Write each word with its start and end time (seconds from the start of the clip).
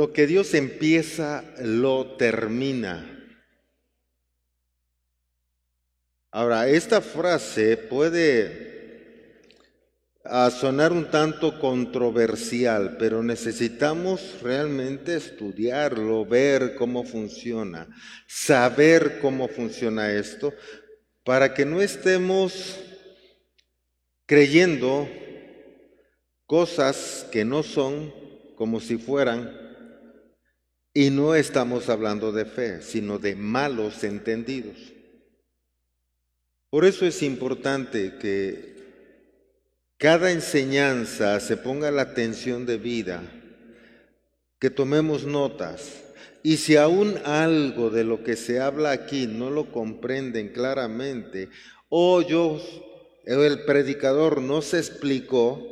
lo 0.00 0.14
que 0.14 0.26
Dios 0.26 0.54
empieza, 0.54 1.44
lo 1.58 2.16
termina. 2.16 3.22
Ahora, 6.30 6.66
esta 6.70 7.02
frase 7.02 7.76
puede 7.76 9.42
a 10.24 10.50
sonar 10.50 10.92
un 10.92 11.10
tanto 11.10 11.60
controversial, 11.60 12.96
pero 12.98 13.22
necesitamos 13.22 14.38
realmente 14.40 15.16
estudiarlo, 15.16 16.24
ver 16.24 16.76
cómo 16.76 17.04
funciona, 17.04 17.86
saber 18.26 19.18
cómo 19.20 19.48
funciona 19.48 20.14
esto, 20.14 20.54
para 21.24 21.52
que 21.52 21.66
no 21.66 21.82
estemos 21.82 22.80
creyendo 24.24 25.06
cosas 26.46 27.26
que 27.30 27.44
no 27.44 27.62
son 27.62 28.14
como 28.56 28.80
si 28.80 28.96
fueran, 28.96 29.68
y 30.92 31.10
no 31.10 31.34
estamos 31.34 31.88
hablando 31.88 32.32
de 32.32 32.44
fe, 32.44 32.82
sino 32.82 33.18
de 33.18 33.36
malos 33.36 34.02
entendidos. 34.02 34.76
Por 36.68 36.84
eso 36.84 37.06
es 37.06 37.22
importante 37.22 38.16
que 38.20 38.70
cada 39.98 40.30
enseñanza 40.30 41.38
se 41.40 41.56
ponga 41.56 41.90
la 41.90 42.02
atención 42.02 42.66
de 42.66 42.78
vida, 42.78 43.22
que 44.58 44.70
tomemos 44.70 45.24
notas. 45.24 46.02
Y 46.42 46.56
si 46.56 46.76
aún 46.76 47.18
algo 47.24 47.90
de 47.90 48.04
lo 48.04 48.24
que 48.24 48.36
se 48.36 48.60
habla 48.60 48.92
aquí 48.92 49.26
no 49.26 49.50
lo 49.50 49.70
comprenden 49.72 50.48
claramente, 50.48 51.50
o 51.88 52.22
yo, 52.22 52.60
el 53.26 53.64
predicador 53.64 54.40
no 54.40 54.62
se 54.62 54.78
explicó, 54.78 55.66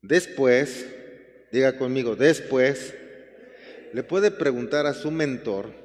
después, 0.00 0.86
diga 1.52 1.76
conmigo, 1.76 2.16
después, 2.16 2.94
le 3.92 4.02
puede 4.02 4.30
preguntar 4.30 4.86
a 4.86 4.94
su 4.94 5.10
mentor, 5.10 5.82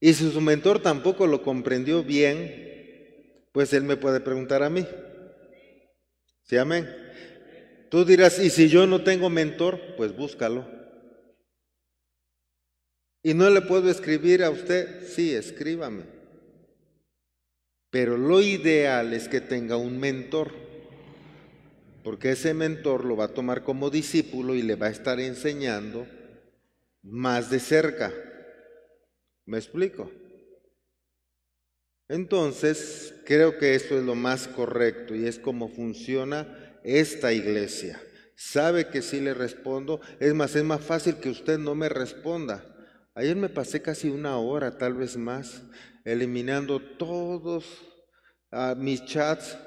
y 0.00 0.14
si 0.14 0.30
su 0.30 0.40
mentor 0.40 0.80
tampoco 0.80 1.26
lo 1.26 1.42
comprendió 1.42 2.04
bien, 2.04 3.48
pues 3.52 3.72
él 3.72 3.82
me 3.82 3.96
puede 3.96 4.20
preguntar 4.20 4.62
a 4.62 4.70
mí. 4.70 4.86
¿Sí, 6.44 6.56
amén? 6.56 6.88
Tú 7.90 8.04
dirás, 8.04 8.38
¿y 8.38 8.50
si 8.50 8.68
yo 8.68 8.86
no 8.86 9.02
tengo 9.02 9.28
mentor? 9.28 9.80
Pues 9.96 10.16
búscalo. 10.16 10.66
¿Y 13.22 13.34
no 13.34 13.50
le 13.50 13.60
puedo 13.62 13.90
escribir 13.90 14.44
a 14.44 14.50
usted? 14.50 15.06
Sí, 15.08 15.34
escríbame. 15.34 16.04
Pero 17.90 18.16
lo 18.16 18.40
ideal 18.40 19.12
es 19.14 19.28
que 19.28 19.40
tenga 19.40 19.76
un 19.76 19.98
mentor, 19.98 20.52
porque 22.04 22.32
ese 22.32 22.54
mentor 22.54 23.04
lo 23.04 23.16
va 23.16 23.24
a 23.24 23.34
tomar 23.34 23.64
como 23.64 23.90
discípulo 23.90 24.54
y 24.54 24.62
le 24.62 24.76
va 24.76 24.86
a 24.86 24.90
estar 24.90 25.18
enseñando 25.18 26.06
más 27.02 27.50
de 27.50 27.60
cerca. 27.60 28.12
¿Me 29.46 29.58
explico? 29.58 30.10
Entonces, 32.08 33.14
creo 33.26 33.58
que 33.58 33.74
esto 33.74 33.98
es 33.98 34.04
lo 34.04 34.14
más 34.14 34.48
correcto 34.48 35.14
y 35.14 35.26
es 35.26 35.38
como 35.38 35.68
funciona 35.68 36.80
esta 36.82 37.32
iglesia. 37.32 38.00
Sabe 38.34 38.88
que 38.88 39.02
sí 39.02 39.20
le 39.20 39.34
respondo. 39.34 40.00
Es 40.20 40.32
más, 40.32 40.54
es 40.56 40.64
más 40.64 40.80
fácil 40.80 41.16
que 41.16 41.28
usted 41.28 41.58
no 41.58 41.74
me 41.74 41.88
responda. 41.88 42.64
Ayer 43.14 43.36
me 43.36 43.48
pasé 43.48 43.82
casi 43.82 44.08
una 44.08 44.38
hora, 44.38 44.78
tal 44.78 44.94
vez 44.94 45.16
más, 45.16 45.62
eliminando 46.04 46.80
todos 46.80 47.64
ah, 48.52 48.74
mis 48.78 49.04
chats 49.04 49.58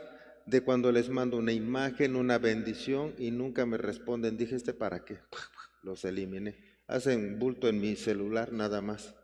de 0.45 0.61
cuando 0.61 0.91
les 0.91 1.09
mando 1.09 1.37
una 1.37 1.51
imagen, 1.51 2.15
una 2.15 2.37
bendición 2.37 3.13
y 3.17 3.29
nunca 3.29 3.65
me 3.65 3.77
responden. 3.77 4.37
Dije, 4.37 4.55
¿este 4.55 4.73
para 4.73 5.03
qué? 5.03 5.19
Los 5.83 6.05
eliminé. 6.05 6.70
Hacen 6.91 7.39
bulto 7.39 7.69
en 7.69 7.79
mi 7.79 7.95
celular 7.95 8.51
nada 8.51 8.81
más. 8.81 9.15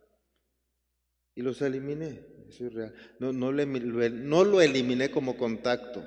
Y 1.35 1.41
los 1.41 1.61
eliminé. 1.61 2.25
Es 2.49 2.61
no, 3.19 3.33
no 3.33 3.51
lo 3.51 4.61
eliminé 4.61 5.11
como 5.11 5.35
contacto. 5.35 6.01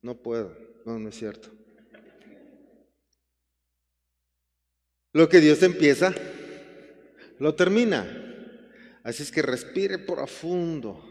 No 0.00 0.22
puedo. 0.22 0.56
No, 0.86 0.98
no 0.98 1.10
es 1.10 1.14
cierto. 1.14 1.50
Lo 5.12 5.28
que 5.28 5.40
Dios 5.40 5.62
empieza, 5.62 6.14
lo 7.38 7.54
termina. 7.54 8.06
Así 9.04 9.24
es 9.24 9.30
que 9.30 9.42
respire 9.42 9.98
profundo. 9.98 11.02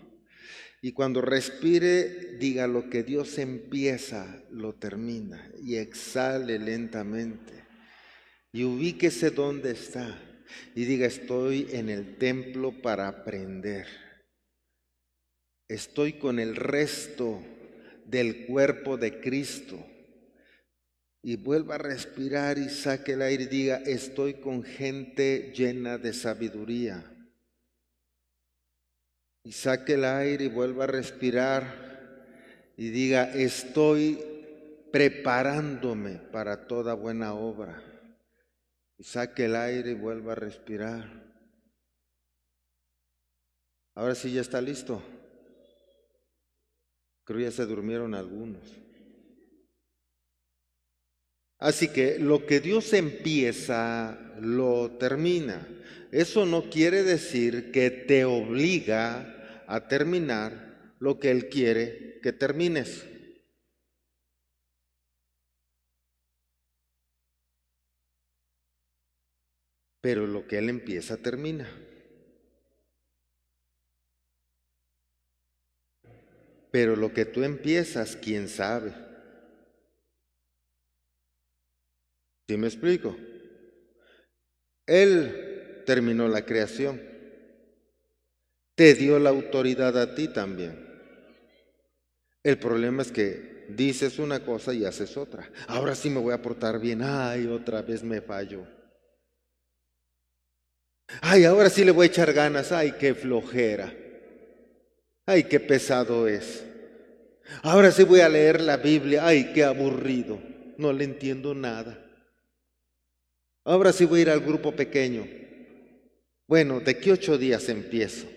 Y 0.81 0.91
cuando 0.91 1.21
respire, 1.21 2.37
diga 2.39 2.65
lo 2.65 2.89
que 2.89 3.03
Dios 3.03 3.37
empieza, 3.37 4.43
lo 4.49 4.73
termina. 4.73 5.51
Y 5.61 5.75
exhale 5.75 6.57
lentamente. 6.57 7.64
Y 8.55 8.63
ubíquese 8.63 9.29
donde 9.29 9.71
está. 9.71 10.19
Y 10.73 10.85
diga, 10.85 11.05
estoy 11.05 11.67
en 11.71 11.89
el 11.89 12.17
templo 12.17 12.71
para 12.81 13.07
aprender 13.07 13.85
estoy 15.67 16.13
con 16.13 16.39
el 16.39 16.55
resto 16.55 17.41
del 18.05 18.45
cuerpo 18.45 18.97
de 18.97 19.19
Cristo. 19.19 19.83
Y 21.21 21.37
vuelva 21.37 21.75
a 21.75 21.79
respirar 21.79 22.59
y 22.59 22.69
saque 22.69 23.13
el 23.13 23.23
aire 23.23 23.45
y 23.45 23.47
diga, 23.47 23.77
estoy 23.77 24.35
con 24.35 24.63
gente 24.63 25.51
llena 25.55 25.97
de 25.97 26.13
sabiduría. 26.13 27.03
Y 29.43 29.51
saque 29.51 29.93
el 29.93 30.05
aire 30.05 30.45
y 30.45 30.49
vuelva 30.49 30.83
a 30.83 30.87
respirar 30.87 31.83
y 32.77 32.89
diga, 32.89 33.31
estoy 33.33 34.19
preparándome 34.91 36.19
para 36.31 36.67
toda 36.67 36.93
buena 36.93 37.33
obra. 37.33 37.94
Saque 38.99 39.45
el 39.45 39.55
aire 39.55 39.91
y 39.91 39.95
vuelva 39.95 40.33
a 40.33 40.35
respirar. 40.35 41.25
Ahora 43.93 44.15
sí 44.15 44.31
ya 44.31 44.41
está 44.41 44.61
listo. 44.61 45.01
Creo 47.23 47.39
ya 47.39 47.51
se 47.51 47.65
durmieron 47.65 48.13
algunos. 48.13 48.61
Así 51.57 51.87
que 51.87 52.19
lo 52.19 52.45
que 52.45 52.59
Dios 52.59 52.93
empieza, 52.93 54.19
lo 54.39 54.91
termina. 54.97 55.67
Eso 56.11 56.45
no 56.45 56.69
quiere 56.69 57.03
decir 57.03 57.71
que 57.71 57.89
te 57.89 58.25
obliga 58.25 59.63
a 59.67 59.87
terminar 59.87 60.93
lo 60.99 61.19
que 61.19 61.31
Él 61.31 61.49
quiere 61.49 62.19
que 62.21 62.33
termines. 62.33 63.05
Pero 70.05 70.27
lo 70.27 70.45
que 70.45 70.59
Él 70.59 70.69
empieza, 70.69 71.17
termina. 71.17 71.67
Pero 76.69 76.95
lo 76.95 77.11
que 77.11 77.25
tú 77.25 77.41
empiezas, 77.41 78.15
quién 78.15 78.47
sabe. 78.47 78.93
¿Sí 82.47 82.55
me 82.55 82.67
explico? 82.67 83.17
Él 84.85 85.81
terminó 85.87 86.27
la 86.27 86.45
creación. 86.45 87.01
Te 88.75 88.93
dio 88.93 89.17
la 89.17 89.31
autoridad 89.31 89.97
a 89.97 90.13
ti 90.13 90.27
también. 90.27 90.87
El 92.43 92.59
problema 92.59 93.01
es 93.01 93.11
que 93.11 93.65
dices 93.69 94.19
una 94.19 94.45
cosa 94.45 94.71
y 94.71 94.85
haces 94.85 95.17
otra. 95.17 95.49
Ahora 95.67 95.95
sí 95.95 96.11
me 96.11 96.19
voy 96.19 96.35
a 96.35 96.43
portar 96.43 96.79
bien. 96.79 97.01
Ay, 97.01 97.47
otra 97.47 97.81
vez 97.81 98.03
me 98.03 98.21
fallo. 98.21 98.74
Ay, 101.21 101.45
ahora 101.45 101.69
sí 101.69 101.83
le 101.83 101.91
voy 101.91 102.07
a 102.07 102.09
echar 102.09 102.33
ganas. 102.33 102.71
Ay, 102.71 102.93
qué 102.99 103.13
flojera. 103.13 103.93
Ay, 105.25 105.43
qué 105.43 105.59
pesado 105.59 106.27
es. 106.27 106.63
Ahora 107.61 107.91
sí 107.91 108.03
voy 108.03 108.21
a 108.21 108.29
leer 108.29 108.61
la 108.61 108.77
Biblia. 108.77 109.25
Ay, 109.25 109.51
qué 109.53 109.63
aburrido. 109.63 110.39
No 110.77 110.91
le 110.93 111.03
entiendo 111.03 111.53
nada. 111.53 112.01
Ahora 113.63 113.91
sí 113.91 114.05
voy 114.05 114.19
a 114.19 114.21
ir 114.23 114.29
al 114.29 114.41
grupo 114.41 114.71
pequeño. 114.71 115.27
Bueno, 116.47 116.79
¿de 116.79 116.97
qué 116.97 117.11
ocho 117.11 117.37
días 117.37 117.67
empiezo? 117.69 118.27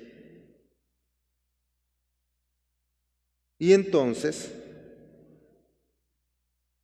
Y 3.58 3.72
entonces, 3.72 4.50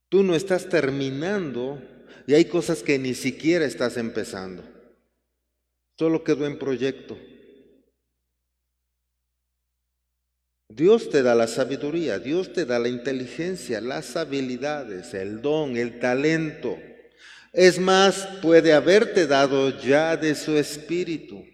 tú 0.09 0.23
no 0.23 0.35
estás 0.35 0.69
terminando 0.69 1.81
y 2.27 2.35
hay 2.35 2.47
cosas 2.47 2.83
que 2.83 2.99
ni 2.99 3.15
siquiera 3.15 3.65
estás 3.65 3.97
empezando. 3.97 4.74
Solo 5.99 6.25
quedó 6.25 6.47
en 6.47 6.59
proyecto. 6.59 7.17
Dios 10.69 11.09
te 11.09 11.23
da 11.23 11.37
la 11.37 11.47
sabiduría, 11.47 12.19
Dios 12.19 12.53
te 12.53 12.65
da 12.65 12.81
la 12.81 12.89
inteligencia, 12.89 13.81
las 13.81 14.17
habilidades, 14.17 15.15
el 15.15 15.41
don, 15.41 15.77
el 15.77 16.01
talento. 16.01 16.77
Es 17.53 17.79
más, 17.79 18.27
puede 18.43 18.73
haberte 18.73 19.29
dado 19.29 19.71
ya 19.79 20.17
de 20.17 20.35
su 20.35 20.57
espíritu. 20.57 21.45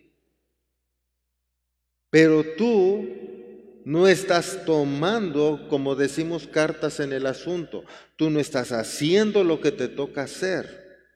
Pero 2.09 2.43
tú 2.57 3.07
no 3.85 4.09
estás 4.09 4.65
tomando, 4.65 5.67
como 5.69 5.95
decimos, 5.95 6.47
cartas 6.47 7.01
en 7.01 7.13
el 7.13 7.27
asunto. 7.27 7.85
Tú 8.17 8.31
no 8.31 8.41
estás 8.41 8.73
haciendo 8.73 9.45
lo 9.45 9.61
que 9.61 9.73
te 9.73 9.89
toca 9.89 10.23
hacer. 10.23 11.11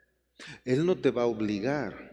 Él 0.66 0.84
no 0.84 0.96
te 0.96 1.10
va 1.10 1.22
a 1.22 1.26
obligar. 1.26 2.03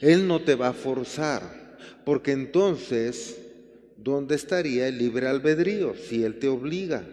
Él 0.00 0.26
no 0.26 0.40
te 0.40 0.54
va 0.54 0.68
a 0.68 0.72
forzar. 0.72 1.68
Porque 2.04 2.32
entonces, 2.32 3.38
¿dónde 3.96 4.34
estaría 4.34 4.88
el 4.88 4.98
libre 4.98 5.28
albedrío 5.28 5.94
si 5.94 6.24
Él 6.24 6.38
te 6.38 6.48
obliga? 6.48 7.04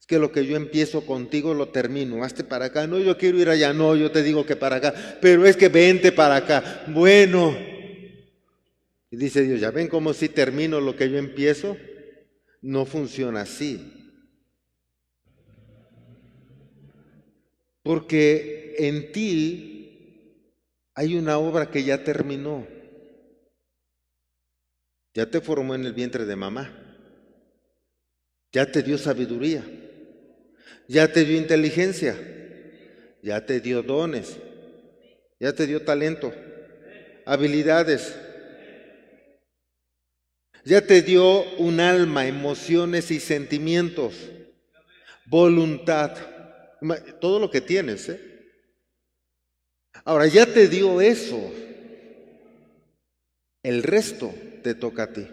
Es 0.00 0.06
que 0.06 0.18
lo 0.18 0.32
que 0.32 0.46
yo 0.46 0.56
empiezo 0.56 1.04
contigo 1.04 1.52
lo 1.52 1.68
termino. 1.68 2.24
Hazte 2.24 2.44
para 2.44 2.66
acá. 2.66 2.86
No, 2.86 2.98
yo 2.98 3.18
quiero 3.18 3.38
ir 3.38 3.48
allá. 3.48 3.72
No, 3.72 3.94
yo 3.96 4.10
te 4.10 4.22
digo 4.22 4.46
que 4.46 4.56
para 4.56 4.76
acá. 4.76 5.18
Pero 5.20 5.44
es 5.44 5.56
que 5.56 5.68
vente 5.68 6.12
para 6.12 6.36
acá. 6.36 6.84
Bueno. 6.88 7.56
Y 9.10 9.16
dice 9.16 9.42
Dios, 9.42 9.60
¿ya 9.60 9.70
ven 9.70 9.88
cómo 9.88 10.12
si 10.12 10.28
termino 10.28 10.80
lo 10.80 10.96
que 10.96 11.10
yo 11.10 11.18
empiezo? 11.18 11.76
No 12.62 12.86
funciona 12.86 13.42
así. 13.42 13.92
Porque 17.82 18.74
en 18.78 19.12
ti 19.12 19.75
hay 20.96 21.14
una 21.14 21.36
obra 21.36 21.70
que 21.70 21.84
ya 21.84 22.02
terminó. 22.02 22.66
Ya 25.12 25.30
te 25.30 25.42
formó 25.42 25.74
en 25.74 25.84
el 25.84 25.92
vientre 25.92 26.24
de 26.24 26.36
mamá. 26.36 26.72
Ya 28.50 28.72
te 28.72 28.82
dio 28.82 28.96
sabiduría. 28.96 29.62
Ya 30.88 31.12
te 31.12 31.26
dio 31.26 31.36
inteligencia. 31.36 32.16
Ya 33.22 33.44
te 33.44 33.60
dio 33.60 33.82
dones. 33.82 34.38
Ya 35.38 35.52
te 35.52 35.66
dio 35.66 35.82
talento. 35.82 36.32
Habilidades. 37.26 38.16
Ya 40.64 40.80
te 40.80 41.02
dio 41.02 41.42
un 41.58 41.78
alma, 41.78 42.26
emociones 42.26 43.10
y 43.10 43.20
sentimientos. 43.20 44.14
Voluntad 45.26 46.16
todo 47.20 47.38
lo 47.38 47.50
que 47.50 47.60
tienes. 47.60 48.08
¿eh? 48.08 48.35
Ahora, 50.06 50.28
ya 50.28 50.46
te 50.46 50.68
dio 50.68 51.00
eso. 51.00 51.52
El 53.62 53.82
resto 53.82 54.32
te 54.62 54.76
toca 54.76 55.02
a 55.02 55.12
ti. 55.12 55.26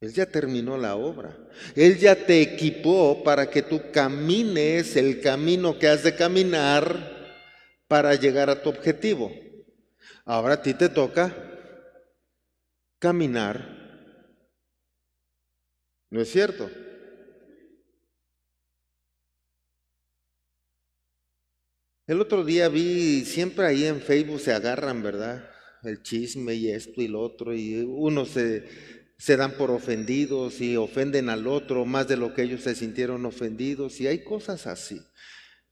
Él 0.00 0.12
ya 0.14 0.24
terminó 0.24 0.78
la 0.78 0.96
obra. 0.96 1.36
Él 1.76 1.98
ya 1.98 2.14
te 2.16 2.40
equipó 2.40 3.22
para 3.22 3.50
que 3.50 3.60
tú 3.60 3.82
camines 3.92 4.96
el 4.96 5.20
camino 5.20 5.78
que 5.78 5.88
has 5.88 6.02
de 6.02 6.16
caminar 6.16 7.36
para 7.86 8.14
llegar 8.14 8.48
a 8.48 8.62
tu 8.62 8.70
objetivo. 8.70 9.30
Ahora 10.24 10.54
a 10.54 10.62
ti 10.62 10.72
te 10.72 10.88
toca 10.88 11.36
caminar. 12.98 13.60
¿No 16.08 16.22
es 16.22 16.30
cierto? 16.30 16.70
El 22.06 22.20
otro 22.20 22.44
día 22.44 22.68
vi, 22.68 23.24
siempre 23.24 23.64
ahí 23.64 23.84
en 23.84 24.02
Facebook 24.02 24.38
se 24.38 24.52
agarran, 24.52 25.02
¿verdad? 25.02 25.48
El 25.82 26.02
chisme 26.02 26.54
y 26.54 26.70
esto 26.70 27.00
y 27.00 27.08
lo 27.08 27.22
otro, 27.22 27.54
y 27.54 27.76
unos 27.76 28.28
se, 28.28 28.64
se 29.16 29.38
dan 29.38 29.52
por 29.52 29.70
ofendidos 29.70 30.60
y 30.60 30.76
ofenden 30.76 31.30
al 31.30 31.46
otro 31.46 31.86
más 31.86 32.06
de 32.06 32.18
lo 32.18 32.34
que 32.34 32.42
ellos 32.42 32.60
se 32.60 32.74
sintieron 32.74 33.24
ofendidos, 33.24 34.02
y 34.02 34.06
hay 34.06 34.22
cosas 34.22 34.66
así. 34.66 35.00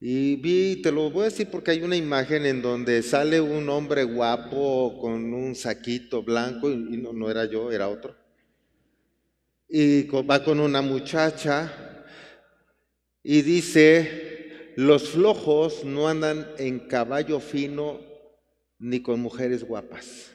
Y 0.01 0.37
vi, 0.37 0.81
te 0.81 0.91
lo 0.91 1.11
voy 1.11 1.23
a 1.23 1.25
decir 1.29 1.49
porque 1.51 1.73
hay 1.73 1.83
una 1.83 1.97
imagen 1.97 2.47
en 2.47 2.63
donde 2.63 3.03
sale 3.03 3.39
un 3.39 3.69
hombre 3.69 4.05
guapo 4.05 4.99
con 5.03 5.35
un 5.35 5.55
saquito 5.55 6.23
blanco, 6.23 6.71
y 6.71 6.97
no, 6.97 7.13
no 7.13 7.31
era 7.31 7.45
yo, 7.45 7.71
era 7.71 7.91
otro. 7.91 8.17
Y 9.69 10.05
va 10.05 10.43
con 10.43 10.61
una 10.61 10.81
muchacha 10.81 12.05
y 13.23 13.43
dice, 13.43 14.32
los 14.77 15.11
flojos 15.11 15.85
no 15.85 16.09
andan 16.09 16.49
en 16.59 16.81
caballo 16.81 17.41
fino 17.41 18.01
ni 18.79 19.01
con 19.01 19.21
mujeres 19.21 19.65
guapas. 19.65 20.31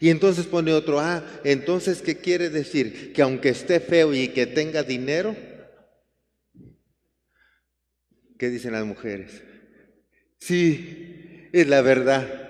Y 0.00 0.10
entonces 0.10 0.46
pone 0.46 0.72
otro, 0.72 0.98
ah, 1.00 1.24
entonces, 1.44 2.00
¿qué 2.00 2.16
quiere 2.16 2.48
decir? 2.48 3.12
Que 3.12 3.22
aunque 3.22 3.50
esté 3.50 3.80
feo 3.80 4.14
y 4.14 4.28
que 4.28 4.46
tenga 4.46 4.82
dinero, 4.82 5.36
¿qué 8.38 8.48
dicen 8.48 8.72
las 8.72 8.86
mujeres? 8.86 9.42
Sí, 10.38 11.48
es 11.52 11.68
la 11.68 11.82
verdad. 11.82 12.40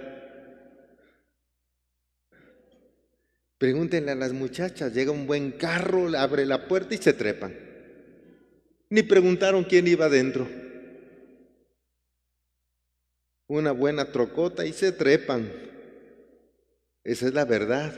Pregúntenle 3.58 4.12
a 4.12 4.16
las 4.16 4.32
muchachas, 4.32 4.92
llega 4.94 5.10
un 5.10 5.26
buen 5.26 5.52
carro, 5.52 6.08
abre 6.16 6.46
la 6.46 6.68
puerta 6.68 6.94
y 6.94 6.98
se 6.98 7.12
trepan 7.14 7.73
ni 8.94 9.02
preguntaron 9.02 9.64
quién 9.64 9.88
iba 9.88 10.06
adentro. 10.06 10.48
Una 13.48 13.72
buena 13.72 14.12
trocota 14.12 14.64
y 14.64 14.72
se 14.72 14.92
trepan. 14.92 15.50
Esa 17.02 17.26
es 17.26 17.34
la 17.34 17.44
verdad. 17.44 17.92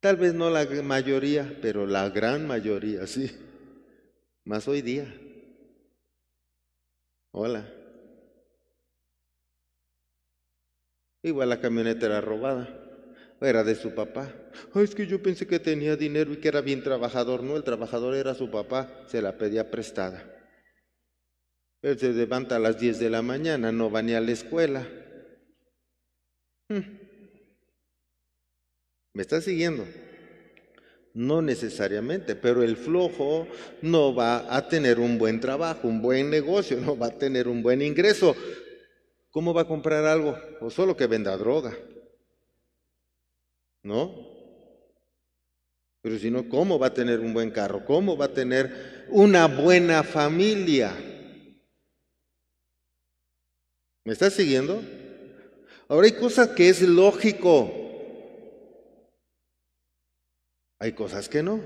Tal 0.00 0.16
vez 0.16 0.34
no 0.34 0.50
la 0.50 0.66
mayoría, 0.82 1.56
pero 1.62 1.86
la 1.86 2.10
gran 2.10 2.48
mayoría, 2.48 3.06
sí. 3.06 3.30
Más 4.42 4.66
hoy 4.66 4.82
día. 4.82 5.06
Hola. 7.30 7.72
Igual 11.22 11.48
la 11.48 11.60
camioneta 11.60 12.06
era 12.06 12.20
robada 12.20 12.83
era 13.44 13.64
de 13.64 13.74
su 13.74 13.94
papá. 13.94 14.32
es 14.74 14.94
que 14.94 15.06
yo 15.06 15.22
pensé 15.22 15.46
que 15.46 15.58
tenía 15.58 15.96
dinero 15.96 16.32
y 16.32 16.36
que 16.36 16.48
era 16.48 16.60
bien 16.60 16.82
trabajador. 16.82 17.42
No, 17.42 17.56
el 17.56 17.64
trabajador 17.64 18.14
era 18.14 18.34
su 18.34 18.50
papá, 18.50 19.04
se 19.06 19.22
la 19.22 19.36
pedía 19.36 19.70
prestada. 19.70 20.30
Él 21.82 21.98
se 21.98 22.12
levanta 22.12 22.56
a 22.56 22.58
las 22.58 22.78
10 22.78 22.98
de 22.98 23.10
la 23.10 23.22
mañana, 23.22 23.70
no 23.70 23.90
va 23.90 24.02
ni 24.02 24.14
a 24.14 24.20
la 24.20 24.32
escuela. 24.32 24.88
Hmm. 26.68 26.80
¿Me 29.12 29.22
está 29.22 29.40
siguiendo? 29.40 29.86
No 31.12 31.42
necesariamente, 31.42 32.34
pero 32.34 32.62
el 32.62 32.76
flojo 32.76 33.46
no 33.82 34.14
va 34.14 34.56
a 34.56 34.66
tener 34.68 34.98
un 34.98 35.18
buen 35.18 35.40
trabajo, 35.40 35.86
un 35.86 36.02
buen 36.02 36.30
negocio, 36.30 36.80
no 36.80 36.96
va 36.98 37.08
a 37.08 37.18
tener 37.18 37.48
un 37.48 37.62
buen 37.62 37.82
ingreso. 37.82 38.34
¿Cómo 39.30 39.52
va 39.52 39.62
a 39.62 39.68
comprar 39.68 40.04
algo? 40.04 40.36
O 40.60 40.70
solo 40.70 40.96
que 40.96 41.06
venda 41.06 41.36
droga. 41.36 41.76
¿No? 43.84 44.34
Pero 46.02 46.18
si 46.18 46.30
no, 46.30 46.48
¿cómo 46.48 46.78
va 46.78 46.88
a 46.88 46.94
tener 46.94 47.20
un 47.20 47.32
buen 47.32 47.50
carro? 47.50 47.84
¿Cómo 47.84 48.16
va 48.16 48.26
a 48.26 48.34
tener 48.34 49.06
una 49.08 49.46
buena 49.46 50.02
familia? 50.02 50.92
¿Me 54.04 54.12
estás 54.12 54.34
siguiendo? 54.34 54.82
Ahora 55.88 56.06
hay 56.06 56.12
cosas 56.12 56.48
que 56.48 56.68
es 56.68 56.82
lógico. 56.82 57.72
Hay 60.78 60.92
cosas 60.92 61.28
que 61.28 61.42
no. 61.42 61.60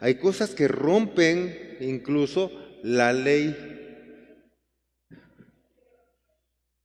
Hay 0.00 0.16
cosas 0.16 0.54
que 0.54 0.68
rompen 0.68 1.76
incluso 1.80 2.52
la 2.82 3.12
ley. 3.12 3.56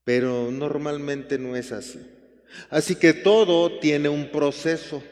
Pero 0.04 0.50
normalmente 0.52 1.38
no 1.38 1.56
es 1.56 1.72
así. 1.72 2.19
Así 2.70 2.96
que 2.96 3.14
todo 3.14 3.80
tiene 3.80 4.10
un 4.10 4.32
proceso. 4.32 5.04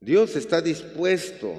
Dios 0.00 0.36
está 0.36 0.60
dispuesto 0.60 1.52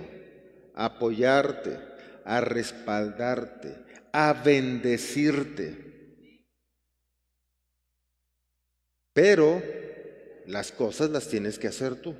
a 0.73 0.85
apoyarte, 0.85 1.79
a 2.23 2.39
respaldarte, 2.39 3.75
a 4.13 4.31
bendecirte. 4.33 5.87
Pero 9.13 9.61
las 10.45 10.71
cosas 10.71 11.09
las 11.09 11.27
tienes 11.27 11.59
que 11.59 11.67
hacer 11.67 11.95
tú. 11.95 12.15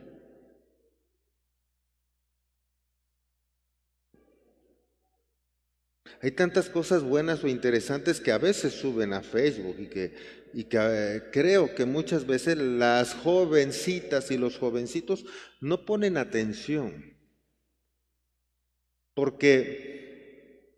Hay 6.22 6.32
tantas 6.32 6.70
cosas 6.70 7.04
buenas 7.04 7.44
o 7.44 7.48
interesantes 7.48 8.20
que 8.20 8.32
a 8.32 8.38
veces 8.38 8.74
suben 8.74 9.14
a 9.14 9.22
Facebook 9.22 9.76
y 9.80 9.88
que, 9.88 10.14
y 10.54 10.64
que 10.64 10.78
eh, 10.80 11.24
creo 11.32 11.76
que 11.76 11.86
muchas 11.86 12.26
veces 12.26 12.58
las 12.58 13.14
jovencitas 13.14 14.32
y 14.32 14.38
los 14.38 14.58
jovencitos 14.58 15.26
no 15.62 15.86
ponen 15.86 16.18
atención. 16.18 17.16
Porque 19.14 20.74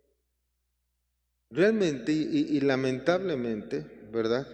realmente 1.50 2.12
y, 2.12 2.56
y 2.56 2.60
lamentablemente, 2.60 3.86
¿verdad? 4.12 4.46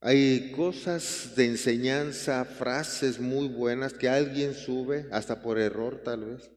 Hay 0.00 0.52
cosas 0.52 1.34
de 1.36 1.46
enseñanza, 1.46 2.44
frases 2.44 3.20
muy 3.20 3.48
buenas 3.48 3.92
que 3.94 4.08
alguien 4.08 4.54
sube, 4.54 5.06
hasta 5.10 5.40
por 5.40 5.58
error 5.58 6.02
tal 6.04 6.24
vez 6.24 6.50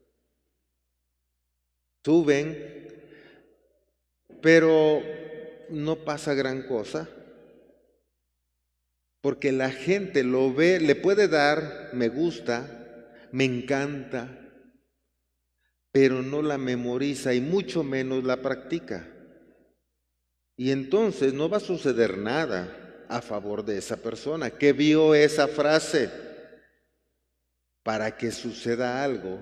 pero 4.41 5.01
no 5.69 5.95
pasa 5.97 6.33
gran 6.33 6.63
cosa. 6.63 7.07
Porque 9.21 9.51
la 9.51 9.69
gente 9.69 10.23
lo 10.23 10.53
ve, 10.53 10.79
le 10.79 10.95
puede 10.95 11.27
dar 11.27 11.89
me 11.93 12.07
gusta, 12.07 13.09
me 13.31 13.43
encanta, 13.43 14.29
pero 15.91 16.21
no 16.21 16.41
la 16.41 16.57
memoriza 16.57 17.33
y 17.33 17.41
mucho 17.41 17.83
menos 17.83 18.23
la 18.23 18.37
practica. 18.37 19.07
Y 20.55 20.71
entonces 20.71 21.33
no 21.33 21.49
va 21.49 21.57
a 21.57 21.61
suceder 21.61 22.17
nada 22.17 23.05
a 23.09 23.21
favor 23.21 23.65
de 23.65 23.77
esa 23.77 23.97
persona 23.97 24.51
que 24.51 24.73
vio 24.73 25.15
esa 25.15 25.47
frase. 25.47 26.09
Para 27.83 28.15
que 28.17 28.31
suceda 28.31 29.03
algo, 29.03 29.39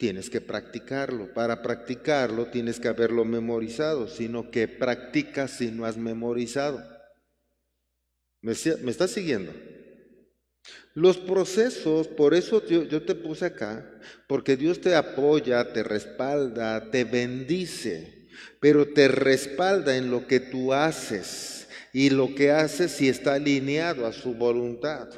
tienes 0.00 0.30
que 0.30 0.40
practicarlo. 0.40 1.32
Para 1.34 1.62
practicarlo 1.62 2.46
tienes 2.46 2.80
que 2.80 2.88
haberlo 2.88 3.26
memorizado, 3.26 4.08
sino 4.08 4.50
que 4.50 4.66
practicas 4.66 5.50
si 5.52 5.70
no 5.70 5.84
has 5.84 5.98
memorizado. 5.98 6.82
¿Me, 8.40 8.52
estás 8.52 9.10
siguiendo? 9.10 9.52
Los 10.94 11.18
procesos, 11.18 12.08
por 12.08 12.34
eso 12.34 12.66
yo, 12.66 12.84
yo, 12.84 13.02
te 13.02 13.14
puse 13.14 13.44
acá, 13.44 13.86
porque 14.26 14.56
Dios 14.56 14.80
te 14.80 14.94
apoya, 14.94 15.72
te 15.72 15.82
respalda, 15.82 16.90
te 16.90 17.04
bendice, 17.04 18.28
pero 18.58 18.88
te 18.88 19.06
respalda 19.06 19.96
en 19.98 20.10
lo 20.10 20.26
que 20.26 20.40
tú 20.40 20.72
haces 20.72 21.68
y 21.92 22.08
lo 22.08 22.34
que 22.34 22.50
haces 22.50 22.92
si 22.92 23.08
está 23.08 23.34
alineado 23.34 24.06
a 24.06 24.12
su 24.12 24.32
voluntad. 24.32 25.10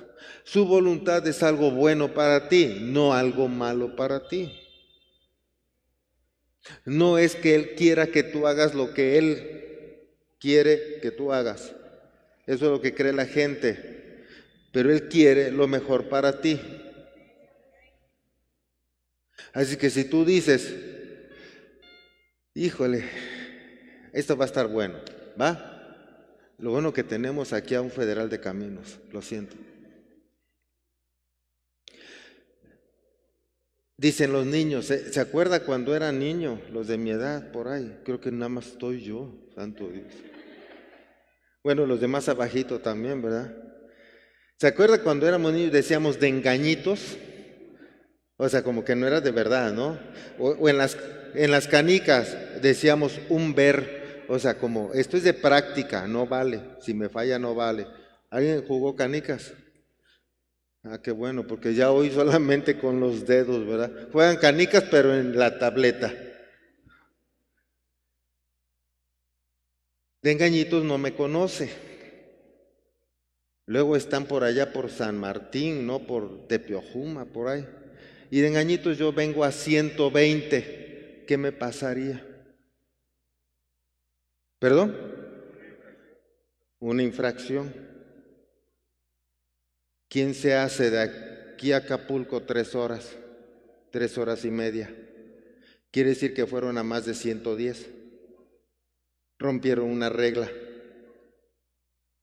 Su 0.42 0.66
voluntad 0.66 1.26
es 1.28 1.44
algo 1.44 1.70
bueno 1.70 2.12
para 2.12 2.48
ti, 2.48 2.78
no 2.80 3.14
algo 3.14 3.46
malo 3.46 3.94
para 3.94 4.26
ti. 4.26 4.61
No 6.84 7.18
es 7.18 7.34
que 7.34 7.54
Él 7.54 7.74
quiera 7.76 8.06
que 8.06 8.22
tú 8.22 8.46
hagas 8.46 8.74
lo 8.74 8.94
que 8.94 9.18
Él 9.18 10.08
quiere 10.38 11.00
que 11.00 11.10
tú 11.10 11.32
hagas. 11.32 11.74
Eso 12.46 12.64
es 12.66 12.70
lo 12.70 12.80
que 12.80 12.94
cree 12.94 13.12
la 13.12 13.26
gente. 13.26 14.24
Pero 14.72 14.92
Él 14.92 15.08
quiere 15.08 15.50
lo 15.50 15.66
mejor 15.68 16.08
para 16.08 16.40
ti. 16.40 16.60
Así 19.52 19.76
que 19.76 19.90
si 19.90 20.04
tú 20.04 20.24
dices, 20.24 20.74
híjole, 22.54 23.04
esto 24.12 24.36
va 24.36 24.44
a 24.44 24.46
estar 24.46 24.66
bueno, 24.68 24.98
¿va? 25.40 25.68
Lo 26.58 26.70
bueno 26.70 26.92
que 26.92 27.02
tenemos 27.02 27.52
aquí 27.52 27.74
a 27.74 27.82
un 27.82 27.90
federal 27.90 28.30
de 28.30 28.40
caminos, 28.40 28.98
lo 29.10 29.20
siento. 29.20 29.56
Dicen 33.96 34.32
los 34.32 34.46
niños, 34.46 34.86
¿se, 34.86 35.20
acuerda 35.20 35.60
cuando 35.60 35.94
era 35.94 36.10
niño? 36.12 36.60
Los 36.72 36.88
de 36.88 36.98
mi 36.98 37.10
edad, 37.10 37.52
por 37.52 37.68
ahí. 37.68 38.00
Creo 38.04 38.20
que 38.20 38.32
nada 38.32 38.48
más 38.48 38.68
estoy 38.68 39.02
yo, 39.02 39.32
santo 39.54 39.88
Dios. 39.88 40.12
Bueno, 41.62 41.86
los 41.86 42.00
demás 42.00 42.28
abajito 42.28 42.80
también, 42.80 43.22
¿verdad? 43.22 43.54
¿Se 44.58 44.66
acuerda 44.66 45.02
cuando 45.02 45.28
éramos 45.28 45.52
niños 45.52 45.72
decíamos 45.72 46.18
de 46.18 46.28
engañitos? 46.28 47.16
O 48.36 48.48
sea, 48.48 48.64
como 48.64 48.84
que 48.84 48.96
no 48.96 49.06
era 49.06 49.20
de 49.20 49.30
verdad, 49.30 49.72
¿no? 49.72 49.98
O, 50.38 50.68
en, 50.68 50.78
las, 50.78 50.96
en 51.34 51.50
las 51.50 51.68
canicas 51.68 52.36
decíamos 52.60 53.20
un 53.28 53.54
ver, 53.54 54.24
o 54.28 54.38
sea, 54.38 54.58
como 54.58 54.92
esto 54.94 55.16
es 55.16 55.22
de 55.22 55.34
práctica, 55.34 56.08
no 56.08 56.26
vale, 56.26 56.60
si 56.80 56.94
me 56.94 57.08
falla 57.08 57.38
no 57.38 57.54
vale. 57.54 57.86
¿Alguien 58.30 58.64
jugó 58.66 58.96
canicas? 58.96 59.52
Ah, 60.84 61.00
qué 61.00 61.12
bueno, 61.12 61.46
porque 61.46 61.74
ya 61.74 61.92
hoy 61.92 62.10
solamente 62.10 62.76
con 62.76 62.98
los 62.98 63.24
dedos, 63.24 63.64
¿verdad? 63.66 64.08
Juegan 64.10 64.36
canicas, 64.36 64.84
pero 64.90 65.14
en 65.14 65.38
la 65.38 65.58
tableta. 65.58 66.12
De 70.22 70.32
engañitos 70.32 70.84
no 70.84 70.98
me 70.98 71.14
conoce. 71.14 71.70
Luego 73.66 73.94
están 73.94 74.26
por 74.26 74.42
allá 74.42 74.72
por 74.72 74.90
San 74.90 75.18
Martín, 75.18 75.86
no 75.86 76.00
por 76.00 76.48
Tepeojuma, 76.48 77.26
por 77.26 77.48
ahí. 77.48 77.64
Y 78.30 78.40
de 78.40 78.48
engañitos 78.48 78.98
yo 78.98 79.12
vengo 79.12 79.44
a 79.44 79.52
120. 79.52 81.24
¿Qué 81.28 81.36
me 81.36 81.52
pasaría? 81.52 82.26
¿Perdón? 84.58 84.96
Una 86.80 87.04
infracción. 87.04 87.91
¿Quién 90.12 90.34
se 90.34 90.52
hace 90.52 90.90
de 90.90 91.00
aquí 91.00 91.72
a 91.72 91.78
Acapulco 91.78 92.42
tres 92.42 92.74
horas, 92.74 93.16
tres 93.90 94.18
horas 94.18 94.44
y 94.44 94.50
media? 94.50 94.94
Quiere 95.90 96.10
decir 96.10 96.34
que 96.34 96.46
fueron 96.46 96.76
a 96.76 96.82
más 96.82 97.06
de 97.06 97.14
110. 97.14 97.88
Rompieron 99.38 99.86
una 99.86 100.10
regla. 100.10 100.52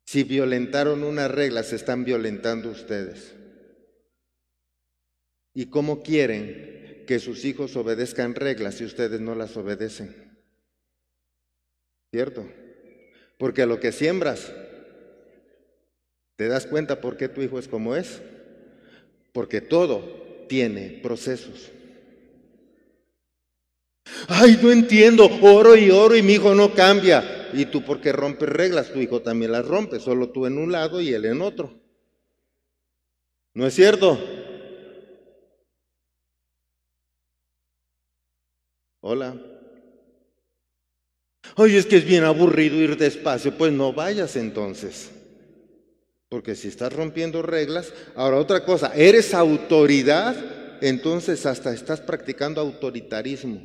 Si 0.05 0.24
violentaron 0.24 1.03
una 1.03 1.27
regla, 1.29 1.63
se 1.63 1.77
están 1.77 2.05
violentando 2.05 2.69
ustedes. 2.69 3.34
¿Y 5.55 5.72
cómo 5.72 6.03
quieren 6.03 7.05
que 7.08 7.17
sus 7.17 7.43
hijos 7.43 7.75
obedezcan 7.75 8.36
reglas 8.36 8.75
si 8.75 8.86
ustedes 8.86 9.19
no 9.19 9.34
las 9.34 9.58
obedecen? 9.58 10.38
¿Cierto? 12.12 12.48
Porque 13.39 13.65
lo 13.65 13.79
que 13.79 13.91
siembras, 13.91 14.53
¿Te 16.39 16.48
das 16.48 16.65
cuenta 16.65 17.01
por 17.01 17.17
qué 17.17 17.27
tu 17.27 17.41
hijo 17.41 17.60
es 17.60 17.67
como 17.67 17.98
es? 17.98 18.22
Porque 19.34 19.60
todo 19.60 20.46
tiene 20.48 21.01
procesos. 21.03 21.69
Ay, 24.29 24.58
no 24.63 24.72
entiendo, 24.72 25.29
oro 25.41 25.75
y 25.75 25.91
oro 25.91 26.15
y 26.15 26.24
mi 26.24 26.36
hijo 26.36 26.55
no 26.55 26.74
cambia. 26.74 27.50
Y 27.51 27.65
tú 27.65 27.84
porque 27.84 28.13
rompes 28.13 28.48
reglas, 28.48 28.93
tu 28.93 29.00
hijo 29.00 29.22
también 29.22 29.51
las 29.51 29.67
rompe, 29.67 30.00
solo 30.00 30.29
tú 30.29 30.46
en 30.46 30.58
un 30.58 30.72
lado 30.72 31.01
y 31.01 31.13
él 31.13 31.25
en 31.25 31.41
otro. 31.41 31.77
¿No 33.53 33.67
es 33.67 33.74
cierto? 33.74 34.17
Hola. 39.01 39.36
Oye, 41.58 41.77
es 41.79 41.86
que 41.86 41.98
es 41.98 42.05
bien 42.05 42.24
aburrido 42.24 42.77
ir 42.77 42.96
despacio, 42.96 43.58
pues 43.58 43.74
no 43.74 43.91
vayas 43.91 44.38
entonces. 44.38 45.19
Porque 46.29 46.55
si 46.55 46.67
estás 46.67 46.93
rompiendo 46.93 47.41
reglas, 47.41 47.91
ahora 48.15 48.38
otra 48.38 48.63
cosa, 48.63 48.93
eres 48.95 49.33
autoridad, 49.33 50.36
entonces 50.81 51.45
hasta 51.48 51.74
estás 51.74 52.01
practicando 52.01 52.62
autoritarismo. 52.62 53.62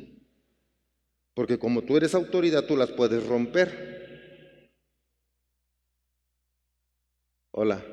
Porque 1.35 1.59
como 1.59 1.83
tú 1.83 1.95
eres 1.95 2.15
autoridad, 2.15 2.65
tú 2.65 2.75
las 2.75 2.91
puedes 2.91 3.25
romper. 3.25 4.71
Hola. 7.51 7.85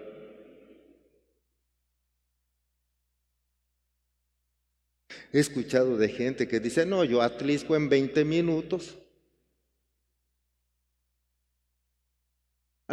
He 5.33 5.39
escuchado 5.39 5.97
de 5.97 6.09
gente 6.09 6.49
que 6.49 6.61
dice, 6.61 6.87
no, 6.87 7.05
yo 7.05 7.21
atlisco 7.21 7.77
en 7.77 7.89
20 7.89 8.25
minutos. 8.25 9.02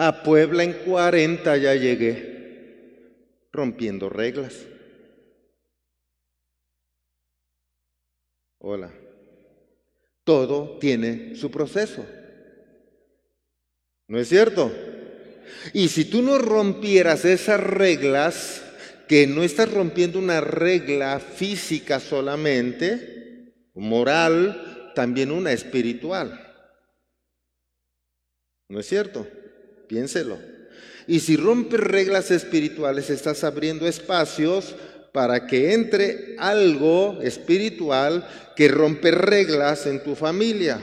A 0.01 0.23
Puebla 0.23 0.63
en 0.63 0.71
40 0.85 1.57
ya 1.57 1.75
llegué, 1.75 3.49
rompiendo 3.51 4.07
reglas. 4.07 4.65
Hola. 8.59 8.93
Todo 10.23 10.77
tiene 10.79 11.35
su 11.35 11.51
proceso. 11.51 12.05
¿No 14.07 14.17
es 14.17 14.29
cierto? 14.29 14.71
Y 15.73 15.89
si 15.89 16.05
tú 16.05 16.21
no 16.21 16.37
rompieras 16.37 17.25
esas 17.25 17.59
reglas, 17.59 18.63
que 19.09 19.27
no 19.27 19.43
estás 19.43 19.69
rompiendo 19.69 20.17
una 20.17 20.39
regla 20.39 21.19
física 21.19 21.99
solamente, 21.99 23.53
moral, 23.73 24.93
también 24.95 25.29
una 25.29 25.51
espiritual. 25.51 26.39
¿No 28.69 28.79
es 28.79 28.85
cierto? 28.87 29.27
Piénselo. 29.89 30.39
Y 31.07 31.19
si 31.19 31.35
rompes 31.35 31.79
reglas 31.79 32.29
espirituales, 32.29 33.09
estás 33.09 33.43
abriendo 33.43 33.87
espacios 33.87 34.75
para 35.11 35.47
que 35.47 35.73
entre 35.73 36.35
algo 36.37 37.19
espiritual 37.23 38.25
que 38.55 38.67
rompe 38.67 39.09
reglas 39.09 39.87
en 39.87 40.03
tu 40.03 40.13
familia. 40.13 40.79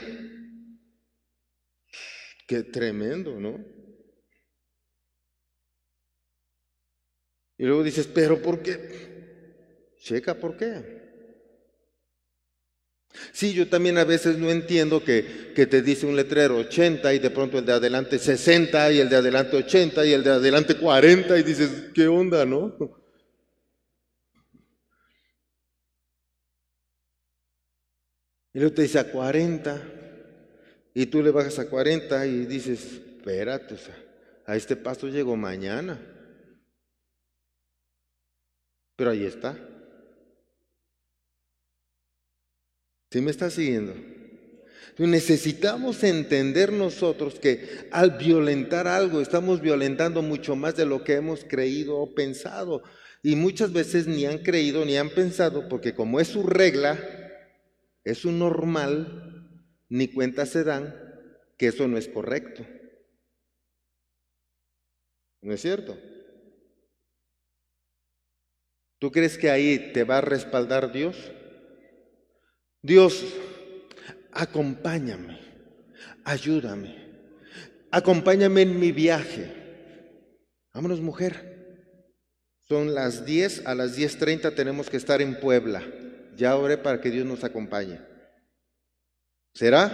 Qué 2.49 2.65
tremendo, 2.65 3.39
¿no? 3.39 3.65
Y 7.59 7.65
luego 7.65 7.85
dices, 7.85 8.09
pero 8.13 8.43
¿por 8.43 8.61
qué? 8.63 9.95
Checa 10.01 10.35
por 10.35 10.57
qué. 10.57 10.96
Sí, 13.33 13.53
yo 13.53 13.69
también 13.69 13.99
a 13.99 14.05
veces 14.05 14.39
no 14.39 14.51
entiendo 14.51 15.03
que, 15.03 15.23
te 15.55 15.83
dice 15.83 16.07
un 16.07 16.17
letrero 16.17 16.57
80 16.59 17.15
y 17.15 17.19
de 17.19 17.31
pronto 17.31 17.59
el 17.59 17.67
de 17.67 17.73
adelante 17.73 18.19
60 18.19 18.93
y 18.93 19.01
el 19.01 19.09
de 19.09 19.17
adelante 19.17 19.57
80 19.57 20.05
y 20.07 20.13
el 20.13 20.23
de 20.23 20.31
adelante 20.31 20.77
40 20.77 21.39
y 21.39 21.43
dices, 21.43 21.71
¿qué 21.95 22.09
onda, 22.09 22.45
no? 22.45 22.75
Y 28.53 28.59
luego 28.59 28.75
te 28.75 28.83
dice 28.83 28.99
a 28.99 29.11
40 29.11 29.83
y 30.95 31.07
tú 31.07 31.23
le 31.23 31.31
bajas 31.31 31.59
a 31.59 31.69
40 31.69 32.27
y 32.27 32.47
dices, 32.47 32.81
espérate, 33.19 33.77
A 34.47 34.57
este 34.57 34.77
paso 34.77 35.09
llegó 35.09 35.37
mañana. 35.37 36.01
Pero 38.97 39.11
ahí 39.11 39.25
está. 39.27 39.55
¿Sí 43.11 43.21
me 43.21 43.31
está 43.31 43.51
siguiendo? 43.51 43.95
Necesitamos 44.99 46.03
entender 46.05 46.73
nosotros 46.73 47.39
que 47.39 47.89
al 47.91 48.13
violentar 48.13 48.89
algo 48.89 49.21
estamos 49.21 49.61
violentando 49.61 50.23
mucho 50.23 50.57
más 50.57 50.75
de 50.77 50.87
lo 50.87 51.05
que 51.05 51.15
hemos 51.15 51.45
creído 51.45 51.99
o 51.99 52.15
pensado. 52.15 52.83
Y 53.23 53.37
muchas 53.37 53.73
veces 53.73 54.07
ni 54.07 54.25
han 54.25 54.39
creído 54.39 54.85
ni 54.85 54.97
han 54.97 55.11
pensado 55.11 55.69
porque 55.69 55.95
como 55.95 56.19
es 56.19 56.29
su 56.29 56.45
regla, 56.45 56.99
es 58.05 58.19
su 58.19 58.33
normal, 58.33 59.51
ni 59.89 60.09
cuenta 60.09 60.47
se 60.47 60.65
dan 60.65 60.95
que 61.59 61.69
eso 61.69 61.87
no 61.89 61.99
es 61.99 62.09
correcto. 62.09 62.67
¿No 65.43 65.53
es 65.53 65.61
cierto? 65.61 65.99
¿Tú 68.99 69.11
crees 69.13 69.37
que 69.37 69.51
ahí 69.51 69.93
te 69.93 70.05
va 70.05 70.19
a 70.19 70.23
respaldar 70.23 70.91
Dios? 70.91 71.17
Dios, 72.87 73.25
acompáñame, 74.31 75.41
ayúdame, 76.23 76.95
acompáñame 77.91 78.63
en 78.63 78.79
mi 78.79 78.93
viaje. 78.93 79.51
Vámonos, 80.73 81.01
mujer. 81.01 81.57
Son 82.69 82.95
las 82.95 83.27
10, 83.27 83.67
a 83.67 83.75
las 83.75 83.99
10.30 83.99 84.55
tenemos 84.55 84.89
que 84.89 84.99
estar 84.99 85.21
en 85.21 85.41
Puebla. 85.41 85.83
Ya 86.37 86.55
oré 86.55 86.79
para 86.79 87.01
que 87.01 87.11
Dios 87.11 87.27
nos 87.27 87.43
acompañe. 87.43 87.99
¿Será? 89.53 89.91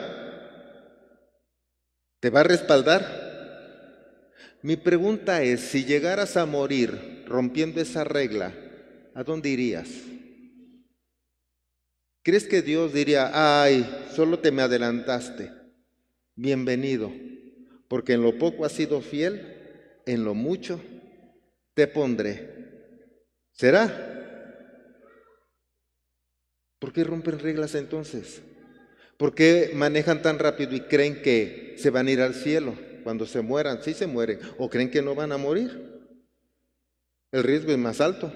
¿Te 2.21 2.29
va 2.29 2.41
a 2.41 2.45
respaldar? 2.45 3.23
Mi 4.61 4.77
pregunta 4.77 5.43
es, 5.43 5.61
si 5.61 5.87
llegaras 5.87 6.37
a 6.37 6.45
morir 6.45 7.25
rompiendo 7.27 7.81
esa 7.81 8.05
regla, 8.05 8.53
¿a 9.15 9.25
dónde 9.25 9.49
irías? 9.49 9.89
¿Crees 12.23 12.45
que 12.45 12.63
Dios 12.63 12.93
diría, 12.93 13.31
ay, 13.35 14.07
solo 14.15 14.39
te 14.39 14.53
me 14.53 14.63
adelantaste? 14.63 15.51
Bienvenido, 16.37 17.13
porque 17.89 18.13
en 18.13 18.23
lo 18.23 18.39
poco 18.39 18.65
has 18.65 18.71
sido 18.71 19.01
fiel, 19.01 19.57
en 20.07 20.25
lo 20.25 20.33
mucho 20.33 20.81
te 21.75 21.89
pondré. 21.89 22.49
¿Será? 23.51 24.11
¿Por 26.79 26.93
qué 26.93 27.03
rompen 27.03 27.41
reglas 27.41 27.75
entonces? 27.75 28.41
¿Por 29.17 29.35
qué 29.35 29.73
manejan 29.75 30.23
tan 30.23 30.39
rápido 30.39 30.77
y 30.77 30.83
creen 30.83 31.23
que 31.23 31.75
se 31.77 31.91
van 31.91 32.07
a 32.07 32.13
ir 32.13 32.21
al 32.21 32.35
cielo 32.35 32.77
cuando 33.03 33.27
se 33.27 33.41
mueran? 33.41 33.83
Sí 33.83 33.95
se 33.95 34.07
mueren. 34.07 34.39
¿O 34.59 34.71
creen 34.71 34.93
que 34.93 35.03
no 35.03 35.17
van 35.17 35.33
a 35.33 35.39
morir? 35.39 36.07
El 37.33 37.43
riesgo 37.43 37.73
es 37.73 37.79
más 37.79 38.01
alto. 38.01 38.33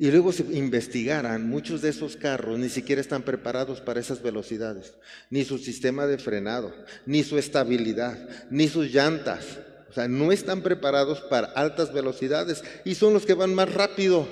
Y 0.00 0.10
luego 0.10 0.32
se 0.32 0.44
investigaran, 0.56 1.46
muchos 1.46 1.82
de 1.82 1.90
esos 1.90 2.16
carros 2.16 2.58
ni 2.58 2.70
siquiera 2.70 3.02
están 3.02 3.22
preparados 3.22 3.82
para 3.82 4.00
esas 4.00 4.22
velocidades, 4.22 4.94
ni 5.28 5.44
su 5.44 5.58
sistema 5.58 6.06
de 6.06 6.16
frenado, 6.16 6.74
ni 7.04 7.22
su 7.22 7.36
estabilidad, 7.36 8.18
ni 8.50 8.66
sus 8.66 8.90
llantas. 8.90 9.58
O 9.90 9.92
sea, 9.92 10.08
no 10.08 10.32
están 10.32 10.62
preparados 10.62 11.20
para 11.20 11.48
altas 11.48 11.92
velocidades 11.92 12.64
y 12.86 12.94
son 12.94 13.12
los 13.12 13.26
que 13.26 13.34
van 13.34 13.54
más 13.54 13.74
rápido. 13.74 14.26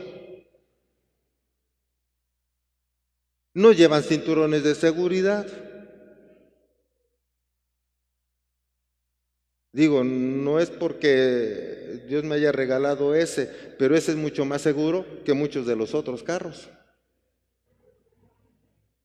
No 3.52 3.72
llevan 3.72 4.04
cinturones 4.04 4.64
de 4.64 4.74
seguridad. 4.74 5.46
Digo, 9.72 10.02
no 10.02 10.60
es 10.60 10.70
porque 10.70 12.04
Dios 12.08 12.24
me 12.24 12.36
haya 12.36 12.52
regalado 12.52 13.14
ese, 13.14 13.50
pero 13.78 13.96
ese 13.96 14.12
es 14.12 14.16
mucho 14.16 14.44
más 14.44 14.62
seguro 14.62 15.06
que 15.24 15.34
muchos 15.34 15.66
de 15.66 15.76
los 15.76 15.94
otros 15.94 16.22
carros. 16.22 16.68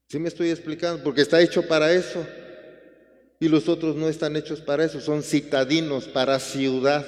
¿Sí 0.08 0.18
me 0.18 0.28
estoy 0.28 0.50
explicando? 0.50 1.02
Porque 1.02 1.22
está 1.22 1.40
hecho 1.40 1.66
para 1.66 1.92
eso. 1.92 2.26
Y 3.40 3.48
los 3.48 3.68
otros 3.68 3.96
no 3.96 4.08
están 4.08 4.36
hechos 4.36 4.60
para 4.60 4.84
eso, 4.84 5.00
son 5.00 5.22
citadinos 5.22 6.08
para 6.08 6.38
ciudad. 6.38 7.04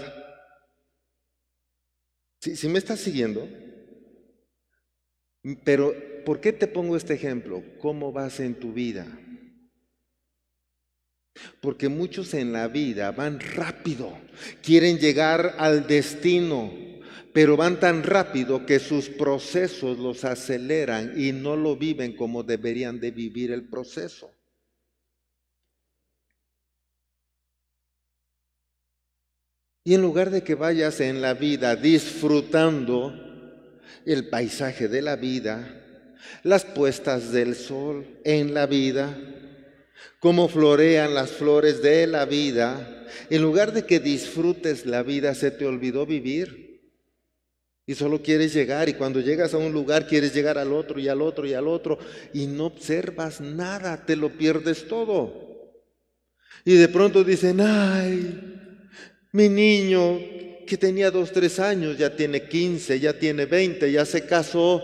¿Sí, 2.40 2.68
me 2.68 2.78
estás 2.78 3.00
siguiendo? 3.00 3.48
Pero, 5.64 5.94
¿por 6.24 6.40
qué 6.40 6.52
te 6.52 6.66
pongo 6.66 6.96
este 6.96 7.14
ejemplo? 7.14 7.62
¿Cómo 7.80 8.12
vas 8.12 8.40
en 8.40 8.54
tu 8.54 8.72
vida? 8.72 9.06
Porque 11.60 11.88
muchos 11.88 12.34
en 12.34 12.52
la 12.52 12.68
vida 12.68 13.12
van 13.12 13.40
rápido, 13.40 14.16
quieren 14.62 14.98
llegar 14.98 15.56
al 15.58 15.86
destino, 15.86 16.72
pero 17.32 17.56
van 17.56 17.78
tan 17.78 18.02
rápido 18.02 18.64
que 18.64 18.78
sus 18.78 19.08
procesos 19.08 19.98
los 19.98 20.24
aceleran 20.24 21.12
y 21.16 21.32
no 21.32 21.56
lo 21.56 21.76
viven 21.76 22.16
como 22.16 22.42
deberían 22.42 22.98
de 22.98 23.10
vivir 23.10 23.50
el 23.50 23.68
proceso. 23.68 24.30
Y 29.84 29.94
en 29.94 30.02
lugar 30.02 30.30
de 30.30 30.42
que 30.42 30.56
vayas 30.56 30.98
en 31.00 31.22
la 31.22 31.34
vida 31.34 31.76
disfrutando 31.76 33.14
el 34.04 34.28
paisaje 34.28 34.88
de 34.88 35.00
la 35.00 35.14
vida, 35.14 36.08
las 36.42 36.64
puestas 36.64 37.30
del 37.30 37.54
sol 37.54 38.04
en 38.24 38.52
la 38.52 38.66
vida, 38.66 39.16
cómo 40.20 40.48
florean 40.48 41.14
las 41.14 41.30
flores 41.30 41.82
de 41.82 42.06
la 42.06 42.24
vida, 42.24 43.06
en 43.30 43.42
lugar 43.42 43.72
de 43.72 43.84
que 43.84 44.00
disfrutes 44.00 44.86
la 44.86 45.02
vida, 45.02 45.34
se 45.34 45.50
te 45.50 45.66
olvidó 45.66 46.06
vivir. 46.06 46.66
Y 47.86 47.94
solo 47.94 48.20
quieres 48.20 48.52
llegar 48.52 48.88
y 48.88 48.94
cuando 48.94 49.20
llegas 49.20 49.54
a 49.54 49.58
un 49.58 49.72
lugar 49.72 50.08
quieres 50.08 50.34
llegar 50.34 50.58
al 50.58 50.72
otro 50.72 50.98
y 50.98 51.06
al 51.06 51.22
otro 51.22 51.46
y 51.46 51.54
al 51.54 51.68
otro 51.68 51.98
y 52.34 52.46
no 52.46 52.66
observas 52.66 53.40
nada, 53.40 54.04
te 54.04 54.16
lo 54.16 54.36
pierdes 54.36 54.88
todo. 54.88 55.46
Y 56.64 56.74
de 56.74 56.88
pronto 56.88 57.22
dicen, 57.22 57.60
ay, 57.60 58.80
mi 59.30 59.48
niño 59.48 60.18
que 60.66 60.76
tenía 60.76 61.12
dos, 61.12 61.30
tres 61.30 61.60
años 61.60 61.96
ya 61.96 62.16
tiene 62.16 62.48
quince, 62.48 62.98
ya 62.98 63.16
tiene 63.16 63.46
veinte, 63.46 63.92
ya 63.92 64.04
se 64.04 64.26
casó 64.26 64.82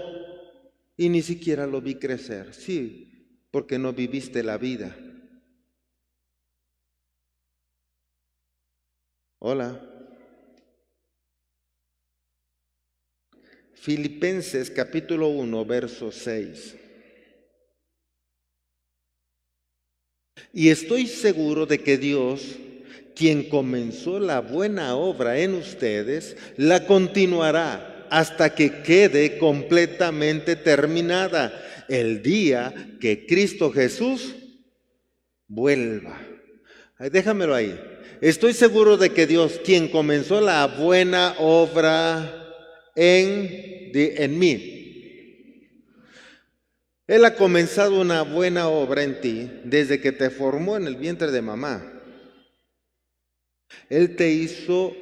y 0.96 1.08
ni 1.08 1.22
siquiera 1.22 1.66
lo 1.66 1.80
vi 1.80 1.96
crecer. 1.96 2.54
Sí, 2.54 3.48
porque 3.50 3.80
no 3.80 3.92
viviste 3.92 4.44
la 4.44 4.58
vida. 4.58 4.96
Hola. 9.44 9.76
Filipenses 13.74 14.70
capítulo 14.70 15.31
1, 15.31 15.64
verso 15.64 16.12
6. 16.12 16.76
Y 20.52 20.68
estoy 20.68 21.09
seguro 21.09 21.66
de 21.66 21.81
que 21.81 21.98
Dios, 21.98 22.57
quien 23.16 23.48
comenzó 23.48 24.20
la 24.20 24.40
buena 24.40 24.94
obra 24.94 25.37
en 25.40 25.55
ustedes, 25.55 26.37
la 26.57 26.87
continuará 26.87 28.07
hasta 28.11 28.55
que 28.55 28.85
quede 28.85 29.38
completamente 29.38 30.55
terminada 30.55 31.52
el 31.88 32.22
día 32.22 32.72
que 33.00 33.26
Cristo 33.26 33.72
Jesús 33.72 34.37
vuelva. 35.48 36.20
Déjamelo 37.11 37.57
ahí. 37.57 37.91
Estoy 38.22 38.52
seguro 38.52 38.96
de 38.98 39.11
que 39.11 39.26
Dios, 39.26 39.61
quien 39.64 39.88
comenzó 39.88 40.40
la 40.40 40.64
buena 40.68 41.35
obra 41.40 42.54
en, 42.94 43.90
en 43.92 44.38
mí, 44.38 45.80
Él 47.08 47.24
ha 47.24 47.35
comenzado 47.35 48.00
una 48.00 48.22
buena 48.22 48.68
obra 48.68 49.02
en 49.02 49.20
ti 49.20 49.50
desde 49.64 50.00
que 50.00 50.12
te 50.12 50.30
formó 50.30 50.76
en 50.76 50.87
el 50.87 50.94
vientre 50.94 51.32
de 51.32 51.42
mamá. 51.42 52.00
Él 53.90 54.14
te 54.14 54.30
hizo 54.30 54.94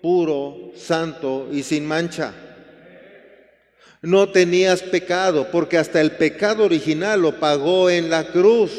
puro, 0.00 0.72
santo 0.74 1.50
y 1.52 1.64
sin 1.64 1.84
mancha. 1.84 2.32
No 4.00 4.30
tenías 4.30 4.80
pecado, 4.80 5.50
porque 5.52 5.76
hasta 5.76 6.00
el 6.00 6.12
pecado 6.12 6.64
original 6.64 7.20
lo 7.20 7.38
pagó 7.38 7.90
en 7.90 8.08
la 8.08 8.32
cruz. 8.32 8.72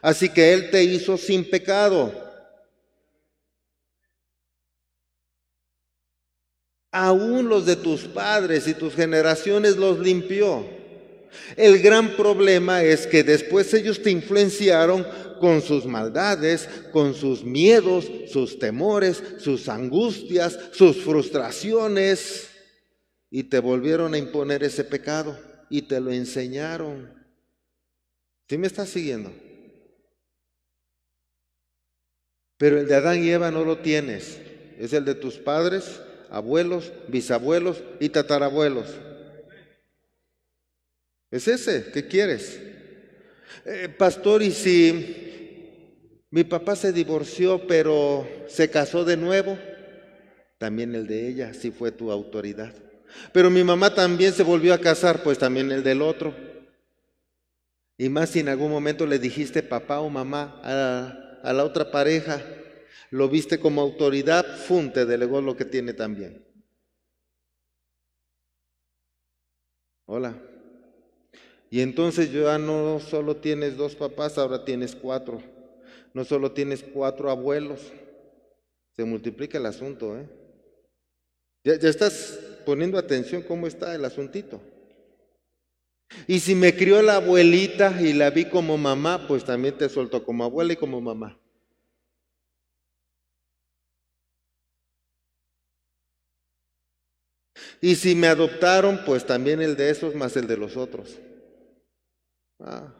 Así 0.00 0.30
que 0.30 0.54
Él 0.54 0.70
te 0.70 0.82
hizo 0.82 1.18
sin 1.18 1.44
pecado. 1.50 2.27
Aún 6.90 7.48
los 7.48 7.66
de 7.66 7.76
tus 7.76 8.02
padres 8.02 8.66
y 8.66 8.74
tus 8.74 8.94
generaciones 8.94 9.76
los 9.76 9.98
limpió. 9.98 10.66
El 11.56 11.80
gran 11.80 12.16
problema 12.16 12.82
es 12.82 13.06
que 13.06 13.22
después 13.22 13.72
ellos 13.74 14.02
te 14.02 14.10
influenciaron 14.10 15.06
con 15.40 15.62
sus 15.62 15.84
maldades, 15.84 16.68
con 16.92 17.14
sus 17.14 17.44
miedos, 17.44 18.10
sus 18.28 18.58
temores, 18.58 19.22
sus 19.38 19.68
angustias, 19.68 20.58
sus 20.72 21.02
frustraciones, 21.04 22.48
y 23.30 23.44
te 23.44 23.58
volvieron 23.58 24.14
a 24.14 24.18
imponer 24.18 24.62
ese 24.64 24.84
pecado 24.84 25.38
y 25.68 25.82
te 25.82 26.00
lo 26.00 26.10
enseñaron. 26.10 27.12
¿Sí 28.48 28.56
me 28.56 28.66
estás 28.66 28.88
siguiendo? 28.88 29.30
Pero 32.56 32.80
el 32.80 32.88
de 32.88 32.94
Adán 32.94 33.22
y 33.22 33.30
Eva 33.30 33.50
no 33.50 33.64
lo 33.64 33.78
tienes. 33.78 34.40
Es 34.78 34.92
el 34.92 35.04
de 35.04 35.14
tus 35.14 35.36
padres, 35.36 36.00
abuelos, 36.30 36.92
bisabuelos 37.08 37.82
y 38.00 38.08
tatarabuelos. 38.08 38.86
Es 41.30 41.46
ese, 41.48 41.90
¿qué 41.92 42.06
quieres? 42.06 42.60
Eh, 43.64 43.88
pastor, 43.96 44.42
¿y 44.42 44.50
si 44.50 46.22
mi 46.30 46.44
papá 46.44 46.74
se 46.76 46.92
divorció 46.92 47.66
pero 47.66 48.26
se 48.48 48.70
casó 48.70 49.04
de 49.04 49.16
nuevo? 49.16 49.58
También 50.58 50.94
el 50.94 51.06
de 51.06 51.28
ella, 51.28 51.54
si 51.54 51.70
fue 51.70 51.92
tu 51.92 52.10
autoridad. 52.10 52.72
Pero 53.32 53.50
mi 53.50 53.62
mamá 53.62 53.94
también 53.94 54.32
se 54.32 54.42
volvió 54.42 54.74
a 54.74 54.80
casar, 54.80 55.22
pues 55.22 55.38
también 55.38 55.70
el 55.70 55.82
del 55.82 56.02
otro. 56.02 56.34
Y 57.96 58.08
más 58.08 58.30
si 58.30 58.40
en 58.40 58.48
algún 58.48 58.70
momento 58.70 59.06
le 59.06 59.18
dijiste 59.18 59.62
papá 59.62 60.00
o 60.00 60.08
mamá 60.08 60.60
a, 60.62 61.40
a 61.42 61.52
la 61.52 61.64
otra 61.64 61.90
pareja, 61.90 62.40
lo 63.10 63.28
viste 63.28 63.58
como 63.58 63.80
autoridad, 63.80 64.44
funte 64.56 65.06
delegó 65.06 65.40
lo 65.40 65.56
que 65.56 65.64
tiene 65.64 65.92
también. 65.92 66.44
Hola. 70.06 70.40
Y 71.70 71.80
entonces 71.80 72.32
ya 72.32 72.58
no 72.58 72.98
solo 72.98 73.36
tienes 73.36 73.76
dos 73.76 73.94
papás, 73.94 74.38
ahora 74.38 74.64
tienes 74.64 74.96
cuatro. 74.96 75.42
No 76.14 76.24
solo 76.24 76.52
tienes 76.52 76.82
cuatro 76.82 77.30
abuelos. 77.30 77.92
Se 78.96 79.04
multiplica 79.04 79.58
el 79.58 79.66
asunto, 79.66 80.18
¿eh? 80.18 80.28
Ya, 81.64 81.78
ya 81.78 81.88
estás 81.88 82.38
poniendo 82.64 82.98
atención 82.98 83.42
cómo 83.42 83.66
está 83.66 83.94
el 83.94 84.04
asuntito. 84.04 84.60
Y 86.26 86.40
si 86.40 86.54
me 86.54 86.74
crió 86.74 87.02
la 87.02 87.16
abuelita 87.16 88.00
y 88.00 88.14
la 88.14 88.30
vi 88.30 88.46
como 88.46 88.78
mamá, 88.78 89.26
pues 89.28 89.44
también 89.44 89.76
te 89.76 89.88
suelto 89.88 90.24
como 90.24 90.44
abuela 90.44 90.72
y 90.72 90.76
como 90.76 91.00
mamá. 91.00 91.38
Y 97.80 97.94
si 97.94 98.14
me 98.14 98.26
adoptaron, 98.26 99.04
pues 99.04 99.24
también 99.24 99.60
el 99.62 99.76
de 99.76 99.90
esos 99.90 100.14
más 100.14 100.36
el 100.36 100.46
de 100.46 100.56
los 100.56 100.76
otros. 100.76 101.18
Ah. 102.60 102.92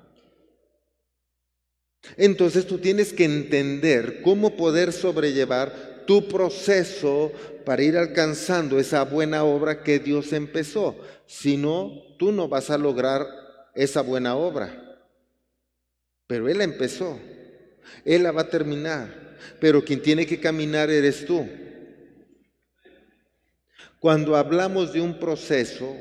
Entonces 2.16 2.66
tú 2.66 2.78
tienes 2.78 3.12
que 3.12 3.24
entender 3.24 4.22
cómo 4.22 4.56
poder 4.56 4.92
sobrellevar 4.92 6.04
tu 6.06 6.28
proceso 6.28 7.32
para 7.64 7.82
ir 7.82 7.98
alcanzando 7.98 8.78
esa 8.78 9.04
buena 9.04 9.44
obra 9.44 9.82
que 9.82 9.98
Dios 9.98 10.32
empezó. 10.32 10.96
Si 11.26 11.56
no, 11.56 11.92
tú 12.18 12.32
no 12.32 12.48
vas 12.48 12.70
a 12.70 12.78
lograr 12.78 13.26
esa 13.74 14.00
buena 14.00 14.36
obra. 14.36 15.00
Pero 16.26 16.48
Él 16.48 16.58
la 16.58 16.64
empezó. 16.64 17.18
Él 18.04 18.22
la 18.22 18.32
va 18.32 18.42
a 18.42 18.48
terminar. 18.48 19.36
Pero 19.60 19.84
quien 19.84 20.00
tiene 20.00 20.26
que 20.26 20.40
caminar 20.40 20.88
eres 20.88 21.26
tú. 21.26 21.46
Cuando 24.00 24.36
hablamos 24.36 24.92
de 24.92 25.00
un 25.00 25.18
proceso, 25.18 25.96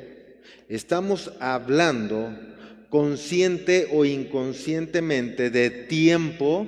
estamos 0.69 1.31
hablando 1.39 2.31
consciente 2.89 3.89
o 3.91 4.05
inconscientemente 4.05 5.49
de 5.49 5.71
tiempo 5.71 6.67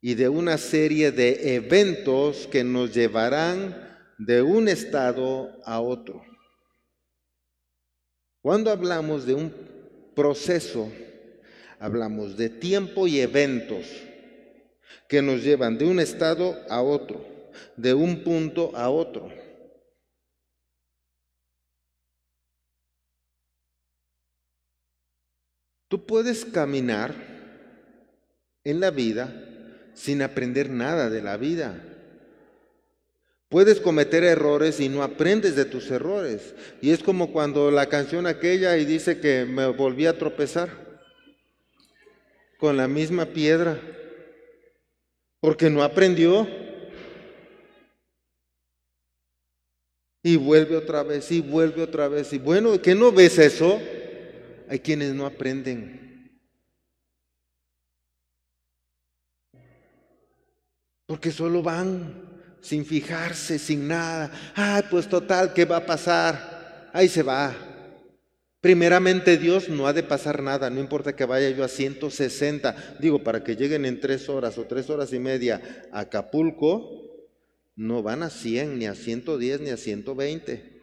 y 0.00 0.14
de 0.14 0.28
una 0.28 0.58
serie 0.58 1.12
de 1.12 1.54
eventos 1.54 2.48
que 2.48 2.64
nos 2.64 2.94
llevarán 2.94 3.96
de 4.18 4.42
un 4.42 4.68
estado 4.68 5.52
a 5.64 5.80
otro. 5.80 6.20
Cuando 8.42 8.72
hablamos 8.72 9.24
de 9.24 9.34
un 9.34 9.54
proceso, 10.16 10.90
hablamos 11.78 12.36
de 12.36 12.48
tiempo 12.48 13.06
y 13.06 13.20
eventos 13.20 13.86
que 15.08 15.22
nos 15.22 15.44
llevan 15.44 15.78
de 15.78 15.84
un 15.84 16.00
estado 16.00 16.56
a 16.68 16.82
otro, 16.82 17.24
de 17.76 17.94
un 17.94 18.24
punto 18.24 18.72
a 18.74 18.90
otro. 18.90 19.45
Tú 25.88 26.04
puedes 26.04 26.44
caminar 26.44 27.14
en 28.64 28.80
la 28.80 28.90
vida 28.90 29.32
sin 29.94 30.20
aprender 30.22 30.68
nada 30.68 31.08
de 31.08 31.22
la 31.22 31.36
vida. 31.36 31.80
Puedes 33.48 33.80
cometer 33.80 34.24
errores 34.24 34.80
y 34.80 34.88
no 34.88 35.04
aprendes 35.04 35.54
de 35.54 35.64
tus 35.64 35.90
errores. 35.90 36.54
Y 36.80 36.90
es 36.90 37.02
como 37.02 37.32
cuando 37.32 37.70
la 37.70 37.86
canción 37.86 38.26
aquella 38.26 38.76
y 38.76 38.84
dice 38.84 39.20
que 39.20 39.44
me 39.44 39.68
volví 39.68 40.06
a 40.06 40.18
tropezar 40.18 40.68
con 42.58 42.76
la 42.76 42.88
misma 42.88 43.26
piedra, 43.26 43.80
porque 45.40 45.70
no 45.70 45.82
aprendió. 45.82 46.48
Y 50.24 50.34
vuelve 50.34 50.76
otra 50.76 51.04
vez, 51.04 51.30
y 51.30 51.40
vuelve 51.40 51.82
otra 51.82 52.08
vez. 52.08 52.32
Y 52.32 52.38
bueno, 52.38 52.82
¿qué 52.82 52.96
no 52.96 53.12
ves 53.12 53.38
eso? 53.38 53.80
Hay 54.68 54.80
quienes 54.80 55.14
no 55.14 55.26
aprenden. 55.26 56.40
Porque 61.06 61.30
solo 61.30 61.62
van 61.62 62.26
sin 62.60 62.84
fijarse, 62.84 63.58
sin 63.58 63.86
nada. 63.86 64.30
Ay, 64.54 64.82
pues 64.90 65.08
total, 65.08 65.52
¿qué 65.54 65.64
va 65.64 65.76
a 65.76 65.86
pasar? 65.86 66.90
Ahí 66.92 67.08
se 67.08 67.22
va. 67.22 67.54
Primeramente 68.60 69.36
Dios 69.36 69.68
no 69.68 69.86
ha 69.86 69.92
de 69.92 70.02
pasar 70.02 70.42
nada, 70.42 70.70
no 70.70 70.80
importa 70.80 71.14
que 71.14 71.24
vaya 71.24 71.50
yo 71.50 71.62
a 71.62 71.68
160, 71.68 72.96
digo, 72.98 73.22
para 73.22 73.44
que 73.44 73.54
lleguen 73.54 73.84
en 73.84 74.00
tres 74.00 74.28
horas 74.28 74.58
o 74.58 74.64
tres 74.64 74.90
horas 74.90 75.12
y 75.12 75.20
media 75.20 75.86
a 75.92 76.00
Acapulco, 76.00 77.06
no 77.76 78.02
van 78.02 78.24
a 78.24 78.30
100, 78.30 78.78
ni 78.78 78.86
a 78.86 78.96
110, 78.96 79.60
ni 79.60 79.70
a 79.70 79.76
120. 79.76 80.75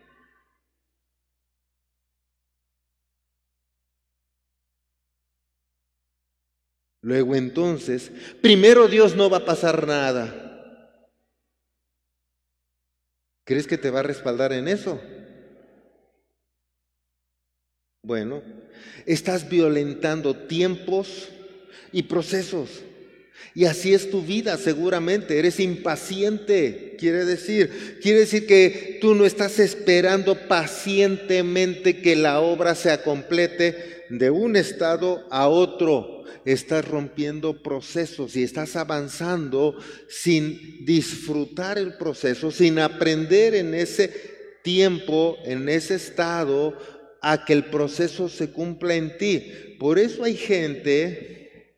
Luego 7.03 7.35
entonces, 7.35 8.11
primero 8.41 8.87
Dios 8.87 9.13
no 9.13 9.29
va 9.29 9.39
a 9.39 9.45
pasar 9.45 9.85
nada. 9.85 11.03
¿Crees 13.45 13.67
que 13.67 13.77
te 13.77 13.89
va 13.89 13.99
a 13.99 14.03
respaldar 14.03 14.53
en 14.53 14.69
eso? 14.69 15.01
Bueno, 18.05 18.41
estás 19.05 19.49
violentando 19.49 20.33
tiempos 20.33 21.27
y 21.91 22.03
procesos. 22.03 22.69
Y 23.53 23.65
así 23.65 23.93
es 23.93 24.09
tu 24.09 24.21
vida, 24.21 24.55
seguramente. 24.57 25.37
Eres 25.37 25.59
impaciente, 25.59 26.95
quiere 26.97 27.25
decir. 27.25 27.99
Quiere 28.01 28.19
decir 28.19 28.47
que 28.47 28.97
tú 29.01 29.13
no 29.13 29.25
estás 29.25 29.59
esperando 29.59 30.35
pacientemente 30.47 32.01
que 32.01 32.15
la 32.15 32.39
obra 32.39 32.75
se 32.75 32.97
complete 33.01 34.02
de 34.17 34.29
un 34.29 34.55
estado 34.55 35.25
a 35.31 35.47
otro 35.47 36.23
estás 36.45 36.87
rompiendo 36.87 37.63
procesos 37.63 38.35
y 38.35 38.43
estás 38.43 38.75
avanzando 38.75 39.75
sin 40.07 40.85
disfrutar 40.85 41.77
el 41.77 41.97
proceso, 41.97 42.51
sin 42.51 42.79
aprender 42.79 43.55
en 43.55 43.73
ese 43.73 44.59
tiempo, 44.63 45.37
en 45.45 45.67
ese 45.67 45.95
estado, 45.95 46.77
a 47.21 47.45
que 47.45 47.53
el 47.53 47.65
proceso 47.65 48.29
se 48.29 48.51
cumpla 48.51 48.95
en 48.95 49.17
ti. 49.17 49.77
Por 49.79 49.97
eso 49.97 50.23
hay 50.23 50.35
gente 50.35 51.75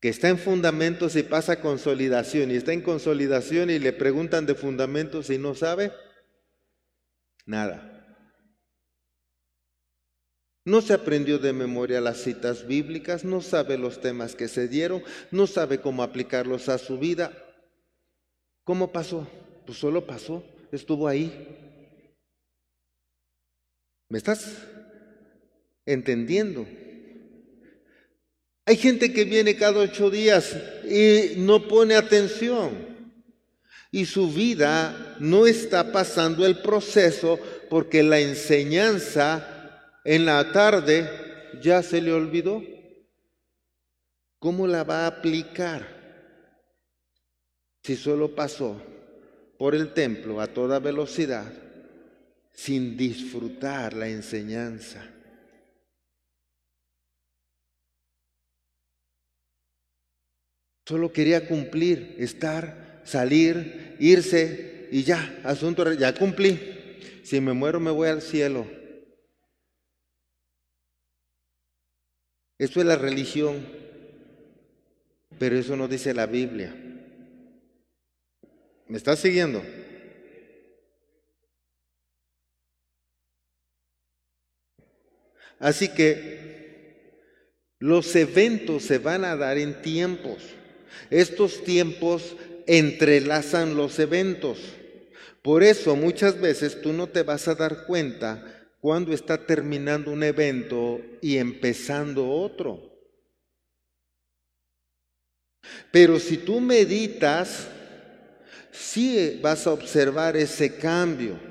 que 0.00 0.08
está 0.08 0.28
en 0.28 0.38
fundamentos 0.38 1.14
y 1.14 1.22
pasa 1.22 1.52
a 1.52 1.60
consolidación, 1.60 2.50
y 2.50 2.56
está 2.56 2.72
en 2.72 2.82
consolidación 2.82 3.70
y 3.70 3.78
le 3.78 3.92
preguntan 3.92 4.46
de 4.46 4.54
fundamentos 4.54 5.30
y 5.30 5.38
no 5.38 5.54
sabe 5.54 5.92
nada. 7.46 7.97
No 10.68 10.82
se 10.82 10.92
aprendió 10.92 11.38
de 11.38 11.54
memoria 11.54 11.98
las 11.98 12.18
citas 12.18 12.66
bíblicas, 12.66 13.24
no 13.24 13.40
sabe 13.40 13.78
los 13.78 14.02
temas 14.02 14.34
que 14.34 14.48
se 14.48 14.68
dieron, 14.68 15.02
no 15.30 15.46
sabe 15.46 15.80
cómo 15.80 16.02
aplicarlos 16.02 16.68
a 16.68 16.76
su 16.76 16.98
vida. 16.98 17.32
¿Cómo 18.64 18.92
pasó? 18.92 19.26
Pues 19.64 19.78
solo 19.78 20.06
pasó, 20.06 20.44
estuvo 20.70 21.08
ahí. 21.08 21.32
¿Me 24.10 24.18
estás 24.18 24.58
entendiendo? 25.86 26.66
Hay 28.66 28.76
gente 28.76 29.10
que 29.10 29.24
viene 29.24 29.56
cada 29.56 29.80
ocho 29.80 30.10
días 30.10 30.54
y 30.84 31.38
no 31.38 31.66
pone 31.66 31.94
atención. 31.94 33.08
Y 33.90 34.04
su 34.04 34.30
vida 34.30 35.16
no 35.18 35.46
está 35.46 35.92
pasando 35.92 36.44
el 36.44 36.58
proceso 36.58 37.40
porque 37.70 38.02
la 38.02 38.20
enseñanza 38.20 39.47
en 40.10 40.24
la 40.24 40.52
tarde 40.52 41.06
ya 41.60 41.82
se 41.82 42.00
le 42.00 42.14
olvidó. 42.14 42.62
¿Cómo 44.38 44.66
la 44.66 44.82
va 44.82 45.04
a 45.04 45.08
aplicar 45.08 45.86
si 47.82 47.94
solo 47.94 48.34
pasó 48.34 48.80
por 49.58 49.74
el 49.74 49.92
templo 49.92 50.40
a 50.40 50.46
toda 50.46 50.78
velocidad 50.78 51.52
sin 52.54 52.96
disfrutar 52.96 53.92
la 53.92 54.08
enseñanza? 54.08 55.06
Solo 60.86 61.12
quería 61.12 61.46
cumplir, 61.46 62.16
estar, 62.18 63.02
salir, 63.04 63.98
irse 64.00 64.88
y 64.90 65.02
ya, 65.02 65.38
asunto, 65.44 65.92
ya 65.92 66.14
cumplí. 66.14 66.58
Si 67.24 67.42
me 67.42 67.52
muero 67.52 67.78
me 67.78 67.90
voy 67.90 68.08
al 68.08 68.22
cielo. 68.22 68.77
Eso 72.58 72.80
es 72.80 72.86
la 72.86 72.96
religión, 72.96 73.64
pero 75.38 75.56
eso 75.56 75.76
no 75.76 75.86
dice 75.86 76.12
la 76.12 76.26
Biblia. 76.26 76.74
¿Me 78.88 78.96
estás 78.96 79.20
siguiendo? 79.20 79.62
Así 85.60 85.88
que 85.88 86.38
los 87.78 88.14
eventos 88.16 88.84
se 88.84 88.98
van 88.98 89.24
a 89.24 89.36
dar 89.36 89.58
en 89.58 89.80
tiempos. 89.82 90.42
Estos 91.10 91.62
tiempos 91.62 92.36
entrelazan 92.66 93.76
los 93.76 93.98
eventos. 93.98 94.58
Por 95.42 95.62
eso 95.62 95.94
muchas 95.94 96.40
veces 96.40 96.80
tú 96.80 96.92
no 96.92 97.06
te 97.08 97.22
vas 97.22 97.46
a 97.46 97.54
dar 97.54 97.86
cuenta 97.86 98.57
cuando 98.80 99.12
está 99.12 99.38
terminando 99.38 100.10
un 100.10 100.22
evento 100.22 101.00
y 101.20 101.36
empezando 101.36 102.28
otro. 102.28 102.80
Pero 105.90 106.18
si 106.18 106.36
tú 106.38 106.60
meditas, 106.60 107.68
sí 108.70 109.38
vas 109.42 109.66
a 109.66 109.72
observar 109.72 110.36
ese 110.36 110.76
cambio 110.76 111.48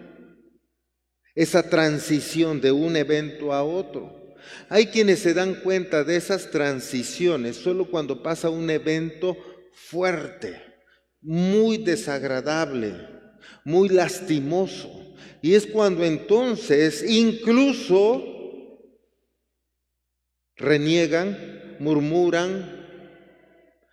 esa 1.38 1.62
transición 1.62 2.60
de 2.60 2.72
un 2.72 2.96
evento 2.96 3.54
a 3.54 3.64
otro. 3.64 4.36
Hay 4.70 4.88
quienes 4.88 5.20
se 5.20 5.36
dan 5.36 5.54
cuenta 5.62 6.04
de 6.04 6.16
esas 6.16 6.50
transiciones 6.50 7.58
solo 7.58 7.86
cuando 7.92 8.24
pasa 8.24 8.50
un 8.50 8.68
evento 8.72 9.38
fuerte, 9.72 10.60
muy 11.22 11.78
desagradable, 11.78 12.96
muy 13.64 13.88
lastimoso. 13.90 14.90
Y 15.42 15.56
es 15.56 15.66
cuando 15.66 16.04
entonces 16.04 17.04
incluso 17.08 18.24
reniegan, 20.56 21.76
murmuran, 21.80 22.88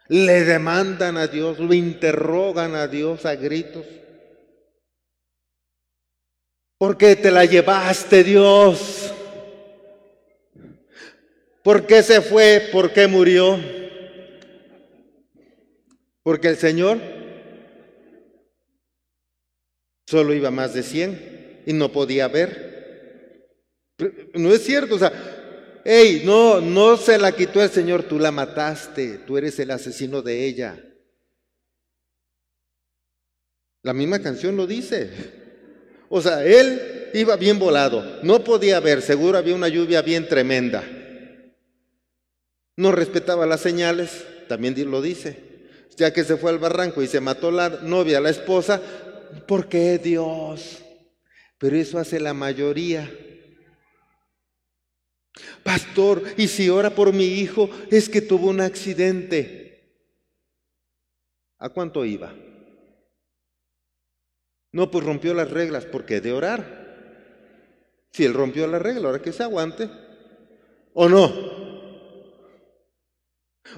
le 0.08 0.44
demandan 0.44 1.16
a 1.16 1.26
Dios, 1.26 1.58
lo 1.58 1.72
interrogan 1.74 2.74
a 2.74 2.87
Dios 2.87 3.24
a 3.26 3.37
gritos. 3.37 3.87
¿Por 6.78 6.98
qué 6.98 7.16
te 7.16 7.30
la 7.30 7.44
llevaste, 7.44 8.24
Dios? 8.24 9.12
¿Por 11.62 11.87
qué 11.87 12.02
se 12.02 12.20
fue? 12.20 12.68
¿Por 12.70 12.92
qué 12.92 13.06
murió? 13.06 13.58
Porque 16.22 16.48
el 16.48 16.56
Señor 16.56 17.13
solo 20.06 20.34
iba 20.34 20.50
más 20.50 20.74
de 20.74 20.82
100 20.82 21.62
y 21.66 21.72
no 21.72 21.92
podía 21.92 22.28
ver. 22.28 23.50
No 24.34 24.52
es 24.52 24.64
cierto, 24.64 24.96
o 24.96 24.98
sea, 24.98 25.12
hey, 25.84 26.22
no, 26.24 26.60
no 26.60 26.96
se 26.96 27.18
la 27.18 27.32
quitó 27.32 27.62
el 27.62 27.70
Señor, 27.70 28.02
tú 28.02 28.18
la 28.18 28.32
mataste, 28.32 29.18
tú 29.18 29.38
eres 29.38 29.58
el 29.58 29.70
asesino 29.70 30.22
de 30.22 30.44
ella. 30.46 30.82
La 33.82 33.92
misma 33.92 34.20
canción 34.20 34.56
lo 34.56 34.66
dice. 34.66 35.10
O 36.08 36.20
sea, 36.20 36.44
él 36.44 37.10
iba 37.12 37.36
bien 37.36 37.58
volado, 37.58 38.20
no 38.22 38.42
podía 38.42 38.80
ver, 38.80 39.02
seguro 39.02 39.38
había 39.38 39.54
una 39.54 39.68
lluvia 39.68 40.02
bien 40.02 40.28
tremenda. 40.28 40.82
No 42.76 42.92
respetaba 42.92 43.46
las 43.46 43.60
señales, 43.60 44.24
también 44.48 44.74
lo 44.90 45.00
dice. 45.00 45.54
Ya 45.96 46.12
que 46.12 46.24
se 46.24 46.36
fue 46.36 46.50
al 46.50 46.58
barranco 46.58 47.02
y 47.02 47.06
se 47.06 47.20
mató 47.20 47.52
la 47.52 47.68
novia, 47.68 48.20
la 48.20 48.30
esposa, 48.30 48.82
¿por 49.47 49.68
qué 49.68 49.99
Dios? 49.99 50.83
Pero 51.59 51.77
eso 51.77 51.99
hace 51.99 52.20
la 52.20 52.35
mayoría. 52.35 53.11
Pastor, 55.62 56.23
¿y 56.37 56.49
si 56.49 56.68
ora 56.68 56.90
por 56.90 57.12
mi 57.12 57.25
hijo? 57.25 57.70
Es 57.90 58.09
que 58.09 58.20
tuvo 58.20 58.49
un 58.49 58.61
accidente. 58.61 59.64
¿A 61.59 61.68
cuánto 61.70 62.05
iba? 62.05 62.35
No, 64.73 64.90
pues 64.90 65.05
rompió 65.05 65.35
las 65.35 65.51
reglas, 65.51 65.85
porque 65.87 66.20
de 66.20 66.33
orar. 66.33 66.85
Si 68.12 68.25
él 68.25 68.35
rompió 68.35 68.66
la 68.66 68.79
regla, 68.79 69.09
ahora 69.09 69.23
que 69.23 69.33
se 69.33 69.42
aguante. 69.42 69.88
¿O 70.92 71.09
no? 71.09 71.33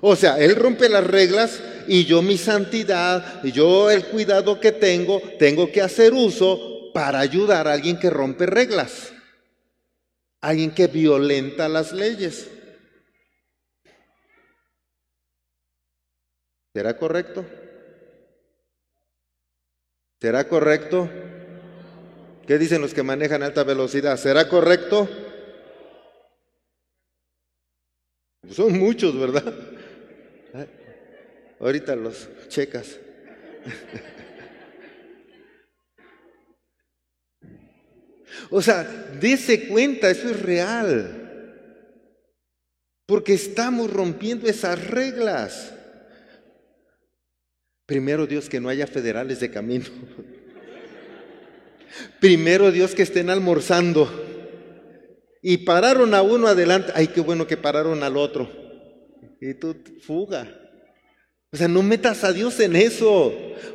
O 0.01 0.17
sea, 0.17 0.39
él 0.39 0.57
rompe 0.57 0.89
las 0.89 1.07
reglas 1.07 1.63
y 1.89 2.05
yo 2.05 2.23
mi 2.23 2.39
santidad, 2.39 3.43
y 3.45 3.53
yo 3.53 3.91
el 3.91 4.07
cuidado 4.07 4.61
que 4.61 4.73
tengo, 4.73 5.21
tengo 5.39 5.71
que 5.71 5.83
hacer 5.83 6.13
uso 6.13 6.91
para 6.93 7.21
ayudar 7.21 7.69
a 7.69 7.73
alguien 7.73 7.99
que 7.99 8.11
rompe 8.11 8.47
reglas. 8.47 9.13
Alguien 10.41 10.71
que 10.71 10.87
violenta 10.87 11.69
las 11.69 11.93
leyes. 11.93 12.49
¿Será 16.73 16.97
correcto? 16.97 17.45
¿Será 20.21 20.49
correcto? 20.49 21.11
¿Qué 22.47 22.59
dicen 22.59 22.81
los 22.81 22.95
que 22.95 23.03
manejan 23.03 23.43
alta 23.43 23.65
velocidad? 23.65 24.17
¿Será 24.17 24.49
correcto? 24.49 25.09
Son 28.51 28.79
muchos, 28.79 29.19
¿verdad? 29.19 29.55
Ahorita 31.59 31.97
los 31.97 32.29
checas. 32.49 32.99
O 38.51 38.63
sea, 38.63 38.85
dése 39.21 39.69
cuenta, 39.69 40.11
eso 40.11 40.29
es 40.29 40.41
real. 40.43 41.23
Porque 43.07 43.35
estamos 43.35 43.93
rompiendo 43.93 44.49
esas 44.49 44.89
reglas. 44.89 45.73
Primero 47.87 48.27
Dios 48.27 48.49
que 48.49 48.61
no 48.61 48.69
haya 48.69 48.87
federales 48.87 49.41
de 49.41 49.51
camino. 49.51 49.87
Primero 52.21 52.71
Dios 52.73 52.95
que 52.95 53.03
estén 53.03 53.31
almorzando. 53.31 54.11
Y 55.41 55.59
pararon 55.59 56.13
a 56.15 56.23
uno 56.23 56.49
adelante. 56.49 56.93
Ay, 56.95 57.09
qué 57.09 57.21
bueno 57.21 57.47
que 57.47 57.57
pararon 57.57 58.03
al 58.03 58.17
otro. 58.17 58.51
Y 59.41 59.55
tú 59.55 59.77
fuga. 60.01 60.66
O 61.53 61.57
sea, 61.57 61.69
no 61.69 61.83
metas 61.83 62.25
a 62.25 62.33
Dios 62.33 62.59
en 62.61 62.77
eso, 62.77 63.33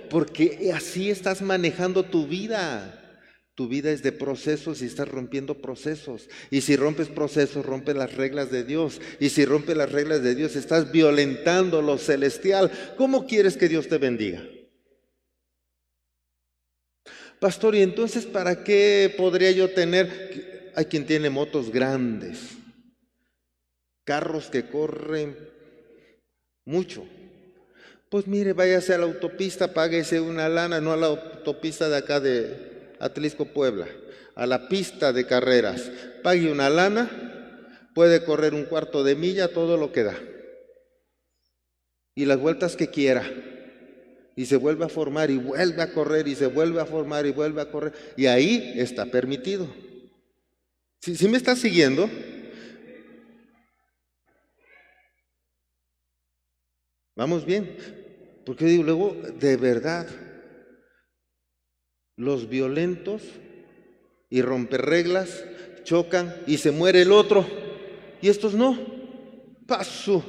porque 0.09 0.71
así 0.73 1.09
estás 1.09 1.41
manejando 1.41 2.03
tu 2.03 2.27
vida. 2.27 2.97
Tu 3.55 3.67
vida 3.67 3.91
es 3.91 4.01
de 4.01 4.11
procesos 4.11 4.81
y 4.81 4.85
estás 4.85 5.07
rompiendo 5.07 5.61
procesos. 5.61 6.29
Y 6.49 6.61
si 6.61 6.75
rompes 6.75 7.09
procesos, 7.09 7.65
rompes 7.65 7.95
las 7.95 8.13
reglas 8.15 8.49
de 8.49 8.63
Dios. 8.63 9.01
Y 9.19 9.29
si 9.29 9.45
rompes 9.45 9.75
las 9.77 9.91
reglas 9.91 10.23
de 10.23 10.35
Dios, 10.35 10.55
estás 10.55 10.91
violentando 10.91 11.81
lo 11.81 11.97
celestial. 11.97 12.71
¿Cómo 12.97 13.27
quieres 13.27 13.57
que 13.57 13.67
Dios 13.67 13.87
te 13.87 13.97
bendiga? 13.97 14.41
Pastor, 17.39 17.75
¿y 17.75 17.81
entonces 17.81 18.25
para 18.25 18.63
qué 18.63 19.13
podría 19.17 19.51
yo 19.51 19.71
tener? 19.71 20.71
Hay 20.75 20.85
quien 20.85 21.05
tiene 21.05 21.29
motos 21.29 21.71
grandes, 21.71 22.39
carros 24.05 24.49
que 24.49 24.69
corren 24.69 25.35
mucho. 26.65 27.03
Pues 28.11 28.27
mire, 28.27 28.51
váyase 28.51 28.93
a 28.93 28.97
la 28.97 29.05
autopista, 29.05 29.73
páguese 29.73 30.19
una 30.19 30.49
lana, 30.49 30.81
no 30.81 30.91
a 30.91 30.97
la 30.97 31.07
autopista 31.07 31.87
de 31.87 31.95
acá 31.95 32.19
de, 32.19 32.91
Atlisco 32.99 33.45
Puebla, 33.45 33.87
a 34.35 34.45
la 34.45 34.67
pista 34.67 35.13
de 35.13 35.25
carreras, 35.25 35.89
pague 36.21 36.51
una 36.51 36.69
lana, 36.69 37.09
puede 37.95 38.25
correr 38.25 38.53
un 38.53 38.65
cuarto 38.65 39.05
de 39.05 39.15
milla, 39.15 39.53
todo 39.53 39.77
lo 39.77 39.93
que 39.93 40.03
da. 40.03 40.19
Y 42.13 42.25
las 42.25 42.37
vueltas 42.37 42.75
que 42.75 42.89
quiera. 42.89 43.23
Y 44.35 44.45
se 44.45 44.57
vuelve 44.57 44.83
a 44.83 44.89
formar 44.89 45.31
y 45.31 45.37
vuelve 45.37 45.81
a 45.81 45.93
correr 45.93 46.27
y 46.27 46.35
se 46.35 46.47
vuelve 46.47 46.81
a 46.81 46.85
formar 46.85 47.25
y 47.25 47.31
vuelve 47.31 47.61
a 47.61 47.71
correr. 47.71 47.93
Y 48.17 48.25
ahí 48.25 48.73
está 48.75 49.05
permitido. 49.05 49.73
Si 50.99 51.29
me 51.29 51.37
está 51.37 51.55
siguiendo? 51.55 52.09
Vamos 57.15 57.45
bien. 57.45 58.00
Porque 58.51 58.65
digo, 58.65 58.83
luego, 58.83 59.15
de 59.39 59.55
verdad, 59.55 60.05
los 62.17 62.49
violentos 62.49 63.21
y 64.29 64.41
romper 64.41 64.81
reglas 64.81 65.45
chocan 65.85 66.35
y 66.47 66.57
se 66.57 66.71
muere 66.71 67.03
el 67.03 67.13
otro. 67.13 67.47
Y 68.21 68.27
estos 68.27 68.53
no. 68.53 68.77
Paso. 69.65 70.21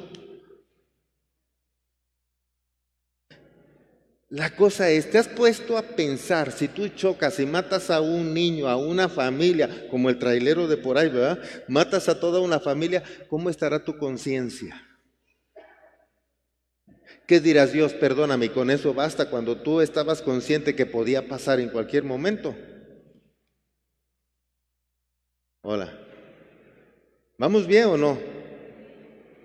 La 4.29 4.55
cosa 4.55 4.89
es, 4.89 5.11
te 5.11 5.19
has 5.19 5.27
puesto 5.27 5.77
a 5.77 5.83
pensar, 5.83 6.53
si 6.53 6.69
tú 6.69 6.87
chocas 6.91 7.41
y 7.41 7.47
matas 7.47 7.91
a 7.91 8.01
un 8.01 8.33
niño, 8.33 8.69
a 8.69 8.77
una 8.77 9.09
familia, 9.09 9.89
como 9.91 10.11
el 10.11 10.21
trailero 10.21 10.69
de 10.69 10.77
por 10.77 10.97
ahí, 10.97 11.09
¿verdad? 11.09 11.43
Matas 11.67 12.09
a 12.09 12.21
toda 12.21 12.39
una 12.39 12.61
familia, 12.61 13.03
¿cómo 13.29 13.51
estará 13.51 13.83
tu 13.83 13.99
conciencia? 13.99 14.92
¿Qué 17.27 17.41
dirás 17.41 17.73
Dios? 17.73 17.95
Perdóname, 17.95 18.47
y 18.47 18.49
con 18.49 18.71
eso 18.71 18.93
basta 18.95 19.31
cuando 19.31 19.57
tú 19.57 19.81
estabas 19.81 20.23
consciente 20.23 20.75
que 20.75 20.87
podía 20.87 21.29
pasar 21.29 21.61
en 21.61 21.69
cualquier 21.69 22.05
momento. 22.05 22.55
Hola. 25.63 25.99
¿Vamos 27.39 27.67
bien 27.67 27.85
o 27.85 27.97
no? 27.97 28.19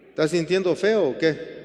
¿Estás 0.10 0.32
sintiendo 0.32 0.76
feo 0.76 1.10
o 1.10 1.18
qué? 1.18 1.58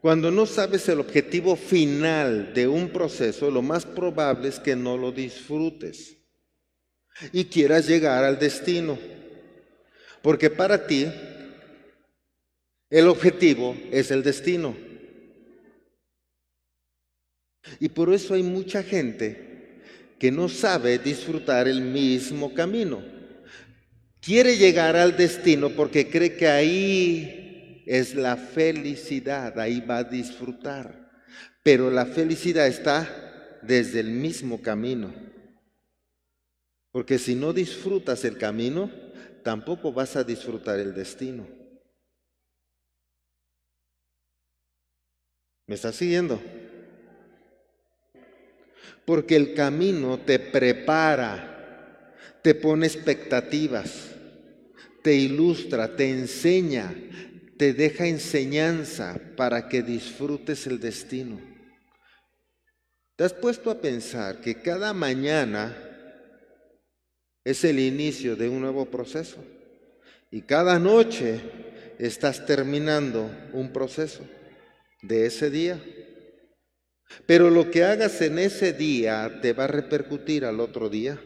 Cuando 0.00 0.30
no 0.30 0.44
sabes 0.44 0.86
el 0.88 1.00
objetivo 1.00 1.56
final 1.56 2.52
de 2.52 2.68
un 2.68 2.90
proceso, 2.90 3.50
lo 3.50 3.62
más 3.62 3.86
probable 3.86 4.48
es 4.48 4.60
que 4.60 4.76
no 4.76 4.98
lo 4.98 5.12
disfrutes 5.12 6.13
y 7.32 7.44
quieras 7.46 7.86
llegar 7.86 8.24
al 8.24 8.38
destino. 8.38 8.98
Porque 10.22 10.50
para 10.50 10.86
ti 10.86 11.06
el 12.90 13.08
objetivo 13.08 13.76
es 13.90 14.10
el 14.10 14.22
destino. 14.22 14.76
Y 17.80 17.88
por 17.88 18.12
eso 18.12 18.34
hay 18.34 18.42
mucha 18.42 18.82
gente 18.82 19.80
que 20.18 20.30
no 20.30 20.48
sabe 20.48 20.98
disfrutar 20.98 21.66
el 21.68 21.82
mismo 21.82 22.54
camino. 22.54 23.02
Quiere 24.20 24.56
llegar 24.56 24.96
al 24.96 25.16
destino 25.16 25.70
porque 25.70 26.08
cree 26.08 26.36
que 26.36 26.48
ahí 26.48 27.82
es 27.86 28.14
la 28.14 28.36
felicidad, 28.36 29.58
ahí 29.58 29.80
va 29.80 29.98
a 29.98 30.04
disfrutar. 30.04 31.10
Pero 31.62 31.90
la 31.90 32.06
felicidad 32.06 32.66
está 32.66 33.58
desde 33.62 34.00
el 34.00 34.10
mismo 34.10 34.62
camino. 34.62 35.12
Porque 36.94 37.18
si 37.18 37.34
no 37.34 37.52
disfrutas 37.52 38.24
el 38.24 38.38
camino, 38.38 38.88
tampoco 39.42 39.92
vas 39.92 40.14
a 40.14 40.22
disfrutar 40.22 40.78
el 40.78 40.94
destino. 40.94 41.44
¿Me 45.66 45.74
estás 45.74 45.96
siguiendo? 45.96 46.40
Porque 49.04 49.34
el 49.34 49.54
camino 49.54 50.20
te 50.20 50.38
prepara, 50.38 52.14
te 52.42 52.54
pone 52.54 52.86
expectativas, 52.86 54.10
te 55.02 55.16
ilustra, 55.16 55.96
te 55.96 56.08
enseña, 56.08 56.94
te 57.58 57.72
deja 57.72 58.06
enseñanza 58.06 59.20
para 59.36 59.68
que 59.68 59.82
disfrutes 59.82 60.68
el 60.68 60.78
destino. 60.78 61.40
¿Te 63.16 63.24
has 63.24 63.32
puesto 63.32 63.72
a 63.72 63.80
pensar 63.80 64.40
que 64.40 64.62
cada 64.62 64.94
mañana 64.94 65.90
es 67.44 67.64
el 67.64 67.78
inicio 67.78 68.36
de 68.36 68.48
un 68.48 68.60
nuevo 68.60 68.86
proceso? 68.86 69.36
Y 70.30 70.42
cada 70.42 70.78
noche 70.78 71.40
estás 71.98 72.44
terminando 72.46 73.30
un 73.52 73.72
proceso 73.72 74.22
de 75.02 75.26
ese 75.26 75.50
día. 75.50 75.80
Pero 77.26 77.50
lo 77.50 77.70
que 77.70 77.84
hagas 77.84 78.20
en 78.20 78.38
ese 78.38 78.72
día 78.72 79.38
te 79.40 79.52
va 79.52 79.64
a 79.64 79.68
repercutir 79.68 80.44
al 80.44 80.60
otro 80.60 80.88
día 80.88 81.20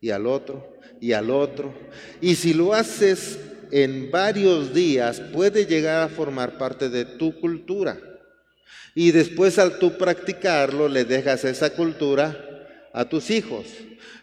y 0.00 0.10
al 0.10 0.26
otro 0.26 0.76
y 1.00 1.12
al 1.12 1.30
otro. 1.30 1.74
Y 2.20 2.36
si 2.36 2.54
lo 2.54 2.72
haces 2.72 3.38
en 3.70 4.10
varios 4.10 4.72
días 4.72 5.20
puede 5.20 5.66
llegar 5.66 6.02
a 6.02 6.08
formar 6.08 6.58
parte 6.58 6.88
de 6.88 7.04
tu 7.04 7.38
cultura. 7.40 7.98
Y 8.94 9.10
después 9.10 9.58
al 9.58 9.78
tú 9.78 9.98
practicarlo 9.98 10.88
le 10.88 11.04
dejas 11.04 11.44
esa 11.44 11.70
cultura 11.70 12.88
a 12.92 13.06
tus 13.06 13.30
hijos. 13.30 13.66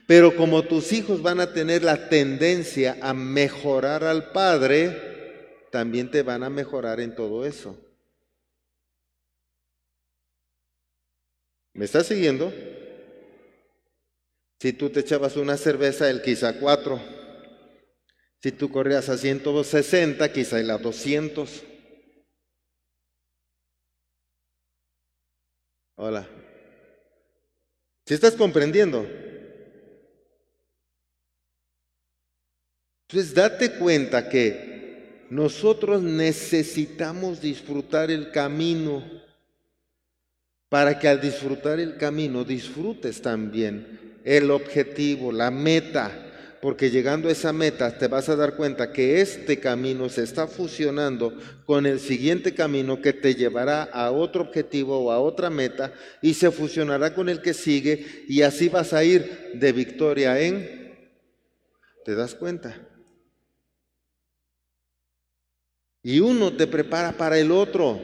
Pero 0.07 0.35
como 0.35 0.63
tus 0.63 0.91
hijos 0.91 1.21
van 1.21 1.39
a 1.39 1.53
tener 1.53 1.83
la 1.83 2.09
tendencia 2.09 2.97
a 3.01 3.13
mejorar 3.13 4.03
al 4.03 4.31
padre, 4.31 5.67
también 5.71 6.11
te 6.11 6.23
van 6.23 6.43
a 6.43 6.49
mejorar 6.49 6.99
en 6.99 7.15
todo 7.15 7.45
eso. 7.45 7.77
¿Me 11.73 11.85
estás 11.85 12.07
siguiendo? 12.07 12.53
Si 14.59 14.73
tú 14.73 14.89
te 14.89 14.99
echabas 14.99 15.35
una 15.37 15.57
cerveza, 15.57 16.09
él 16.09 16.21
quizá 16.21 16.59
cuatro. 16.59 17.01
Si 18.41 18.51
tú 18.51 18.69
corrías 18.69 19.09
a 19.09 19.17
160, 19.17 20.31
quizá 20.31 20.59
en 20.59 20.67
la 20.67 20.77
200. 20.77 21.63
Hola. 25.95 26.27
¿Si 28.05 28.13
estás 28.13 28.35
comprendiendo? 28.35 29.22
Entonces 33.13 33.35
date 33.35 33.73
cuenta 33.73 34.27
que 34.27 35.27
nosotros 35.29 36.01
necesitamos 36.01 37.39
disfrutar 37.39 38.09
el 38.09 38.31
camino 38.31 39.03
para 40.67 40.97
que 40.97 41.07
al 41.07 41.21
disfrutar 41.21 41.79
el 41.79 41.97
camino 41.97 42.43
disfrutes 42.43 43.21
también 43.21 44.17
el 44.23 44.49
objetivo, 44.49 45.31
la 45.31 45.51
meta 45.51 46.57
porque 46.59 46.89
llegando 46.89 47.29
a 47.29 47.33
esa 47.33 47.53
meta 47.53 47.95
te 47.99 48.07
vas 48.07 48.29
a 48.29 48.35
dar 48.35 48.55
cuenta 48.55 48.91
que 48.91 49.21
este 49.21 49.59
camino 49.59 50.09
se 50.09 50.23
está 50.23 50.47
fusionando 50.47 51.37
con 51.67 51.85
el 51.85 51.99
siguiente 51.99 52.55
camino 52.55 52.99
que 52.99 53.13
te 53.13 53.35
llevará 53.35 53.83
a 53.83 54.09
otro 54.09 54.41
objetivo 54.41 54.97
o 54.97 55.11
a 55.11 55.19
otra 55.19 55.51
meta 55.51 55.93
y 56.19 56.33
se 56.33 56.49
fusionará 56.49 57.13
con 57.13 57.29
el 57.29 57.43
que 57.43 57.53
sigue 57.53 58.25
y 58.27 58.41
así 58.41 58.69
vas 58.69 58.91
a 58.91 59.03
ir 59.03 59.51
de 59.53 59.71
victoria 59.71 60.41
en... 60.41 60.81
¿Te 62.05 62.15
das 62.15 62.33
cuenta? 62.33 62.89
Y 66.03 66.19
uno 66.19 66.51
te 66.51 66.67
prepara 66.67 67.13
para 67.13 67.39
el 67.39 67.51
otro. 67.51 67.99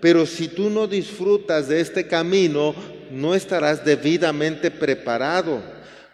Pero 0.00 0.24
si 0.26 0.48
tú 0.48 0.70
no 0.70 0.86
disfrutas 0.86 1.68
de 1.68 1.80
este 1.80 2.06
camino, 2.06 2.74
no 3.10 3.34
estarás 3.34 3.84
debidamente 3.84 4.70
preparado. 4.70 5.60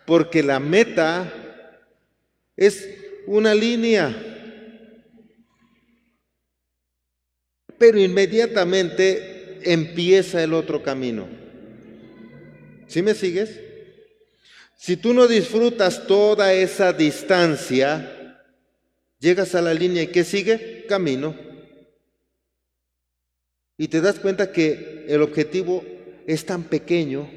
Porque 0.06 0.42
la 0.42 0.58
meta 0.58 1.30
es 2.56 2.88
una 3.26 3.54
línea. 3.54 4.16
Pero 7.76 8.00
inmediatamente 8.00 9.60
empieza 9.62 10.42
el 10.42 10.54
otro 10.54 10.82
camino. 10.82 11.28
¿Sí 12.86 13.02
me 13.02 13.14
sigues? 13.14 13.60
Si 14.76 14.96
tú 14.96 15.12
no 15.12 15.26
disfrutas 15.26 16.06
toda 16.06 16.54
esa 16.54 16.92
distancia, 16.92 18.17
llegas 19.18 19.54
a 19.54 19.62
la 19.62 19.74
línea 19.74 20.02
y 20.02 20.08
¿qué 20.08 20.24
sigue? 20.24 20.86
Camino. 20.88 21.34
Y 23.76 23.88
te 23.88 24.00
das 24.00 24.18
cuenta 24.18 24.52
que 24.52 25.04
el 25.08 25.22
objetivo 25.22 25.84
es 26.26 26.44
tan 26.44 26.64
pequeño 26.64 27.30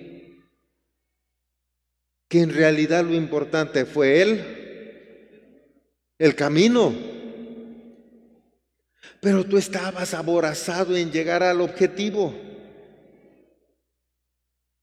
que 2.27 2.41
en 2.41 2.53
realidad 2.53 3.03
lo 3.03 3.13
importante 3.13 3.85
fue 3.85 4.21
él 4.21 4.61
el 6.17 6.35
camino. 6.35 6.93
Pero 9.19 9.43
tú 9.43 9.57
estabas 9.57 10.13
aborazado 10.13 10.95
en 10.95 11.11
llegar 11.11 11.43
al 11.43 11.61
objetivo. 11.61 12.50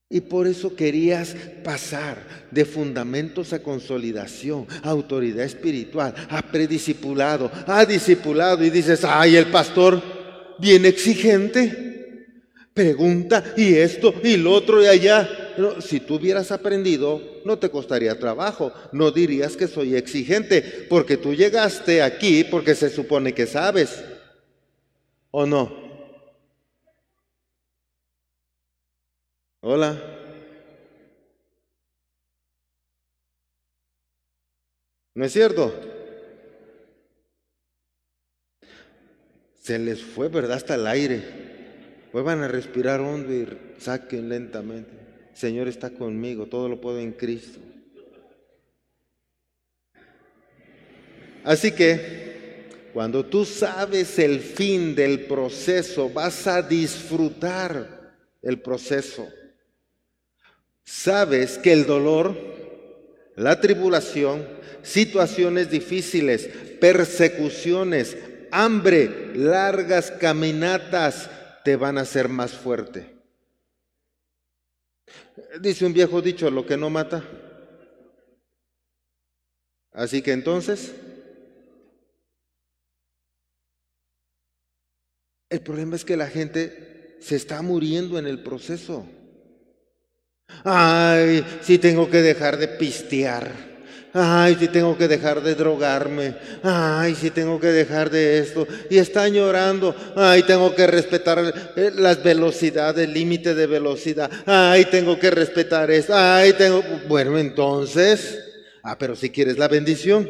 Y 0.09 0.21
por 0.21 0.47
eso 0.47 0.75
querías 0.75 1.35
pasar 1.63 2.47
de 2.49 2.65
fundamentos 2.65 3.53
a 3.53 3.61
consolidación, 3.61 4.65
a 4.81 4.89
autoridad 4.89 5.45
espiritual, 5.45 6.15
a 6.29 6.41
prediscipulado, 6.41 7.51
a 7.67 7.85
discipulado. 7.85 8.63
Y 8.63 8.71
dices, 8.71 9.03
ay, 9.03 9.35
el 9.35 9.47
pastor 9.47 10.01
bien 10.57 10.85
exigente. 10.85 11.87
Pregunta 12.73 13.43
y 13.57 13.75
esto 13.75 14.13
y 14.23 14.37
lo 14.37 14.53
otro 14.53 14.81
y 14.81 14.87
allá 14.87 15.27
si 15.81 15.99
tú 15.99 16.15
hubieras 16.15 16.51
aprendido, 16.51 17.21
no 17.45 17.57
te 17.57 17.69
costaría 17.69 18.17
trabajo, 18.17 18.71
no 18.91 19.11
dirías 19.11 19.57
que 19.57 19.67
soy 19.67 19.95
exigente, 19.95 20.61
porque 20.89 21.17
tú 21.17 21.33
llegaste 21.33 22.01
aquí 22.01 22.43
porque 22.43 22.75
se 22.75 22.89
supone 22.89 23.33
que 23.33 23.45
sabes, 23.45 24.03
¿o 25.31 25.45
no? 25.45 25.88
Hola. 29.61 30.01
¿No 35.15 35.25
es 35.25 35.33
cierto? 35.33 35.73
Se 39.61 39.77
les 39.77 40.01
fue, 40.01 40.29
¿verdad? 40.29 40.55
Hasta 40.55 40.75
el 40.75 40.87
aire. 40.87 41.23
Vuelvan 42.13 42.41
a 42.41 42.47
respirar 42.47 43.01
hondo 43.01 43.33
y 43.33 43.47
saquen 43.79 44.29
lentamente. 44.29 44.91
Señor 45.33 45.67
está 45.67 45.89
conmigo, 45.89 46.45
todo 46.45 46.69
lo 46.69 46.79
puedo 46.79 46.99
en 46.99 47.11
Cristo. 47.11 47.59
Así 51.43 51.73
que 51.73 52.69
cuando 52.93 53.25
tú 53.25 53.43
sabes 53.43 54.19
el 54.19 54.39
fin 54.39 54.95
del 54.95 55.25
proceso, 55.25 56.09
vas 56.09 56.47
a 56.47 56.61
disfrutar 56.61 58.15
el 58.41 58.61
proceso. 58.61 59.27
Sabes 60.89 61.59
que 61.59 61.71
el 61.71 61.85
dolor, 61.85 62.35
la 63.35 63.61
tribulación, 63.61 64.47
situaciones 64.81 65.69
difíciles, 65.69 66.47
persecuciones, 66.81 68.17
hambre, 68.49 69.35
largas 69.35 70.09
caminatas 70.09 71.29
te 71.63 71.75
van 71.75 71.99
a 71.99 72.01
hacer 72.01 72.27
más 72.27 72.53
fuerte. 72.53 73.15
Dice 75.61 75.85
un 75.85 75.93
viejo 75.93 76.23
dicho, 76.23 76.49
lo 76.49 76.65
que 76.65 76.75
no 76.75 76.89
mata. 76.89 77.23
Así 79.91 80.23
que 80.23 80.31
entonces, 80.31 80.95
el 85.51 85.61
problema 85.61 85.95
es 85.95 86.03
que 86.03 86.17
la 86.17 86.27
gente 86.27 87.15
se 87.21 87.35
está 87.35 87.61
muriendo 87.61 88.17
en 88.17 88.25
el 88.25 88.41
proceso. 88.41 89.05
Ay, 90.63 91.45
si 91.61 91.77
tengo 91.77 92.09
que 92.09 92.21
dejar 92.21 92.57
de 92.57 92.67
pistear. 92.67 93.69
Ay, 94.11 94.55
si 94.59 94.67
tengo 94.67 94.97
que 94.97 95.07
dejar 95.07 95.41
de 95.41 95.55
drogarme. 95.55 96.35
Ay, 96.63 97.15
si 97.15 97.29
tengo 97.29 97.59
que 97.59 97.67
dejar 97.67 98.09
de 98.09 98.39
esto. 98.39 98.67
Y 98.89 98.97
están 98.97 99.33
llorando. 99.33 99.95
Ay, 100.15 100.43
tengo 100.43 100.73
que 100.73 100.87
respetar 100.87 101.73
eh, 101.75 101.91
las 101.95 102.23
velocidades, 102.23 103.07
el 103.07 103.13
límite 103.13 103.53
de 103.53 103.67
velocidad. 103.67 104.31
Ay, 104.45 104.85
tengo 104.85 105.19
que 105.19 105.29
respetar 105.29 105.91
eso. 105.91 106.13
Ay, 106.15 106.53
tengo... 106.53 106.83
Bueno, 107.07 107.37
entonces... 107.37 108.39
Ah, 108.81 108.97
pero 108.97 109.15
si 109.15 109.29
quieres 109.29 109.57
la 109.57 109.67
bendición. 109.67 110.27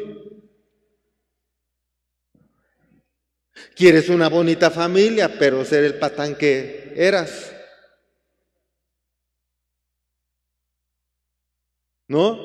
Quieres 3.74 4.08
una 4.10 4.28
bonita 4.28 4.70
familia, 4.70 5.38
pero 5.38 5.64
ser 5.64 5.84
el 5.84 5.94
patán 5.94 6.34
que 6.34 6.92
eras. 6.96 7.52
¿No? 12.10 12.36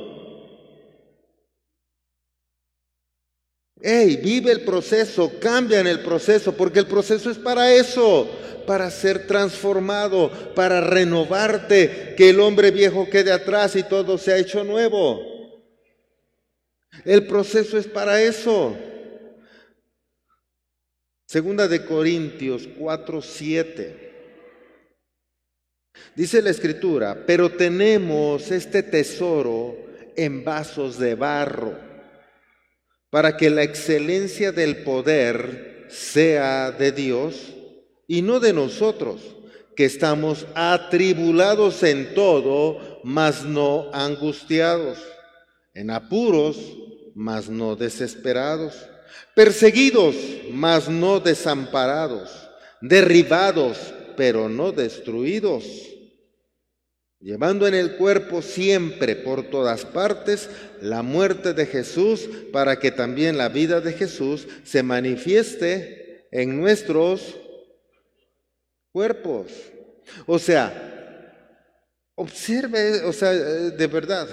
Hey, 3.81 4.19
vive 4.23 4.51
el 4.51 4.61
proceso, 4.61 5.39
cambia 5.39 5.79
en 5.79 5.87
el 5.87 6.03
proceso, 6.03 6.55
porque 6.55 6.77
el 6.77 6.85
proceso 6.85 7.31
es 7.31 7.39
para 7.39 7.73
eso, 7.73 8.29
para 8.67 8.91
ser 8.91 9.25
transformado, 9.25 10.29
para 10.53 10.81
renovarte, 10.81 12.13
que 12.15 12.29
el 12.29 12.41
hombre 12.41 12.69
viejo 12.69 13.09
quede 13.09 13.31
atrás 13.31 13.75
y 13.75 13.81
todo 13.81 14.19
se 14.19 14.33
ha 14.33 14.37
hecho 14.37 14.63
nuevo. 14.63 15.19
El 17.03 17.25
proceso 17.25 17.79
es 17.79 17.87
para 17.87 18.21
eso. 18.21 18.77
Segunda 21.25 21.67
de 21.67 21.83
Corintios 21.83 22.69
4, 22.77 23.19
7. 23.19 24.04
Dice 26.15 26.41
la 26.41 26.49
escritura, 26.49 27.23
pero 27.25 27.51
tenemos 27.51 28.51
este 28.51 28.83
tesoro 28.83 29.75
en 30.15 30.43
vasos 30.43 30.97
de 30.97 31.15
barro, 31.15 31.77
para 33.09 33.37
que 33.37 33.49
la 33.49 33.63
excelencia 33.63 34.51
del 34.51 34.83
poder 34.83 35.85
sea 35.89 36.71
de 36.71 36.91
Dios 36.91 37.53
y 38.07 38.21
no 38.21 38.39
de 38.39 38.53
nosotros, 38.53 39.21
que 39.75 39.85
estamos 39.85 40.47
atribulados 40.55 41.83
en 41.83 42.13
todo, 42.13 43.01
mas 43.03 43.43
no 43.43 43.89
angustiados, 43.93 44.99
en 45.73 45.91
apuros, 45.91 46.57
mas 47.13 47.49
no 47.49 47.75
desesperados, 47.75 48.73
perseguidos, 49.35 50.15
mas 50.51 50.87
no 50.87 51.19
desamparados, 51.19 52.29
derribados, 52.81 53.93
pero 54.15 54.49
no 54.49 54.71
destruidos, 54.71 55.65
llevando 57.19 57.67
en 57.67 57.73
el 57.73 57.95
cuerpo 57.95 58.41
siempre 58.41 59.15
por 59.15 59.49
todas 59.49 59.85
partes 59.85 60.49
la 60.81 61.01
muerte 61.01 61.53
de 61.53 61.65
Jesús, 61.65 62.29
para 62.51 62.79
que 62.79 62.91
también 62.91 63.37
la 63.37 63.49
vida 63.49 63.81
de 63.81 63.93
Jesús 63.93 64.47
se 64.63 64.83
manifieste 64.83 66.27
en 66.31 66.59
nuestros 66.59 67.35
cuerpos. 68.91 69.51
O 70.25 70.39
sea, 70.39 70.93
observe, 72.15 73.03
o 73.03 73.13
sea, 73.13 73.31
de 73.31 73.87
verdad, 73.87 74.27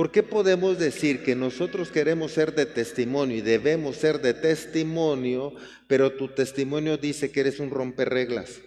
¿Por 0.00 0.10
qué 0.10 0.22
podemos 0.22 0.78
decir 0.78 1.22
que 1.22 1.36
nosotros 1.36 1.90
queremos 1.90 2.32
ser 2.32 2.54
de 2.54 2.64
testimonio 2.64 3.36
y 3.36 3.42
debemos 3.42 3.96
ser 3.96 4.22
de 4.22 4.32
testimonio, 4.32 5.52
pero 5.88 6.12
tu 6.12 6.28
testimonio 6.28 6.96
dice 6.96 7.30
que 7.30 7.40
eres 7.40 7.60
un 7.60 7.68
romperreglas? 7.68 8.62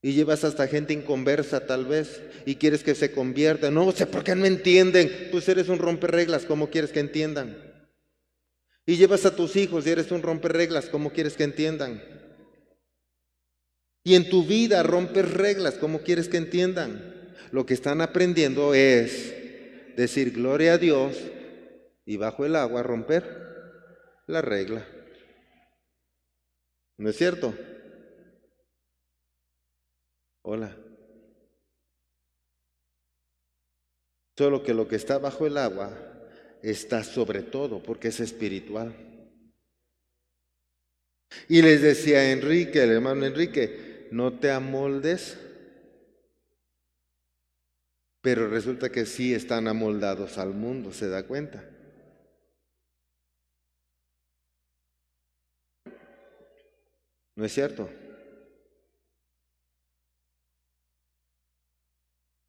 Y 0.00 0.14
llevas 0.14 0.44
hasta 0.44 0.66
gente 0.66 0.94
inconversa 0.94 1.66
tal 1.66 1.84
vez 1.84 2.22
y 2.46 2.56
quieres 2.56 2.82
que 2.82 2.94
se 2.94 3.12
convierta. 3.12 3.70
No 3.70 3.92
sé 3.92 4.06
por 4.06 4.24
qué 4.24 4.34
no 4.34 4.46
entienden. 4.46 5.28
Pues 5.30 5.46
eres 5.50 5.68
un 5.68 5.78
romperreglas, 5.78 6.46
¿cómo 6.46 6.70
quieres 6.70 6.90
que 6.90 7.00
entiendan? 7.00 7.54
Y 8.86 8.96
llevas 8.96 9.26
a 9.26 9.36
tus 9.36 9.56
hijos 9.56 9.86
y 9.86 9.90
eres 9.90 10.10
un 10.10 10.22
romperreglas, 10.22 10.86
¿cómo 10.86 11.12
quieres 11.12 11.34
que 11.34 11.44
entiendan? 11.44 12.02
Y 14.04 14.14
en 14.14 14.30
tu 14.30 14.46
vida 14.46 14.82
rompes 14.82 15.30
reglas, 15.30 15.74
¿cómo 15.74 15.98
quieres 15.98 16.28
que 16.28 16.38
entiendan? 16.38 17.17
Lo 17.50 17.66
que 17.66 17.74
están 17.74 18.00
aprendiendo 18.00 18.74
es 18.74 19.34
decir 19.96 20.32
gloria 20.32 20.74
a 20.74 20.78
Dios 20.78 21.16
y 22.04 22.16
bajo 22.16 22.44
el 22.44 22.56
agua 22.56 22.82
romper 22.82 23.24
la 24.26 24.42
regla. 24.42 24.86
¿No 26.98 27.10
es 27.10 27.16
cierto? 27.16 27.54
Hola. 30.42 30.76
Solo 34.36 34.62
que 34.62 34.74
lo 34.74 34.86
que 34.86 34.96
está 34.96 35.18
bajo 35.18 35.46
el 35.46 35.58
agua 35.58 35.90
está 36.62 37.02
sobre 37.02 37.42
todo 37.42 37.82
porque 37.82 38.08
es 38.08 38.20
espiritual. 38.20 38.94
Y 41.48 41.62
les 41.62 41.82
decía 41.82 42.32
Enrique, 42.32 42.82
el 42.82 42.90
hermano 42.90 43.26
Enrique, 43.26 44.08
no 44.10 44.38
te 44.38 44.50
amoldes 44.50 45.38
pero 48.20 48.48
resulta 48.48 48.90
que 48.90 49.06
sí 49.06 49.34
están 49.34 49.68
amoldados 49.68 50.38
al 50.38 50.54
mundo, 50.54 50.92
¿se 50.92 51.08
da 51.08 51.26
cuenta? 51.26 51.64
¿No 57.36 57.44
es 57.44 57.52
cierto? 57.52 57.88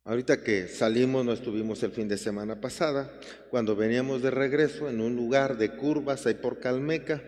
Ahorita 0.10 0.44
que 0.44 0.68
salimos, 0.68 1.24
no 1.24 1.34
estuvimos 1.34 1.84
el 1.84 1.92
fin 1.92 2.08
de 2.08 2.18
semana 2.18 2.60
pasada, 2.60 3.12
cuando 3.52 3.76
veníamos 3.76 4.24
de 4.24 4.32
regreso 4.32 4.90
en 4.90 5.02
un 5.02 5.16
lugar 5.16 5.60
de 5.60 5.76
curvas 5.76 6.26
ahí 6.26 6.34
por 6.34 6.60
Calmeca, 6.60 7.22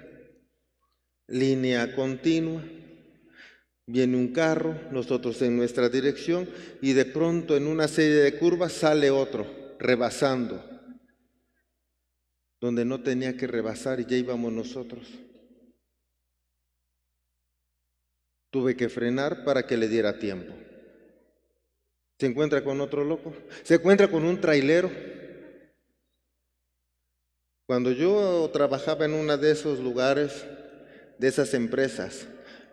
línea 1.27 1.95
continua, 1.95 2.63
Viene 3.87 4.15
un 4.15 4.31
carro, 4.31 4.75
nosotros 4.91 5.41
en 5.41 5.57
nuestra 5.57 5.89
dirección, 5.89 6.47
y 6.81 6.93
de 6.93 7.05
pronto 7.05 7.57
en 7.57 7.67
una 7.67 7.87
serie 7.87 8.17
de 8.17 8.37
curvas 8.37 8.73
sale 8.73 9.09
otro, 9.09 9.75
rebasando, 9.79 10.63
donde 12.59 12.85
no 12.85 13.01
tenía 13.01 13.35
que 13.35 13.47
rebasar 13.47 13.99
y 13.99 14.05
ya 14.05 14.15
íbamos 14.17 14.51
nosotros. 14.53 15.07
Tuve 18.51 18.75
que 18.75 18.89
frenar 18.89 19.43
para 19.43 19.65
que 19.65 19.77
le 19.77 19.87
diera 19.87 20.19
tiempo. 20.19 20.53
Se 22.19 22.27
encuentra 22.27 22.63
con 22.63 22.81
otro 22.81 23.03
loco, 23.03 23.33
se 23.63 23.75
encuentra 23.75 24.07
con 24.07 24.23
un 24.25 24.39
trailero. 24.39 24.91
Cuando 27.65 27.91
yo 27.91 28.47
trabajaba 28.53 29.05
en 29.05 29.13
uno 29.13 29.37
de 29.37 29.51
esos 29.51 29.79
lugares, 29.79 30.45
de 31.17 31.27
esas 31.27 31.53
empresas, 31.55 32.27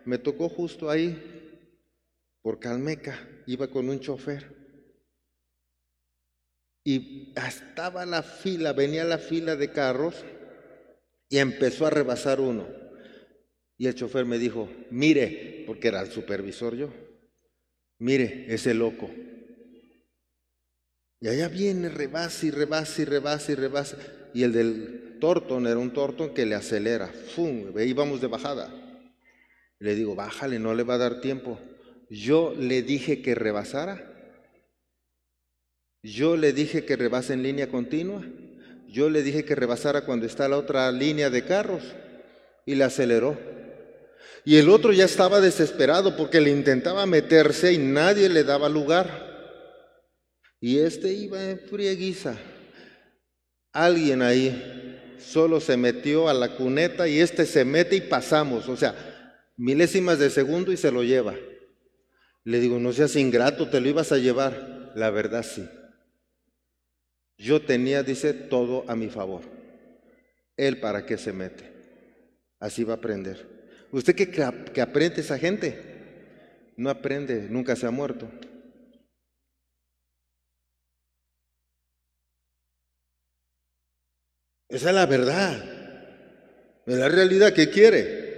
me 0.05 0.17
tocó 0.17 0.49
justo 0.49 0.89
ahí, 0.89 1.17
por 2.41 2.59
Calmeca, 2.59 3.17
iba 3.45 3.67
con 3.67 3.89
un 3.89 3.99
chofer. 3.99 4.57
Y 6.83 7.33
estaba 7.35 8.05
la 8.05 8.23
fila, 8.23 8.73
venía 8.73 9.03
la 9.03 9.17
fila 9.17 9.55
de 9.55 9.71
carros 9.71 10.15
y 11.29 11.37
empezó 11.37 11.85
a 11.85 11.89
rebasar 11.89 12.39
uno. 12.39 12.67
Y 13.77 13.87
el 13.87 13.95
chofer 13.95 14.25
me 14.25 14.39
dijo, 14.39 14.69
mire, 14.89 15.63
porque 15.67 15.89
era 15.89 16.01
el 16.01 16.11
supervisor 16.11 16.75
yo, 16.75 16.89
mire, 17.99 18.45
ese 18.53 18.73
loco. 18.73 19.09
Y 21.21 21.27
allá 21.27 21.49
viene, 21.49 21.89
rebasa 21.89 22.45
y 22.45 22.51
rebasa 22.51 23.01
y 23.01 23.05
rebasa 23.05 23.51
y 23.51 23.55
rebasa. 23.55 23.97
Y 24.33 24.43
el 24.43 24.53
del 24.53 25.17
tortón 25.19 25.67
era 25.67 25.77
un 25.77 25.91
tortón 25.91 26.33
que 26.33 26.45
le 26.45 26.55
acelera. 26.55 27.07
¡Fum! 27.07 27.77
Íbamos 27.77 28.21
de 28.21 28.27
bajada. 28.27 28.88
Le 29.79 29.95
digo, 29.95 30.13
bájale, 30.15 30.59
no 30.59 30.73
le 30.73 30.83
va 30.83 30.95
a 30.95 30.99
dar 30.99 31.21
tiempo. 31.21 31.57
Yo 32.09 32.53
le 32.57 32.81
dije 32.81 33.21
que 33.21 33.33
rebasara. 33.33 34.05
Yo 36.03 36.37
le 36.37 36.53
dije 36.53 36.85
que 36.85 36.95
rebase 36.95 37.33
en 37.33 37.43
línea 37.43 37.69
continua. 37.69 38.25
Yo 38.87 39.09
le 39.09 39.23
dije 39.23 39.45
que 39.45 39.55
rebasara 39.55 40.05
cuando 40.05 40.25
está 40.25 40.47
la 40.47 40.57
otra 40.57 40.91
línea 40.91 41.29
de 41.29 41.45
carros 41.45 41.83
y 42.65 42.75
le 42.75 42.83
aceleró. 42.83 43.37
Y 44.45 44.57
el 44.57 44.69
otro 44.69 44.93
ya 44.93 45.05
estaba 45.05 45.41
desesperado 45.41 46.15
porque 46.17 46.41
le 46.41 46.49
intentaba 46.49 47.05
meterse 47.05 47.73
y 47.73 47.77
nadie 47.77 48.29
le 48.29 48.43
daba 48.43 48.67
lugar. 48.69 49.27
Y 50.59 50.79
este 50.79 51.13
iba 51.13 51.51
en 51.51 51.59
frieguiza. 51.59 52.37
Alguien 53.71 54.21
ahí 54.21 55.15
solo 55.19 55.59
se 55.59 55.77
metió 55.77 56.27
a 56.27 56.33
la 56.33 56.55
cuneta 56.55 57.07
y 57.07 57.19
este 57.19 57.45
se 57.45 57.63
mete 57.63 57.97
y 57.97 58.01
pasamos. 58.01 58.67
O 58.67 58.75
sea, 58.75 59.08
milésimas 59.59 60.17
de 60.19 60.29
segundo 60.29 60.71
y 60.71 60.77
se 60.77 60.89
lo 60.89 61.03
lleva. 61.03 61.35
Le 62.45 62.59
digo, 62.59 62.79
no 62.79 62.93
seas 62.93 63.15
ingrato, 63.17 63.69
te 63.69 63.81
lo 63.81 63.89
ibas 63.89 64.11
a 64.11 64.17
llevar. 64.17 64.93
La 64.95 65.11
verdad 65.11 65.43
sí. 65.43 65.69
Yo 67.37 67.61
tenía, 67.61 68.01
dice, 68.01 68.33
todo 68.33 68.85
a 68.87 68.95
mi 68.95 69.09
favor. 69.09 69.41
Él 70.55 70.79
para 70.79 71.05
qué 71.05 71.17
se 71.17 71.33
mete. 71.33 71.71
Así 72.59 72.83
va 72.83 72.93
a 72.93 72.97
aprender. 72.97 73.47
¿Usted 73.91 74.15
qué 74.15 74.29
que 74.31 74.81
aprende 74.81 75.21
esa 75.21 75.37
gente? 75.37 75.77
No 76.77 76.89
aprende, 76.89 77.47
nunca 77.49 77.75
se 77.75 77.85
ha 77.85 77.91
muerto. 77.91 78.29
Esa 84.69 84.89
es 84.89 84.95
la 84.95 85.05
verdad. 85.05 85.63
Es 86.85 86.95
la 86.95 87.09
realidad 87.09 87.53
que 87.53 87.69
quiere. 87.69 88.28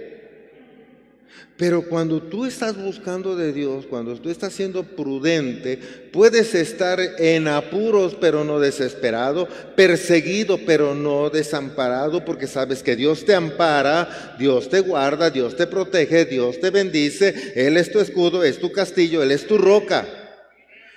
Pero 1.62 1.82
cuando 1.82 2.20
tú 2.20 2.44
estás 2.44 2.76
buscando 2.76 3.36
de 3.36 3.52
Dios, 3.52 3.86
cuando 3.86 4.16
tú 4.16 4.30
estás 4.30 4.52
siendo 4.52 4.82
prudente, 4.82 5.78
puedes 6.12 6.56
estar 6.56 6.98
en 7.20 7.46
apuros 7.46 8.16
pero 8.20 8.42
no 8.42 8.58
desesperado, 8.58 9.46
perseguido 9.76 10.58
pero 10.66 10.92
no 10.96 11.30
desamparado, 11.30 12.24
porque 12.24 12.48
sabes 12.48 12.82
que 12.82 12.96
Dios 12.96 13.24
te 13.24 13.36
ampara, 13.36 14.34
Dios 14.40 14.68
te 14.70 14.80
guarda, 14.80 15.30
Dios 15.30 15.54
te 15.54 15.68
protege, 15.68 16.24
Dios 16.24 16.58
te 16.58 16.70
bendice, 16.70 17.52
Él 17.54 17.76
es 17.76 17.92
tu 17.92 18.00
escudo, 18.00 18.42
es 18.42 18.58
tu 18.58 18.72
castillo, 18.72 19.22
Él 19.22 19.30
es 19.30 19.46
tu 19.46 19.56
roca. 19.56 20.04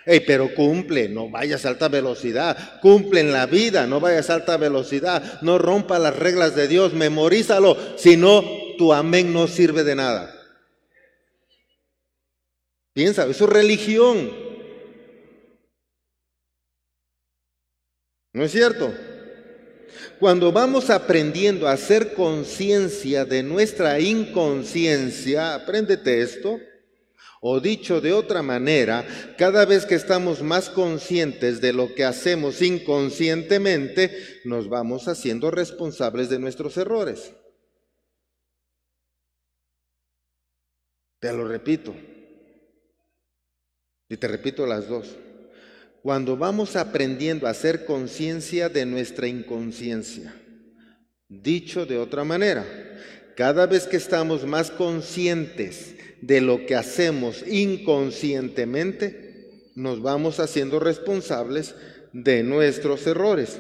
Hey, 0.03 0.24
pero 0.26 0.51
cumple, 0.55 1.09
no 1.09 1.30
vayas 1.30 1.63
a 1.66 1.70
alta 1.70 1.89
velocidad, 1.89 2.80
cumple 2.82 3.20
en 3.20 3.32
la 3.32 3.45
vida, 3.45 3.86
no 3.86 3.99
vayas 3.99 4.32
a 4.32 4.34
alta 4.34 4.57
velocidad, 4.57 5.41
no 5.43 5.59
rompa 5.59 5.99
las 5.99 6.16
reglas 6.18 6.55
de 6.55 6.68
Dios, 6.68 6.95
memorízalo, 6.95 7.78
si 7.97 8.18
no, 8.18 8.43
tu 8.80 8.93
amén 8.93 9.32
no 9.32 9.45
sirve 9.47 9.84
de 9.84 9.93
nada. 9.93 10.34
Piensa, 12.96 13.26
eso 13.26 13.43
es 13.43 13.50
religión. 13.50 14.32
¿No 18.32 18.41
es 18.41 18.54
cierto? 18.54 18.93
Cuando 20.18 20.54
vamos 20.54 20.89
aprendiendo 20.89 21.68
a 21.68 21.74
hacer 21.74 22.14
conciencia 22.14 23.26
de 23.26 23.43
nuestra 23.43 24.00
inconsciencia, 24.00 25.56
apréndete 25.56 26.22
esto, 26.22 26.58
o 27.41 27.60
dicho 27.60 28.00
de 28.00 28.14
otra 28.14 28.41
manera, 28.41 29.06
cada 29.38 29.66
vez 29.66 29.86
que 29.86 29.96
estamos 29.96 30.41
más 30.41 30.70
conscientes 30.70 31.60
de 31.60 31.74
lo 31.74 31.93
que 31.96 32.06
hacemos 32.06 32.62
inconscientemente, 32.62 34.39
nos 34.46 34.70
vamos 34.70 35.10
haciendo 35.10 35.52
responsables 35.52 36.30
de 36.30 36.39
nuestros 36.39 36.78
errores. 36.78 37.34
Te 41.20 41.34
lo 41.34 41.46
repito, 41.46 41.93
y 44.10 44.18
te 44.18 44.28
repito 44.28 44.66
las 44.66 44.88
dos. 44.88 45.16
Cuando 46.01 46.38
vamos 46.38 46.76
aprendiendo 46.76 47.47
a 47.47 47.51
hacer 47.51 47.86
conciencia 47.86 48.70
de 48.70 48.86
nuestra 48.86 49.28
inconsciencia. 49.28 50.34
Dicho 51.28 51.88
de 51.88 51.97
otra 51.97 52.24
manera, 52.24 52.64
cada 53.36 53.66
vez 53.66 53.88
que 53.88 53.97
estamos 53.97 54.45
más 54.45 54.70
conscientes 54.70 55.95
de 56.22 56.41
lo 56.41 56.66
que 56.66 56.76
hacemos 56.76 57.43
inconscientemente, 57.47 59.72
nos 59.76 60.01
vamos 60.01 60.39
haciendo 60.39 60.80
responsables 60.80 61.76
de 62.14 62.43
nuestros 62.43 63.08
errores. 63.08 63.60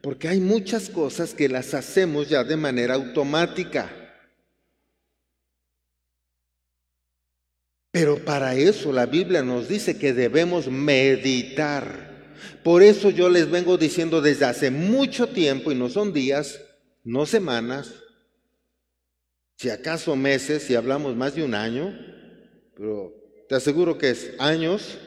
Porque 0.00 0.28
hay 0.28 0.38
muchas 0.38 0.88
cosas 0.88 1.34
que 1.34 1.48
las 1.48 1.74
hacemos 1.74 2.28
ya 2.28 2.44
de 2.44 2.56
manera 2.56 2.94
automática. 2.94 4.03
Pero 7.94 8.18
para 8.24 8.56
eso 8.56 8.92
la 8.92 9.06
Biblia 9.06 9.44
nos 9.44 9.68
dice 9.68 9.96
que 9.96 10.12
debemos 10.12 10.66
meditar. 10.66 12.34
Por 12.64 12.82
eso 12.82 13.08
yo 13.08 13.28
les 13.28 13.48
vengo 13.48 13.78
diciendo 13.78 14.20
desde 14.20 14.46
hace 14.46 14.72
mucho 14.72 15.28
tiempo, 15.28 15.70
y 15.70 15.76
no 15.76 15.88
son 15.88 16.12
días, 16.12 16.60
no 17.04 17.24
semanas, 17.24 17.94
si 19.58 19.70
acaso 19.70 20.16
meses, 20.16 20.64
si 20.64 20.74
hablamos 20.74 21.14
más 21.14 21.36
de 21.36 21.44
un 21.44 21.54
año, 21.54 21.96
pero 22.76 23.14
te 23.48 23.54
aseguro 23.54 23.96
que 23.96 24.10
es 24.10 24.32
años, 24.40 24.98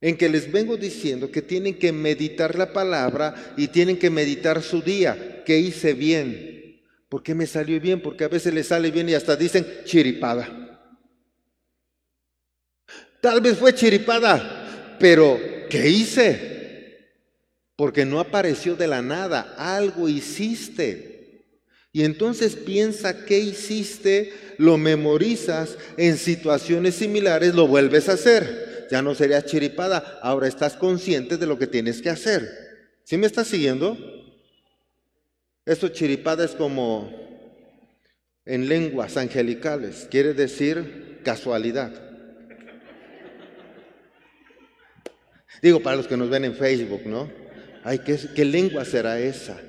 en 0.00 0.16
que 0.16 0.28
les 0.28 0.50
vengo 0.50 0.76
diciendo 0.76 1.30
que 1.30 1.40
tienen 1.40 1.78
que 1.78 1.92
meditar 1.92 2.58
la 2.58 2.72
palabra 2.72 3.54
y 3.56 3.68
tienen 3.68 3.96
que 3.96 4.10
meditar 4.10 4.60
su 4.60 4.82
día, 4.82 5.44
que 5.46 5.60
hice 5.60 5.94
bien, 5.94 6.82
por 7.08 7.22
qué 7.22 7.32
me 7.32 7.46
salió 7.46 7.80
bien, 7.80 8.02
porque 8.02 8.24
a 8.24 8.28
veces 8.28 8.52
les 8.52 8.66
sale 8.66 8.90
bien 8.90 9.08
y 9.08 9.14
hasta 9.14 9.36
dicen 9.36 9.64
chiripada. 9.84 10.59
Tal 13.20 13.40
vez 13.40 13.58
fue 13.58 13.74
chiripada, 13.74 14.96
pero 14.98 15.38
¿qué 15.68 15.88
hice? 15.88 17.08
Porque 17.76 18.04
no 18.04 18.20
apareció 18.20 18.76
de 18.76 18.86
la 18.86 19.02
nada, 19.02 19.54
algo 19.56 20.08
hiciste. 20.08 21.44
Y 21.92 22.04
entonces 22.04 22.54
piensa 22.54 23.24
qué 23.24 23.38
hiciste, 23.38 24.32
lo 24.58 24.78
memorizas, 24.78 25.76
en 25.96 26.16
situaciones 26.16 26.94
similares 26.94 27.54
lo 27.54 27.66
vuelves 27.66 28.08
a 28.08 28.12
hacer. 28.12 28.86
Ya 28.90 29.02
no 29.02 29.14
sería 29.14 29.44
chiripada, 29.44 30.18
ahora 30.22 30.48
estás 30.48 30.74
consciente 30.74 31.36
de 31.36 31.46
lo 31.46 31.58
que 31.58 31.66
tienes 31.66 32.00
que 32.00 32.10
hacer. 32.10 32.48
¿Sí 33.04 33.16
me 33.16 33.26
estás 33.26 33.48
siguiendo? 33.48 33.96
Esto 35.64 35.88
chiripada 35.88 36.44
es 36.44 36.52
como 36.52 37.12
en 38.44 38.68
lenguas 38.68 39.16
angelicales, 39.16 40.08
quiere 40.10 40.34
decir 40.34 41.20
casualidad. 41.22 42.09
Digo, 45.62 45.80
para 45.80 45.96
los 45.96 46.06
que 46.06 46.16
nos 46.16 46.30
ven 46.30 46.44
en 46.44 46.54
Facebook, 46.54 47.02
¿no? 47.06 47.30
Ay, 47.84 47.98
¿qué, 48.00 48.18
qué 48.34 48.44
lengua 48.44 48.84
será 48.84 49.18
esa? 49.18 49.60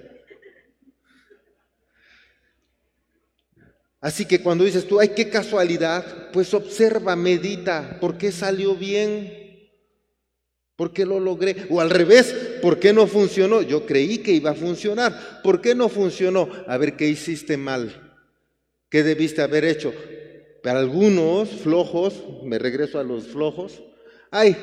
Así 4.00 4.26
que 4.26 4.42
cuando 4.42 4.64
dices 4.64 4.88
tú, 4.88 5.00
ay, 5.00 5.10
qué 5.10 5.30
casualidad, 5.30 6.32
pues 6.32 6.54
observa, 6.54 7.16
medita, 7.16 7.98
¿por 8.00 8.18
qué 8.18 8.32
salió 8.32 8.76
bien? 8.76 9.42
¿Por 10.76 10.92
qué 10.92 11.06
lo 11.06 11.20
logré? 11.20 11.68
O 11.70 11.80
al 11.80 11.92
revés, 11.92 12.34
¿por 12.62 12.80
qué 12.80 12.94
no 12.94 13.06
funcionó? 13.06 13.62
Yo 13.62 13.86
creí 13.86 14.18
que 14.18 14.32
iba 14.32 14.50
a 14.50 14.56
funcionar. 14.56 15.42
¿Por 15.44 15.62
qué 15.62 15.76
no 15.76 15.89
funcionó? 15.89 16.50
A 16.66 16.78
ver, 16.78 16.96
¿qué 16.96 17.08
hiciste 17.08 17.56
mal? 17.58 18.18
¿Qué 18.89 19.04
debiste 19.04 19.44
haber 19.44 19.64
hecho? 19.64 19.94
Para 20.64 20.80
algunos 20.80 21.50
flojos, 21.50 22.24
me 22.44 22.58
regreso 22.58 23.00
a 23.00 23.04
los 23.04 23.28
flojos, 23.28 23.84
ay, 24.32 24.56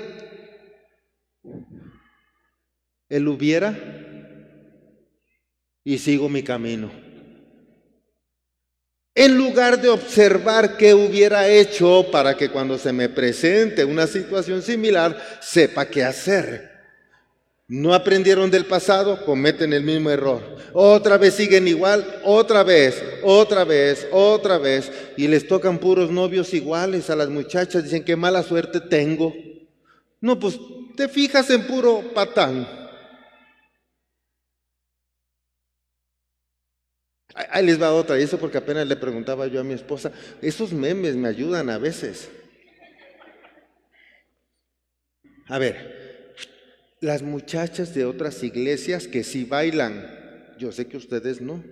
él 3.09 3.29
hubiera 3.29 3.77
y 5.85 5.99
sigo 5.99 6.29
mi 6.29 6.43
camino. 6.43 6.91
En 9.15 9.37
lugar 9.37 9.81
de 9.81 9.89
observar 9.89 10.77
qué 10.77 10.95
hubiera 10.95 11.49
hecho 11.49 12.07
para 12.13 12.37
que 12.37 12.51
cuando 12.51 12.79
se 12.79 12.93
me 12.93 13.09
presente 13.09 13.85
una 13.85 14.07
situación 14.07 14.63
similar 14.63 15.21
sepa 15.41 15.87
qué 15.87 16.05
hacer. 16.05 16.71
No 17.67 17.93
aprendieron 17.93 18.51
del 18.51 18.65
pasado, 18.65 19.25
cometen 19.27 19.73
el 19.73 19.83
mismo 19.83 20.09
error. 20.09 20.41
Otra 20.73 21.19
vez 21.19 21.35
siguen 21.35 21.69
igual, 21.69 22.21
otra 22.25 22.63
vez, 22.63 23.03
otra 23.23 23.65
vez, 23.65 24.07
otra 24.11 24.57
vez. 24.57 24.91
Y 25.17 25.27
les 25.27 25.47
tocan 25.47 25.79
puros 25.79 26.11
novios 26.11 26.55
iguales 26.55 27.11
a 27.11 27.17
las 27.17 27.29
muchachas. 27.29 27.85
Dicen, 27.85 28.05
qué 28.05 28.17
mala 28.17 28.43
suerte 28.43 28.81
tengo. 28.81 29.35
No, 30.21 30.39
pues 30.39 30.59
te 30.99 31.09
fijas 31.09 31.49
en 31.51 31.65
puro 31.65 32.13
patán. 32.13 32.67
Ahí 37.33 37.65
les 37.65 37.81
va 37.81 37.95
otra, 37.95 38.19
y 38.19 38.25
eso 38.25 38.37
porque 38.37 38.59
apenas 38.59 38.85
le 38.85 38.97
preguntaba 38.97 39.47
yo 39.47 39.61
a 39.61 39.65
mi 39.65 39.75
esposa, 39.75 40.11
esos 40.43 40.73
memes 40.73 41.15
me 41.15 41.29
ayudan 41.29 41.71
a 41.71 41.79
veces. 41.79 42.29
A 45.47 45.61
ver, 45.61 46.35
las 47.01 47.23
muchachas 47.23 47.95
de 47.95 48.05
otras 48.05 48.43
iglesias 48.43 49.07
que 49.07 49.23
sí 49.23 49.45
bailan, 49.45 50.57
yo 50.59 50.73
sé 50.73 50.89
que 50.89 50.97
ustedes 50.97 51.41
no, 51.41 51.63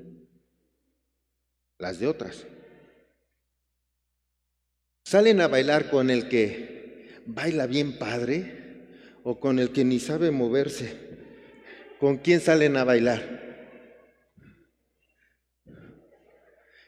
las 1.79 1.99
de 1.99 2.07
otras, 2.07 2.47
salen 5.05 5.41
a 5.41 5.49
bailar 5.49 5.91
con 5.91 6.11
el 6.11 6.29
que 6.29 7.25
baila 7.27 7.67
bien 7.67 7.99
padre, 7.99 8.56
o 9.27 9.39
con 9.41 9.59
el 9.59 9.71
que 9.71 9.85
ni 9.85 9.99
sabe 9.99 10.31
moverse? 10.31 10.97
¿Con 11.99 12.19
quién 12.19 12.41
salen 12.41 12.77
a 12.77 12.85
bailar? 12.85 13.47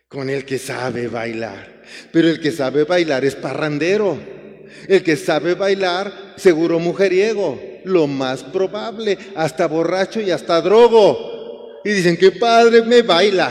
con 0.08 0.30
el 0.30 0.44
que 0.44 0.58
sabe 0.58 1.06
bailar. 1.06 1.82
Pero 2.12 2.28
el 2.28 2.40
que 2.40 2.50
sabe 2.50 2.84
bailar 2.84 3.24
es 3.24 3.34
parrandero. 3.34 4.18
El 4.86 5.02
que 5.02 5.16
sabe 5.16 5.54
bailar, 5.54 6.34
seguro 6.36 6.78
mujeriego, 6.78 7.60
lo 7.84 8.06
más 8.06 8.42
probable, 8.42 9.18
hasta 9.34 9.66
borracho 9.66 10.20
y 10.20 10.30
hasta 10.30 10.60
drogo. 10.60 11.80
Y 11.84 11.90
dicen 11.90 12.16
que 12.16 12.32
padre 12.32 12.82
me 12.82 13.02
baila. 13.02 13.50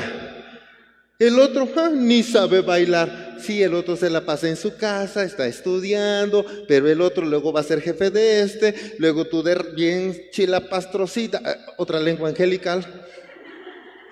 El 1.20 1.40
otro 1.40 1.68
ah, 1.76 1.90
ni 1.94 2.24
sabe 2.24 2.62
bailar. 2.62 3.27
Sí, 3.42 3.62
el 3.64 3.74
otro 3.74 3.96
se 3.96 4.10
la 4.10 4.26
pasa 4.26 4.48
en 4.48 4.56
su 4.56 4.76
casa, 4.78 5.24
está 5.24 5.48
estudiando, 5.48 6.46
pero 6.68 6.90
el 6.90 7.02
otro 7.02 7.26
luego 7.26 7.54
va 7.54 7.62
a 7.62 7.64
ser 7.64 7.82
jefe 7.82 8.10
de 8.10 8.42
este, 8.42 8.96
luego 8.98 9.26
tú 9.26 9.44
de 9.44 9.56
bien 9.76 10.30
chilapastrosita, 10.32 11.42
eh, 11.46 11.58
otra 11.78 12.00
lengua 12.00 12.30
angelical. 12.30 12.86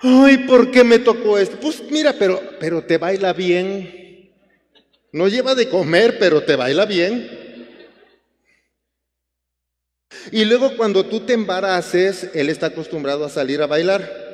Ay, 0.00 0.38
¿por 0.46 0.70
qué 0.70 0.84
me 0.84 0.98
tocó 0.98 1.38
esto? 1.38 1.58
Pues 1.60 1.82
mira, 1.90 2.14
pero, 2.18 2.40
pero 2.60 2.82
te 2.84 2.98
baila 2.98 3.32
bien. 3.32 4.30
No 5.12 5.28
lleva 5.28 5.54
de 5.54 5.68
comer, 5.68 6.18
pero 6.18 6.42
te 6.42 6.56
baila 6.56 6.84
bien. 6.84 7.46
Y 10.30 10.44
luego 10.44 10.76
cuando 10.76 11.06
tú 11.06 11.20
te 11.20 11.32
embaraces, 11.32 12.30
él 12.34 12.50
está 12.50 12.66
acostumbrado 12.66 13.24
a 13.24 13.30
salir 13.30 13.62
a 13.62 13.66
bailar. 13.66 14.25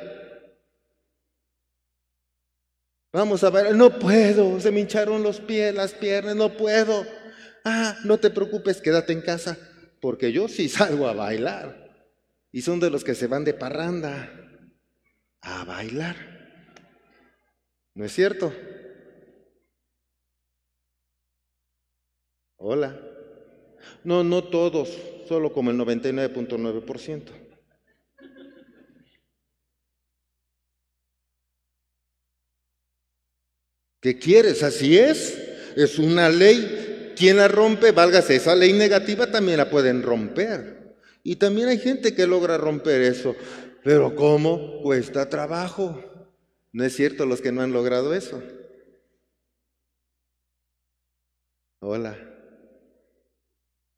Vamos 3.13 3.43
a 3.43 3.51
bailar. 3.51 3.75
No 3.75 3.99
puedo, 3.99 4.59
se 4.59 4.71
me 4.71 4.79
hincharon 4.79 5.21
los 5.21 5.39
pies, 5.39 5.73
las 5.73 5.93
piernas, 5.93 6.35
no 6.35 6.57
puedo. 6.57 7.05
Ah, 7.63 7.95
no 8.03 8.17
te 8.17 8.31
preocupes, 8.31 8.81
quédate 8.81 9.13
en 9.13 9.21
casa, 9.21 9.57
porque 10.01 10.31
yo 10.31 10.47
sí 10.47 10.67
salgo 10.67 11.07
a 11.07 11.13
bailar. 11.13 11.83
Y 12.51 12.63
son 12.63 12.79
de 12.79 12.89
los 12.89 13.03
que 13.03 13.13
se 13.13 13.27
van 13.27 13.43
de 13.43 13.53
parranda 13.53 14.31
a 15.41 15.63
bailar. 15.63 16.15
¿No 17.93 18.03
es 18.03 18.13
cierto? 18.13 18.51
Hola. 22.57 22.99
No, 24.03 24.23
no 24.23 24.43
todos, 24.43 24.89
solo 25.27 25.53
como 25.53 25.69
el 25.69 25.77
99.9%. 25.77 27.42
¿Qué 34.03 34.19
quieres? 34.19 34.61
Así 34.63 34.97
es. 34.97 35.41
Es 35.77 35.97
una 35.97 36.27
ley. 36.29 37.13
¿Quién 37.15 37.37
la 37.37 37.47
rompe? 37.47 37.93
Válgase, 37.93 38.35
esa 38.35 38.53
ley 38.53 38.73
negativa 38.73 39.31
también 39.31 39.57
la 39.57 39.69
pueden 39.69 40.03
romper. 40.03 40.97
Y 41.23 41.37
también 41.37 41.69
hay 41.69 41.77
gente 41.77 42.13
que 42.13 42.27
logra 42.27 42.57
romper 42.57 43.01
eso. 43.01 43.33
Pero 43.81 44.13
¿cómo? 44.13 44.81
Cuesta 44.83 45.29
trabajo. 45.29 46.03
¿No 46.73 46.83
es 46.83 46.93
cierto 46.93 47.25
los 47.25 47.39
que 47.39 47.53
no 47.53 47.61
han 47.61 47.71
logrado 47.71 48.13
eso? 48.13 48.43
Hola. 51.79 52.17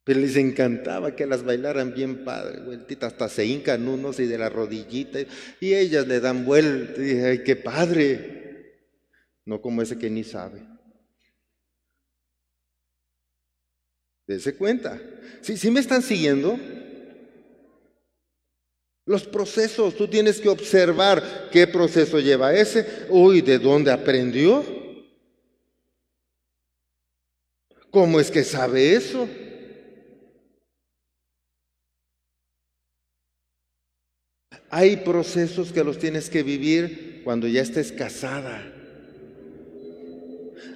Pero 0.03 0.19
les 0.19 0.35
encantaba 0.35 1.15
que 1.15 1.25
las 1.25 1.43
bailaran 1.43 1.95
bien 1.95 2.23
padre, 2.23 2.59
vueltita, 2.59 3.07
hasta 3.07 3.27
se 3.27 3.43
hincan 3.47 3.87
unos 3.87 4.19
y 4.19 4.27
de 4.27 4.37
la 4.37 4.49
rodillita, 4.49 5.19
y 5.59 5.73
ellas 5.73 6.05
le 6.05 6.19
dan 6.19 6.45
vuelta, 6.45 7.01
y 7.01 7.05
dije, 7.05 7.25
ay, 7.25 7.43
qué 7.43 7.55
padre. 7.55 8.44
No 9.45 9.61
como 9.61 9.81
ese 9.81 9.97
que 9.97 10.09
ni 10.09 10.23
sabe. 10.23 10.61
Dese 14.27 14.55
cuenta. 14.55 14.99
¿Sí, 15.41 15.55
¿Sí 15.55 15.69
me 15.69 15.79
están 15.79 16.01
siguiendo? 16.01 16.57
Los 19.05 19.23
procesos, 19.27 19.95
tú 19.95 20.07
tienes 20.07 20.41
que 20.41 20.49
observar 20.49 21.49
qué 21.51 21.67
proceso 21.67 22.19
lleva 22.19 22.55
ese. 22.55 23.05
Uy, 23.09 23.41
¿de 23.41 23.59
dónde 23.59 23.91
aprendió? 23.91 24.65
¿Cómo 27.91 28.19
es 28.19 28.31
que 28.31 28.43
sabe 28.43 28.95
eso? 28.95 29.29
Hay 34.71 34.97
procesos 34.97 35.71
que 35.71 35.83
los 35.83 35.99
tienes 35.99 36.29
que 36.31 36.41
vivir 36.41 37.21
cuando 37.23 37.47
ya 37.47 37.61
estés 37.61 37.91
casada. 37.91 38.74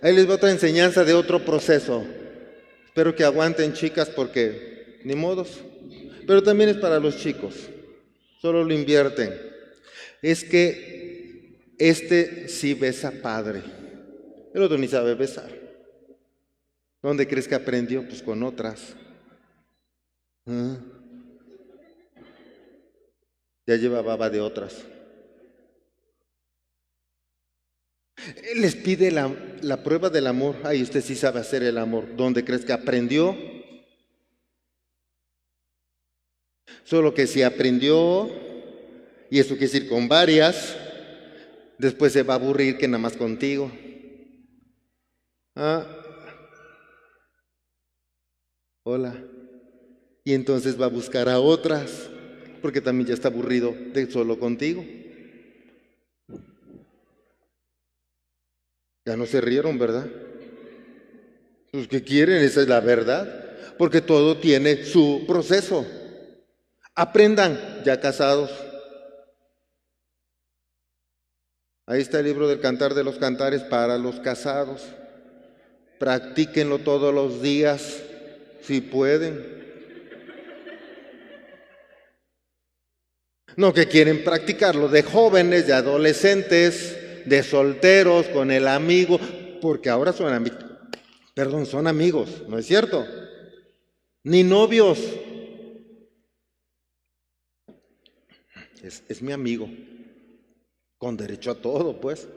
Ahí 0.02 0.16
les 0.16 0.30
va 0.30 0.36
otra 0.36 0.52
enseñanza 0.52 1.04
de 1.04 1.14
otro 1.14 1.44
proceso. 1.44 2.06
Espero 2.86 3.16
que 3.16 3.24
aguanten 3.24 3.74
chicas 3.74 4.10
porque 4.10 5.00
ni 5.04 5.16
modos. 5.16 5.60
Pero 6.26 6.44
también 6.44 6.70
es 6.70 6.78
para 6.78 7.00
los 7.00 7.18
chicos 7.18 7.56
solo 8.40 8.64
lo 8.64 8.74
invierten. 8.74 9.34
Es 10.22 10.44
que 10.44 11.74
este 11.78 12.48
sí 12.50 12.74
besa 12.74 13.12
padre, 13.22 13.64
el 14.54 14.62
otro 14.62 14.78
ni 14.78 14.88
sabe 14.88 15.14
besar. 15.16 15.50
¿Dónde 17.02 17.28
crees 17.28 17.48
que 17.48 17.56
aprendió? 17.56 18.06
Pues 18.06 18.22
con 18.22 18.44
otras. 18.44 18.96
¿Ah? 20.46 20.78
Ya 23.66 23.76
lleva 23.76 24.02
baba 24.02 24.30
de 24.30 24.42
otras. 24.42 24.84
Él 28.52 28.62
les 28.62 28.76
pide 28.76 29.12
la, 29.12 29.34
la, 29.64 29.84
prueba 29.84 30.10
del 30.10 30.28
amor. 30.28 30.56
Ay, 30.64 30.82
usted 30.82 31.02
sí 31.02 31.16
sabe 31.16 31.40
hacer 31.40 31.64
el 31.64 31.78
amor. 31.78 32.16
¿Dónde 32.16 32.44
crees 32.44 32.66
que 32.66 32.74
aprendió? 32.74 33.36
Solo 36.84 37.14
que 37.14 37.28
si 37.28 37.44
aprendió, 37.44 38.30
y 39.30 39.40
eso 39.40 39.50
quiere 39.50 39.72
decir 39.72 39.90
con 39.90 40.08
varias, 40.08 40.76
después 41.78 42.14
se 42.14 42.24
va 42.24 42.34
a 42.34 42.38
aburrir 42.38 42.78
que 42.78 42.88
nada 42.88 42.98
más 42.98 43.16
contigo. 43.16 43.72
Ah. 45.56 45.86
Hola. 48.84 49.16
Y 50.24 50.34
entonces 50.34 50.80
va 50.80 50.86
a 50.86 50.90
buscar 50.90 51.30
a 51.30 51.40
otras, 51.40 52.10
porque 52.62 52.82
también 52.82 53.08
ya 53.08 53.14
está 53.14 53.28
aburrido 53.28 53.74
de 53.94 54.10
solo 54.10 54.40
contigo. 54.40 54.84
Ya 59.10 59.18
no 59.18 59.26
se 59.26 59.42
rieron, 59.42 59.80
¿verdad? 59.80 60.06
Los 61.72 61.88
que 61.88 62.04
quieren, 62.04 62.44
esa 62.44 62.62
es 62.62 62.68
la 62.68 62.80
verdad, 62.80 63.58
porque 63.76 64.02
todo 64.02 64.38
tiene 64.38 64.86
su 64.86 65.26
proceso. 65.28 65.84
Aprendan, 66.94 67.82
ya 67.84 68.00
casados. 68.00 68.52
Ahí 71.88 72.02
está 72.02 72.20
el 72.20 72.26
libro 72.26 72.48
del 72.48 72.60
Cantar 72.60 72.94
de 72.94 73.04
los 73.04 73.18
Cantares 73.18 73.64
para 73.64 73.98
los 73.98 74.20
casados. 74.20 74.84
Practíquenlo 75.98 76.78
todos 76.78 77.12
los 77.12 77.42
días, 77.42 78.04
si 78.62 78.80
pueden. 78.80 79.44
No 83.56 83.74
que 83.74 83.88
quieren 83.88 84.24
practicarlo 84.24 84.88
de 84.88 85.02
jóvenes, 85.02 85.66
de 85.66 85.74
adolescentes, 85.74 86.96
de 87.26 87.44
solteros, 87.44 88.28
con 88.28 88.52
el 88.52 88.68
amigo, 88.68 89.20
porque 89.62 89.90
ahora 89.90 90.14
son 90.14 90.34
amigos, 90.34 90.60
perdón, 91.34 91.66
son 91.66 91.88
amigos, 91.88 92.44
¿no 92.48 92.58
es 92.58 92.66
cierto? 92.66 93.06
Ni 94.24 94.44
novios, 94.44 95.00
Es, 98.82 99.22
mi 99.22 99.34
amigo, 99.34 99.70
con 100.98 101.18
derecho 101.18 101.52
a 101.52 101.56
todo, 101.56 102.00
pues. 102.00 102.28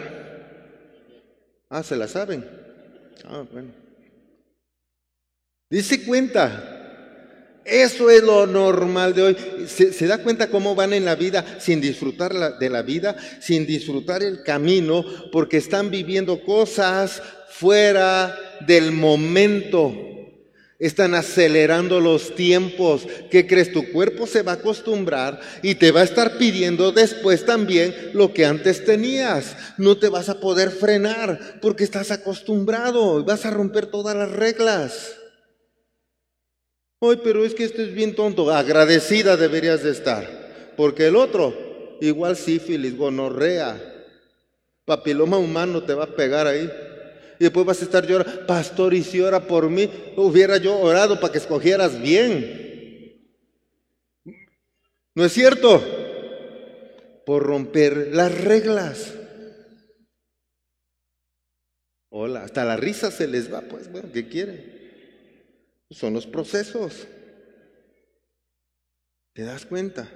Ah, 1.68 1.82
se 1.82 1.94
la 1.94 2.08
saben. 2.08 2.44
Ah, 3.24 3.44
bueno. 3.52 3.72
Dice 5.68 6.04
cuenta. 6.04 6.79
Eso 7.64 8.10
es 8.10 8.22
lo 8.22 8.46
normal 8.46 9.14
de 9.14 9.22
hoy. 9.22 9.36
¿Se, 9.66 9.92
¿Se, 9.92 10.06
da 10.06 10.18
cuenta 10.18 10.48
cómo 10.48 10.74
van 10.74 10.92
en 10.92 11.04
la 11.04 11.14
vida 11.14 11.44
sin 11.60 11.80
disfrutar 11.80 12.58
de 12.58 12.70
la 12.70 12.82
vida, 12.82 13.16
sin 13.40 13.66
disfrutar 13.66 14.22
el 14.22 14.42
camino, 14.42 15.04
porque 15.30 15.58
están 15.58 15.90
viviendo 15.90 16.42
cosas 16.42 17.22
fuera 17.50 18.36
del 18.66 18.92
momento? 18.92 19.94
Están 20.80 21.14
acelerando 21.14 22.00
los 22.00 22.34
tiempos. 22.34 23.06
¿Qué 23.30 23.46
crees? 23.46 23.70
Tu 23.70 23.92
cuerpo 23.92 24.26
se 24.26 24.40
va 24.40 24.52
a 24.52 24.54
acostumbrar 24.54 25.38
y 25.62 25.74
te 25.74 25.92
va 25.92 26.00
a 26.00 26.04
estar 26.04 26.38
pidiendo 26.38 26.90
después 26.90 27.44
también 27.44 27.94
lo 28.14 28.32
que 28.32 28.46
antes 28.46 28.86
tenías. 28.86 29.54
No 29.76 29.98
te 29.98 30.08
vas 30.08 30.30
a 30.30 30.40
poder 30.40 30.70
frenar 30.70 31.58
porque 31.60 31.84
estás 31.84 32.10
acostumbrado. 32.10 33.22
Vas 33.24 33.44
a 33.44 33.50
romper 33.50 33.86
todas 33.86 34.16
las 34.16 34.32
reglas. 34.32 35.19
Ay, 37.00 37.20
pero 37.24 37.44
es 37.44 37.54
que 37.54 37.64
esto 37.64 37.80
es 37.82 37.94
bien 37.94 38.14
tonto. 38.14 38.50
Agradecida 38.50 39.36
deberías 39.36 39.82
de 39.82 39.90
estar. 39.90 40.74
Porque 40.76 41.06
el 41.06 41.16
otro, 41.16 41.96
igual 42.00 42.36
sífilis, 42.36 42.96
gonorrea, 42.96 43.80
papiloma 44.84 45.38
humano 45.38 45.82
te 45.82 45.94
va 45.94 46.04
a 46.04 46.14
pegar 46.14 46.46
ahí 46.46 46.70
y 47.38 47.44
después 47.44 47.64
vas 47.64 47.80
a 47.80 47.84
estar 47.84 48.06
llorando, 48.06 48.46
pastor, 48.46 48.92
y 48.92 49.02
si 49.02 49.18
ora 49.20 49.40
por 49.40 49.70
mí, 49.70 49.90
hubiera 50.16 50.58
yo 50.58 50.78
orado 50.78 51.18
para 51.18 51.32
que 51.32 51.38
escogieras 51.38 51.98
bien. 52.02 53.16
¿No 55.14 55.24
es 55.24 55.32
cierto? 55.32 55.82
Por 57.24 57.42
romper 57.42 58.10
las 58.12 58.38
reglas. 58.44 59.14
Hola, 62.10 62.42
hasta 62.42 62.64
la 62.66 62.76
risa 62.76 63.10
se 63.10 63.26
les 63.26 63.50
va, 63.50 63.62
pues, 63.62 63.90
bueno, 63.90 64.10
¿qué 64.12 64.28
quieren? 64.28 64.79
Son 65.90 66.14
los 66.14 66.26
procesos. 66.26 67.06
¿Te 69.32 69.42
das 69.42 69.66
cuenta? 69.66 70.08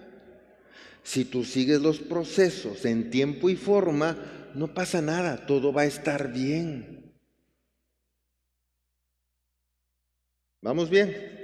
Si 1.02 1.24
tú 1.24 1.44
sigues 1.44 1.80
los 1.80 1.98
procesos 1.98 2.84
en 2.84 3.10
tiempo 3.10 3.50
y 3.50 3.56
forma, 3.56 4.52
no 4.54 4.72
pasa 4.72 5.02
nada, 5.02 5.46
todo 5.46 5.72
va 5.72 5.82
a 5.82 5.86
estar 5.86 6.32
bien. 6.32 7.12
¿Vamos 10.62 10.88
bien? 10.88 11.34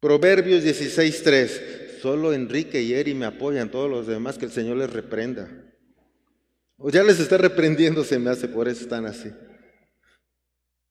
Proverbios 0.00 0.64
16.3. 0.64 2.00
Solo 2.00 2.32
Enrique 2.32 2.80
y 2.80 2.94
Eri 2.94 3.14
me 3.14 3.26
apoyan, 3.26 3.70
todos 3.70 3.90
los 3.90 4.06
demás 4.06 4.38
que 4.38 4.44
el 4.44 4.52
Señor 4.52 4.76
les 4.76 4.90
reprenda. 4.90 5.50
O 6.76 6.90
ya 6.90 7.02
les 7.02 7.18
está 7.18 7.36
reprendiendo, 7.36 8.04
se 8.04 8.20
me 8.20 8.30
hace, 8.30 8.46
por 8.46 8.68
eso 8.68 8.82
están 8.82 9.04
así. 9.04 9.30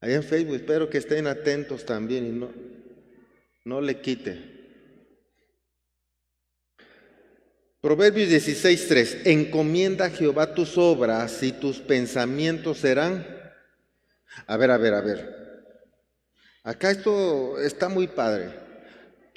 Ahí 0.00 0.14
en 0.14 0.22
Facebook, 0.22 0.56
espero 0.56 0.88
que 0.88 0.98
estén 0.98 1.26
atentos 1.26 1.84
también 1.84 2.26
y 2.26 2.30
no, 2.30 2.52
no 3.64 3.80
le 3.80 4.00
quite. 4.00 4.56
Proverbios 7.80 8.28
16.3. 8.28 9.22
Encomienda 9.26 10.06
a 10.06 10.10
Jehová 10.10 10.54
tus 10.54 10.78
obras 10.78 11.42
y 11.42 11.52
tus 11.52 11.78
pensamientos 11.78 12.78
serán. 12.78 13.26
A 14.46 14.56
ver, 14.56 14.70
a 14.70 14.78
ver, 14.78 14.94
a 14.94 15.00
ver. 15.00 15.64
Acá 16.62 16.90
esto 16.90 17.60
está 17.60 17.88
muy 17.88 18.08
padre 18.08 18.68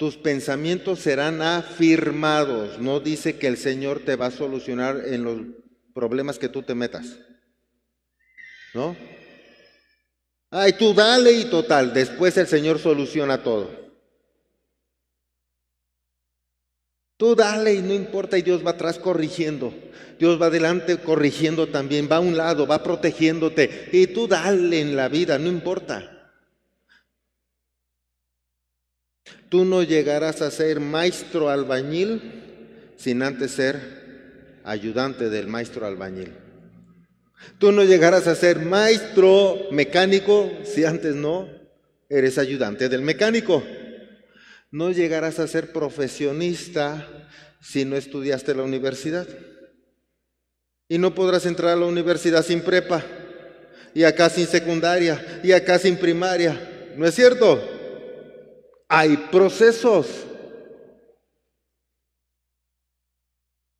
tus 0.02 0.16
pensamientos 0.16 0.98
serán 0.98 1.42
afirmados. 1.42 2.80
No 2.80 2.98
dice 2.98 3.38
que 3.38 3.46
el 3.46 3.56
Señor 3.56 4.00
te 4.00 4.16
va 4.16 4.26
a 4.26 4.30
solucionar 4.32 5.00
en 5.06 5.22
los 5.22 5.40
problemas 5.94 6.40
que 6.40 6.48
tú 6.48 6.64
te 6.64 6.74
metas. 6.74 7.20
¿No? 8.74 8.96
Ay, 10.54 10.74
tú 10.74 10.92
dale 10.92 11.32
y 11.32 11.46
total, 11.46 11.94
después 11.94 12.36
el 12.36 12.46
Señor 12.46 12.78
soluciona 12.78 13.42
todo. 13.42 13.70
Tú 17.16 17.34
dale 17.34 17.72
y 17.72 17.80
no 17.80 17.94
importa 17.94 18.36
y 18.36 18.42
Dios 18.42 18.66
va 18.66 18.72
atrás 18.72 18.98
corrigiendo. 18.98 19.72
Dios 20.18 20.40
va 20.40 20.46
adelante 20.46 20.98
corrigiendo 20.98 21.68
también, 21.68 22.06
va 22.10 22.16
a 22.16 22.20
un 22.20 22.36
lado, 22.36 22.66
va 22.66 22.82
protegiéndote. 22.82 23.88
Y 23.92 24.08
tú 24.08 24.28
dale 24.28 24.80
en 24.80 24.94
la 24.94 25.08
vida, 25.08 25.38
no 25.38 25.48
importa. 25.48 26.30
Tú 29.48 29.64
no 29.64 29.82
llegarás 29.82 30.42
a 30.42 30.50
ser 30.50 30.80
maestro 30.80 31.48
albañil 31.48 32.92
sin 32.98 33.22
antes 33.22 33.52
ser 33.52 34.60
ayudante 34.64 35.30
del 35.30 35.46
maestro 35.46 35.86
albañil. 35.86 36.41
Tú 37.58 37.72
no 37.72 37.84
llegarás 37.84 38.26
a 38.26 38.34
ser 38.34 38.58
maestro 38.60 39.68
mecánico 39.70 40.50
si 40.64 40.84
antes 40.84 41.14
no 41.14 41.48
eres 42.08 42.38
ayudante 42.38 42.88
del 42.88 43.02
mecánico. 43.02 43.62
No 44.70 44.90
llegarás 44.90 45.38
a 45.38 45.48
ser 45.48 45.72
profesionista 45.72 47.28
si 47.60 47.84
no 47.84 47.96
estudiaste 47.96 48.54
la 48.54 48.62
universidad. 48.62 49.26
Y 50.88 50.98
no 50.98 51.14
podrás 51.14 51.46
entrar 51.46 51.72
a 51.72 51.76
la 51.76 51.86
universidad 51.86 52.44
sin 52.44 52.60
prepa, 52.60 53.04
y 53.94 54.04
acá 54.04 54.28
sin 54.28 54.46
secundaria, 54.46 55.40
y 55.42 55.52
acá 55.52 55.78
sin 55.78 55.96
primaria. 55.96 56.92
¿No 56.96 57.06
es 57.06 57.14
cierto? 57.14 57.60
hay 58.92 59.16
procesos. 59.16 60.06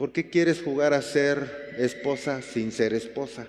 ¿Por 0.03 0.11
qué 0.11 0.29
quieres 0.29 0.61
jugar 0.61 0.95
a 0.95 1.01
ser 1.01 1.77
esposa 1.79 2.43
sin 2.43 2.73
ser 2.73 2.93
esposa? 2.93 3.47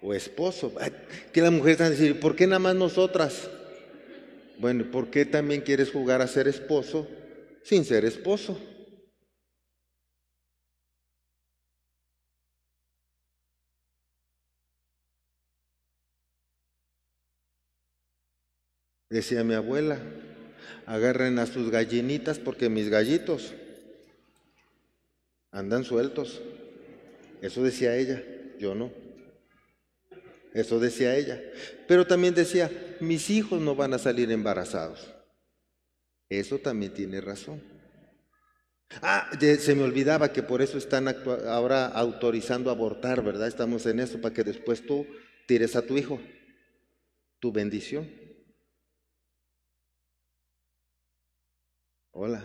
O 0.00 0.14
esposo. 0.14 0.72
Que 1.30 1.42
la 1.42 1.50
mujer 1.50 1.72
está 1.72 1.84
a 1.84 1.90
decir, 1.90 2.18
¿por 2.20 2.36
qué 2.36 2.46
nada 2.46 2.58
más 2.58 2.74
nosotras? 2.74 3.50
Bueno, 4.58 4.90
¿por 4.90 5.10
qué 5.10 5.26
también 5.26 5.60
quieres 5.60 5.90
jugar 5.90 6.22
a 6.22 6.26
ser 6.26 6.48
esposo 6.48 7.06
sin 7.62 7.84
ser 7.84 8.06
esposo? 8.06 8.58
Decía 19.10 19.44
mi 19.44 19.52
abuela, 19.52 19.98
agarren 20.86 21.38
a 21.38 21.46
sus 21.46 21.70
gallinitas 21.70 22.38
porque 22.38 22.68
mis 22.68 22.88
gallitos 22.88 23.54
andan 25.50 25.84
sueltos. 25.84 26.42
Eso 27.40 27.62
decía 27.62 27.96
ella, 27.96 28.22
yo 28.58 28.74
no. 28.74 28.90
Eso 30.52 30.78
decía 30.78 31.16
ella. 31.16 31.40
Pero 31.88 32.06
también 32.06 32.34
decía, 32.34 32.70
mis 33.00 33.30
hijos 33.30 33.60
no 33.60 33.74
van 33.74 33.94
a 33.94 33.98
salir 33.98 34.30
embarazados. 34.30 35.12
Eso 36.28 36.58
también 36.58 36.94
tiene 36.94 37.20
razón. 37.20 37.62
Ah, 39.02 39.30
se 39.40 39.74
me 39.74 39.82
olvidaba 39.82 40.32
que 40.32 40.42
por 40.42 40.62
eso 40.62 40.78
están 40.78 41.08
ahora 41.48 41.86
autorizando 41.86 42.70
abortar, 42.70 43.22
¿verdad? 43.22 43.48
Estamos 43.48 43.86
en 43.86 44.00
eso, 44.00 44.20
para 44.20 44.34
que 44.34 44.44
después 44.44 44.86
tú 44.86 45.06
tires 45.46 45.74
a 45.76 45.82
tu 45.82 45.96
hijo, 45.98 46.20
tu 47.40 47.52
bendición. 47.52 48.23
Hola. 52.16 52.44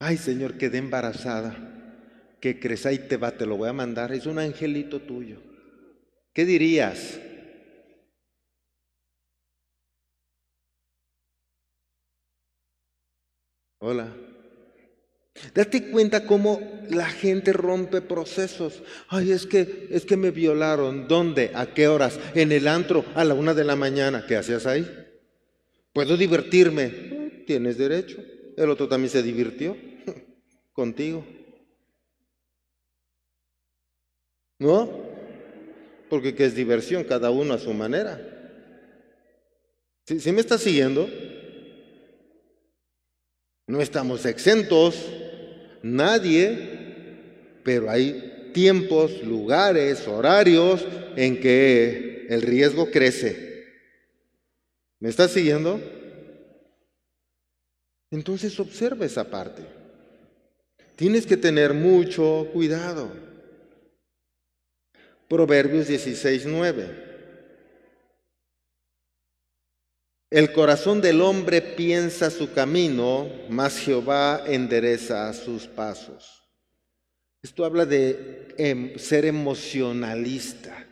Ay, 0.00 0.16
Señor, 0.16 0.58
quedé 0.58 0.78
embarazada. 0.78 1.56
¿Qué 2.40 2.58
crees? 2.58 2.86
Ahí 2.86 2.98
te 2.98 3.16
va, 3.16 3.30
te 3.30 3.46
lo 3.46 3.56
voy 3.56 3.68
a 3.68 3.72
mandar. 3.72 4.10
Es 4.12 4.26
un 4.26 4.40
angelito 4.40 5.00
tuyo. 5.00 5.40
¿Qué 6.32 6.44
dirías? 6.44 7.20
Hola. 13.78 14.12
Date 15.54 15.90
cuenta 15.90 16.26
cómo 16.26 16.60
la 16.90 17.06
gente 17.06 17.52
rompe 17.52 18.00
procesos. 18.00 18.82
Ay, 19.08 19.30
es 19.30 19.46
que 19.46 19.86
es 19.92 20.04
que 20.04 20.16
me 20.16 20.32
violaron. 20.32 21.06
¿Dónde? 21.06 21.52
¿A 21.54 21.66
qué 21.74 21.86
horas? 21.86 22.18
En 22.34 22.50
el 22.50 22.66
antro 22.66 23.04
a 23.14 23.22
la 23.24 23.34
una 23.34 23.54
de 23.54 23.62
la 23.62 23.76
mañana. 23.76 24.26
¿Qué 24.26 24.36
hacías 24.36 24.66
ahí? 24.66 25.05
Puedo 25.96 26.18
divertirme. 26.18 26.90
Tienes 27.46 27.78
derecho. 27.78 28.22
El 28.54 28.68
otro 28.68 28.86
también 28.86 29.08
se 29.08 29.22
divirtió 29.22 29.74
contigo. 30.74 31.24
¿No? 34.58 34.90
Porque 36.10 36.34
¿qué 36.34 36.44
es 36.44 36.54
diversión? 36.54 37.02
Cada 37.04 37.30
uno 37.30 37.54
a 37.54 37.58
su 37.58 37.72
manera. 37.72 38.20
¿Sí, 40.04 40.32
me 40.32 40.42
está 40.42 40.58
siguiendo? 40.58 41.08
No 43.66 43.80
estamos 43.80 44.26
exentos, 44.26 45.02
nadie, 45.82 47.62
pero 47.64 47.90
hay 47.90 48.50
tiempos, 48.52 49.22
lugares, 49.22 50.06
horarios 50.06 50.86
en 51.16 51.40
que 51.40 52.26
el 52.28 52.42
riesgo 52.42 52.90
crece. 52.90 53.45
¿Me 54.98 55.08
estás 55.08 55.32
siguiendo? 55.32 55.80
Entonces 58.10 58.58
observa 58.58 59.04
esa 59.04 59.24
parte. 59.24 59.62
Tienes 60.96 61.26
que 61.26 61.36
tener 61.36 61.74
mucho 61.74 62.48
cuidado. 62.52 63.10
Proverbios 65.28 65.88
16, 65.88 66.46
9. 66.46 67.06
El 70.30 70.52
corazón 70.52 71.00
del 71.00 71.20
hombre 71.20 71.60
piensa 71.60 72.30
su 72.30 72.52
camino, 72.52 73.30
mas 73.48 73.78
Jehová 73.78 74.42
endereza 74.46 75.32
sus 75.32 75.66
pasos. 75.66 76.42
Esto 77.42 77.64
habla 77.64 77.86
de 77.86 78.54
em, 78.58 78.98
ser 78.98 79.24
emocionalista. 79.24 80.86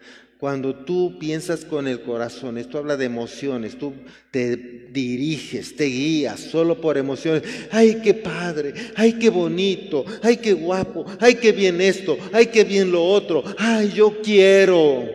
Cuando 0.44 0.74
tú 0.74 1.18
piensas 1.18 1.64
con 1.64 1.88
el 1.88 2.02
corazón, 2.02 2.58
esto 2.58 2.76
habla 2.76 2.98
de 2.98 3.06
emociones, 3.06 3.78
tú 3.78 3.94
te 4.30 4.54
diriges, 4.90 5.74
te 5.74 5.86
guías 5.86 6.38
solo 6.38 6.82
por 6.82 6.98
emociones. 6.98 7.44
Ay, 7.70 8.02
qué 8.04 8.12
padre, 8.12 8.74
ay, 8.94 9.14
qué 9.14 9.30
bonito, 9.30 10.04
ay, 10.20 10.36
qué 10.36 10.52
guapo, 10.52 11.06
ay, 11.18 11.36
qué 11.36 11.52
bien 11.52 11.80
esto, 11.80 12.18
ay, 12.30 12.48
qué 12.48 12.62
bien 12.62 12.92
lo 12.92 13.02
otro, 13.02 13.42
ay, 13.56 13.92
yo 13.94 14.20
quiero. 14.20 15.08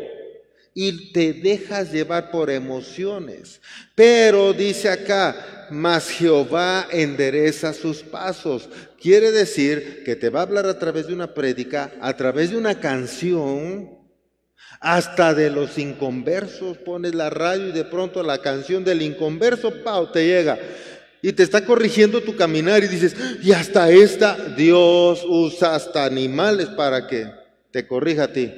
Y 0.74 1.12
te 1.12 1.34
dejas 1.34 1.94
llevar 1.94 2.32
por 2.32 2.50
emociones. 2.50 3.62
Pero 3.94 4.52
dice 4.52 4.90
acá, 4.90 5.68
mas 5.70 6.10
Jehová 6.10 6.88
endereza 6.92 7.74
sus 7.74 8.02
pasos. 8.02 8.68
Quiere 9.00 9.32
decir 9.32 10.02
que 10.04 10.16
te 10.16 10.32
va 10.32 10.40
a 10.40 10.44
hablar 10.44 10.66
a 10.66 10.80
través 10.80 11.06
de 11.06 11.14
una 11.14 11.36
prédica, 11.36 11.92
a 12.02 12.18
través 12.18 12.50
de 12.50 12.58
una 12.58 12.80
canción, 12.80 13.99
Hasta 14.80 15.34
de 15.34 15.50
los 15.50 15.78
inconversos 15.78 16.78
pones 16.78 17.14
la 17.14 17.30
radio 17.30 17.68
y 17.68 17.72
de 17.74 17.84
pronto 17.84 18.24
la 18.24 18.42
canción 18.42 18.86
del 18.86 19.02
inconverso, 19.02 19.84
pau, 19.84 20.12
te 20.12 20.26
llega. 20.26 20.58
Y 21.22 21.34
te 21.34 21.44
está 21.44 21.66
corrigiendo 21.66 22.22
tu 22.22 22.38
caminar 22.38 22.82
y 22.82 22.88
dices, 22.88 23.14
y 23.44 23.52
hasta 23.52 23.92
esta, 23.92 24.36
Dios 24.56 25.26
usa 25.28 25.76
hasta 25.76 26.06
animales 26.06 26.68
para 26.70 27.08
que 27.08 27.30
te 27.72 27.86
corrija 27.86 28.26
a 28.26 28.34
ti. 28.34 28.54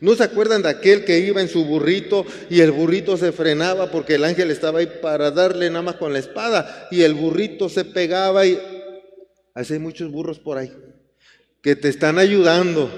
¿No 0.00 0.16
se 0.16 0.24
acuerdan 0.24 0.62
de 0.62 0.70
aquel 0.70 1.04
que 1.04 1.20
iba 1.20 1.40
en 1.40 1.48
su 1.48 1.64
burrito 1.64 2.26
y 2.50 2.60
el 2.62 2.72
burrito 2.72 3.16
se 3.16 3.30
frenaba 3.30 3.92
porque 3.92 4.16
el 4.16 4.24
ángel 4.24 4.50
estaba 4.50 4.80
ahí 4.80 4.88
para 5.00 5.30
darle 5.30 5.68
nada 5.70 5.82
más 5.82 5.96
con 5.96 6.12
la 6.12 6.18
espada 6.18 6.88
y 6.90 7.02
el 7.02 7.14
burrito 7.14 7.68
se 7.68 7.84
pegaba 7.84 8.44
y... 8.44 8.58
Hay 9.54 9.78
muchos 9.78 10.10
burros 10.10 10.40
por 10.40 10.56
ahí 10.58 10.72
que 11.62 11.76
te 11.76 11.88
están 11.88 12.18
ayudando, 12.18 12.90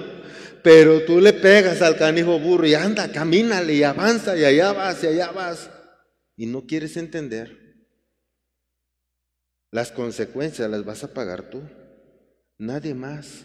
pero 0.62 1.02
tú 1.02 1.20
le 1.20 1.34
pegas 1.34 1.82
al 1.82 1.96
canijo 1.96 2.38
burro 2.38 2.66
y 2.66 2.74
anda, 2.74 3.12
camínale 3.12 3.74
y 3.74 3.82
avanza 3.82 4.36
y 4.36 4.44
allá 4.44 4.72
vas 4.72 5.04
y 5.04 5.08
allá 5.08 5.30
vas 5.30 5.70
y 6.36 6.46
no 6.46 6.66
quieres 6.66 6.96
entender. 6.96 7.64
Las 9.70 9.92
consecuencias 9.92 10.70
las 10.70 10.84
vas 10.84 11.04
a 11.04 11.12
pagar 11.12 11.50
tú, 11.50 11.60
nadie 12.58 12.94
más. 12.94 13.44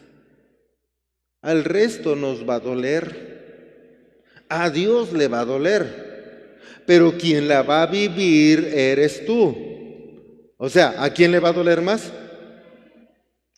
Al 1.42 1.64
resto 1.64 2.16
nos 2.16 2.48
va 2.48 2.56
a 2.56 2.60
doler. 2.60 4.20
A 4.50 4.70
Dios 4.70 5.14
le 5.14 5.28
va 5.28 5.42
a 5.42 5.46
doler. 5.46 6.58
Pero 6.86 7.18
quien 7.18 7.48
la 7.48 7.62
va 7.62 7.84
a 7.84 7.88
vivir 7.88 8.72
eres 8.74 9.26
tú. 9.26 9.56
O 10.58 10.70
sea, 10.70 11.02
¿a 11.04 11.14
quién 11.14 11.32
le 11.32 11.40
va 11.40 11.50
a 11.50 11.54
doler 11.54 11.82
más? 11.82 12.12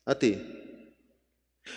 A 0.06 0.16
ti. 0.16 0.51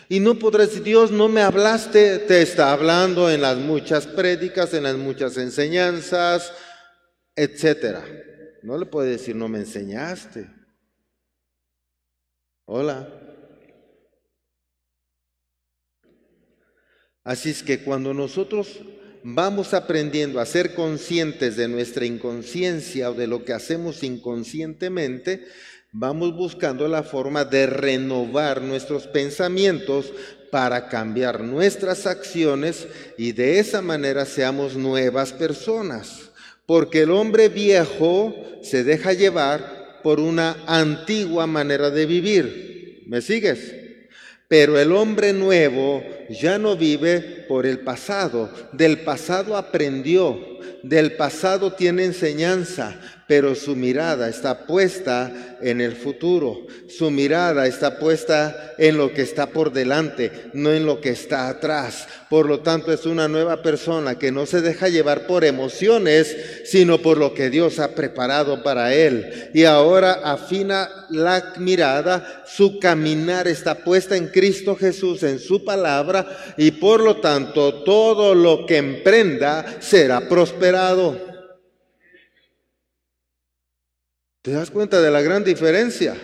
Y 0.09 0.20
no 0.20 0.39
podrás 0.39 0.68
decir, 0.68 0.82
Dios, 0.82 1.11
no 1.11 1.28
me 1.28 1.41
hablaste, 1.41 2.18
te 2.20 2.43
está 2.43 2.72
hablando 2.72 3.30
en 3.30 3.43
las 3.43 3.59
muchas 3.59 4.07
prédicas, 4.07 4.74
en 4.74 4.85
las 4.85 4.97
muchas 4.97 5.37
enseñanzas, 5.37 6.53
etcétera. 7.37 8.05
No 8.62 8.78
le 8.78 8.87
puede 8.87 9.11
decir, 9.11 9.37
no 9.37 9.49
me 9.49 9.59
enseñaste. 9.59 10.51
Hola. 12.66 13.20
Así 17.22 17.51
es 17.51 17.62
que 17.62 17.82
cuando 17.82 18.12
nosotros 18.12 18.80
vamos 19.22 19.72
aprendiendo 19.72 20.39
a 20.39 20.47
ser 20.47 20.74
conscientes 20.74 21.57
de 21.57 21.68
nuestra 21.68 22.05
inconsciencia 22.05 23.11
o 23.11 23.14
de 23.14 23.26
lo 23.26 23.45
que 23.45 23.55
hacemos 23.55 24.03
inconscientemente, 24.03 25.47
vamos 25.97 26.34
buscando 26.34 26.88
la 26.88 27.05
forma 27.05 27.45
de 27.45 27.66
renovar 27.66 28.61
nuestros 28.61 29.07
pensamientos 29.07 30.12
para 30.51 30.88
cambiar 30.88 31.40
nuestras 31.40 32.07
acciones 32.07 32.88
y 33.16 33.30
de 33.30 33.61
esa 33.61 33.80
manera 33.80 34.24
seamos 34.26 34.76
nuevas 34.76 35.32
personas. 35.32 36.30
Porque 36.66 37.03
el 37.03 37.11
hombre 37.11 37.49
viejo 37.49 38.34
se 38.62 38.82
deja 38.82 39.12
llevar 39.12 40.01
por 40.03 40.18
una 40.18 40.57
antigua 40.66 41.47
manera 41.47 41.90
de 41.90 42.07
vivir. 42.07 43.05
¿Me 43.07 43.20
sigues? 43.20 43.74
Pero 44.49 44.78
el 44.78 44.92
hombre 44.92 45.32
nuevo 45.32 46.03
ya 46.28 46.59
no 46.59 46.76
vive 46.76 47.45
por 47.49 47.66
el 47.66 47.80
pasado. 47.80 48.51
Del 48.72 49.01
pasado 49.01 49.57
aprendió, 49.57 50.38
del 50.82 51.12
pasado 51.12 51.72
tiene 51.72 52.05
enseñanza, 52.05 53.01
pero 53.27 53.55
su 53.55 53.75
mirada 53.75 54.29
está 54.29 54.66
puesta 54.66 55.57
en 55.62 55.81
el 55.81 55.97
futuro. 55.97 56.66
Su 56.89 57.11
mirada 57.11 57.66
está 57.66 57.99
puesta 57.99 58.75
en 58.77 58.99
lo 58.99 59.12
que 59.12 59.22
está 59.22 59.47
por 59.47 59.72
delante, 59.72 60.51
no 60.53 60.72
en 60.72 60.85
lo 60.85 61.01
que 61.01 61.11
está 61.11 61.49
atrás. 61.49 62.07
Por 62.29 62.47
lo 62.47 62.61
tanto, 62.61 62.93
es 62.93 63.07
una 63.07 63.29
nueva 63.29 63.62
persona 63.62 64.18
que 64.18 64.31
no 64.31 64.45
se 64.45 64.61
deja 64.61 64.89
llevar 64.89 65.27
por 65.27 65.45
emociones, 65.45 66.37
sino 66.64 66.99
por 66.99 67.16
lo 67.16 67.33
que 67.33 67.49
Dios 67.49 67.79
ha 67.79 67.95
preparado 67.95 68.62
para 68.62 68.95
él. 68.95 69.51
Y 69.55 69.64
ahora 69.64 70.20
afina 70.25 71.07
la 71.09 71.55
mirada, 71.59 72.45
su 72.47 72.79
caminar 72.79 73.49
está 73.49 73.77
puesta 73.77 74.16
en 74.16 74.29
Cristo 74.29 74.77
Jesús, 74.77 75.22
en 75.22 75.39
su 75.39 75.64
palabra, 75.64 76.27
y 76.57 76.72
por 76.72 77.01
lo 77.01 77.16
tanto 77.20 77.85
todo 77.85 78.35
lo 78.35 78.66
que 78.66 78.77
emprenda 78.77 79.64
será 79.81 80.29
prosperado. 80.29 81.34
¿Te 84.45 84.51
das 84.51 84.70
cuenta 84.70 85.01
de 85.01 85.11
la 85.11 85.22
gran 85.22 85.42
diferencia? 85.42 86.14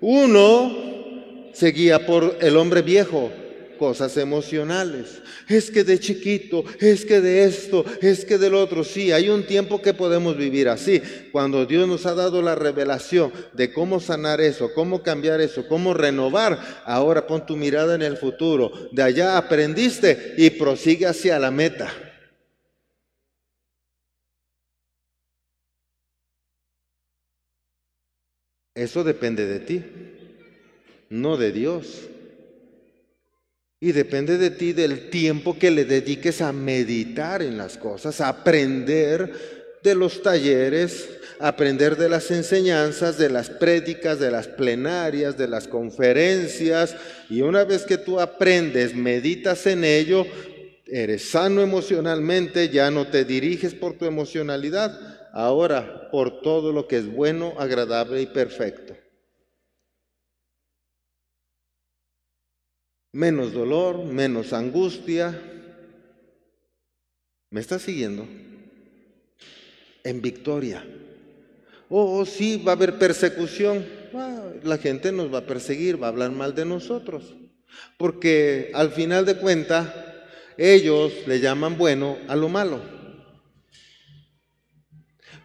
Uno 0.00 1.52
seguía 1.52 2.04
por 2.04 2.38
el 2.40 2.56
hombre 2.56 2.82
viejo, 2.82 3.30
cosas 3.78 4.16
emocionales. 4.16 5.22
Es 5.48 5.70
que 5.70 5.84
de 5.84 6.00
chiquito, 6.00 6.64
es 6.80 7.04
que 7.04 7.20
de 7.20 7.44
esto, 7.44 7.84
es 8.00 8.24
que 8.24 8.38
del 8.38 8.56
otro. 8.56 8.82
Sí, 8.82 9.12
hay 9.12 9.28
un 9.28 9.46
tiempo 9.46 9.80
que 9.80 9.94
podemos 9.94 10.36
vivir 10.36 10.68
así. 10.68 11.00
Cuando 11.30 11.64
Dios 11.64 11.86
nos 11.86 12.06
ha 12.06 12.14
dado 12.14 12.42
la 12.42 12.56
revelación 12.56 13.32
de 13.52 13.72
cómo 13.72 14.00
sanar 14.00 14.40
eso, 14.40 14.72
cómo 14.74 15.04
cambiar 15.04 15.40
eso, 15.40 15.68
cómo 15.68 15.94
renovar, 15.94 16.82
ahora 16.84 17.28
pon 17.28 17.46
tu 17.46 17.56
mirada 17.56 17.94
en 17.94 18.02
el 18.02 18.16
futuro. 18.16 18.72
De 18.90 19.04
allá 19.04 19.38
aprendiste 19.38 20.34
y 20.38 20.50
prosigue 20.50 21.06
hacia 21.06 21.38
la 21.38 21.52
meta. 21.52 22.11
Eso 28.74 29.04
depende 29.04 29.46
de 29.46 29.60
ti, 29.60 29.82
no 31.10 31.36
de 31.36 31.52
Dios. 31.52 32.08
Y 33.80 33.92
depende 33.92 34.38
de 34.38 34.50
ti 34.50 34.72
del 34.72 35.10
tiempo 35.10 35.58
que 35.58 35.70
le 35.70 35.84
dediques 35.84 36.40
a 36.40 36.52
meditar 36.52 37.42
en 37.42 37.58
las 37.58 37.76
cosas, 37.76 38.20
a 38.20 38.28
aprender 38.28 39.32
de 39.82 39.94
los 39.94 40.22
talleres, 40.22 41.08
aprender 41.40 41.96
de 41.96 42.08
las 42.08 42.30
enseñanzas, 42.30 43.18
de 43.18 43.28
las 43.28 43.50
prédicas, 43.50 44.20
de 44.20 44.30
las 44.30 44.46
plenarias, 44.46 45.36
de 45.36 45.48
las 45.48 45.66
conferencias. 45.66 46.94
Y 47.28 47.42
una 47.42 47.64
vez 47.64 47.82
que 47.82 47.98
tú 47.98 48.20
aprendes, 48.20 48.94
meditas 48.94 49.66
en 49.66 49.82
ello, 49.84 50.24
eres 50.86 51.30
sano 51.30 51.60
emocionalmente, 51.60 52.68
ya 52.68 52.90
no 52.90 53.08
te 53.08 53.24
diriges 53.24 53.74
por 53.74 53.98
tu 53.98 54.04
emocionalidad, 54.04 55.11
ahora 55.32 56.10
por 56.10 56.42
todo 56.42 56.72
lo 56.72 56.86
que 56.86 56.98
es 56.98 57.10
bueno, 57.10 57.54
agradable 57.58 58.22
y 58.22 58.26
perfecto. 58.26 58.94
Menos 63.12 63.52
dolor, 63.52 64.04
menos 64.04 64.52
angustia. 64.52 65.38
¿Me 67.50 67.60
está 67.60 67.78
siguiendo? 67.78 68.26
En 70.04 70.22
victoria. 70.22 70.84
Oh, 71.88 72.20
oh, 72.20 72.24
sí, 72.24 72.62
va 72.66 72.72
a 72.72 72.74
haber 72.74 72.98
persecución. 72.98 73.84
La 74.62 74.78
gente 74.78 75.12
nos 75.12 75.32
va 75.32 75.38
a 75.38 75.46
perseguir, 75.46 76.02
va 76.02 76.06
a 76.06 76.10
hablar 76.10 76.30
mal 76.30 76.54
de 76.54 76.64
nosotros. 76.64 77.34
Porque 77.98 78.70
al 78.74 78.90
final 78.92 79.26
de 79.26 79.36
cuentas, 79.36 79.92
ellos 80.56 81.12
le 81.26 81.40
llaman 81.40 81.76
bueno 81.76 82.16
a 82.28 82.36
lo 82.36 82.48
malo. 82.48 83.01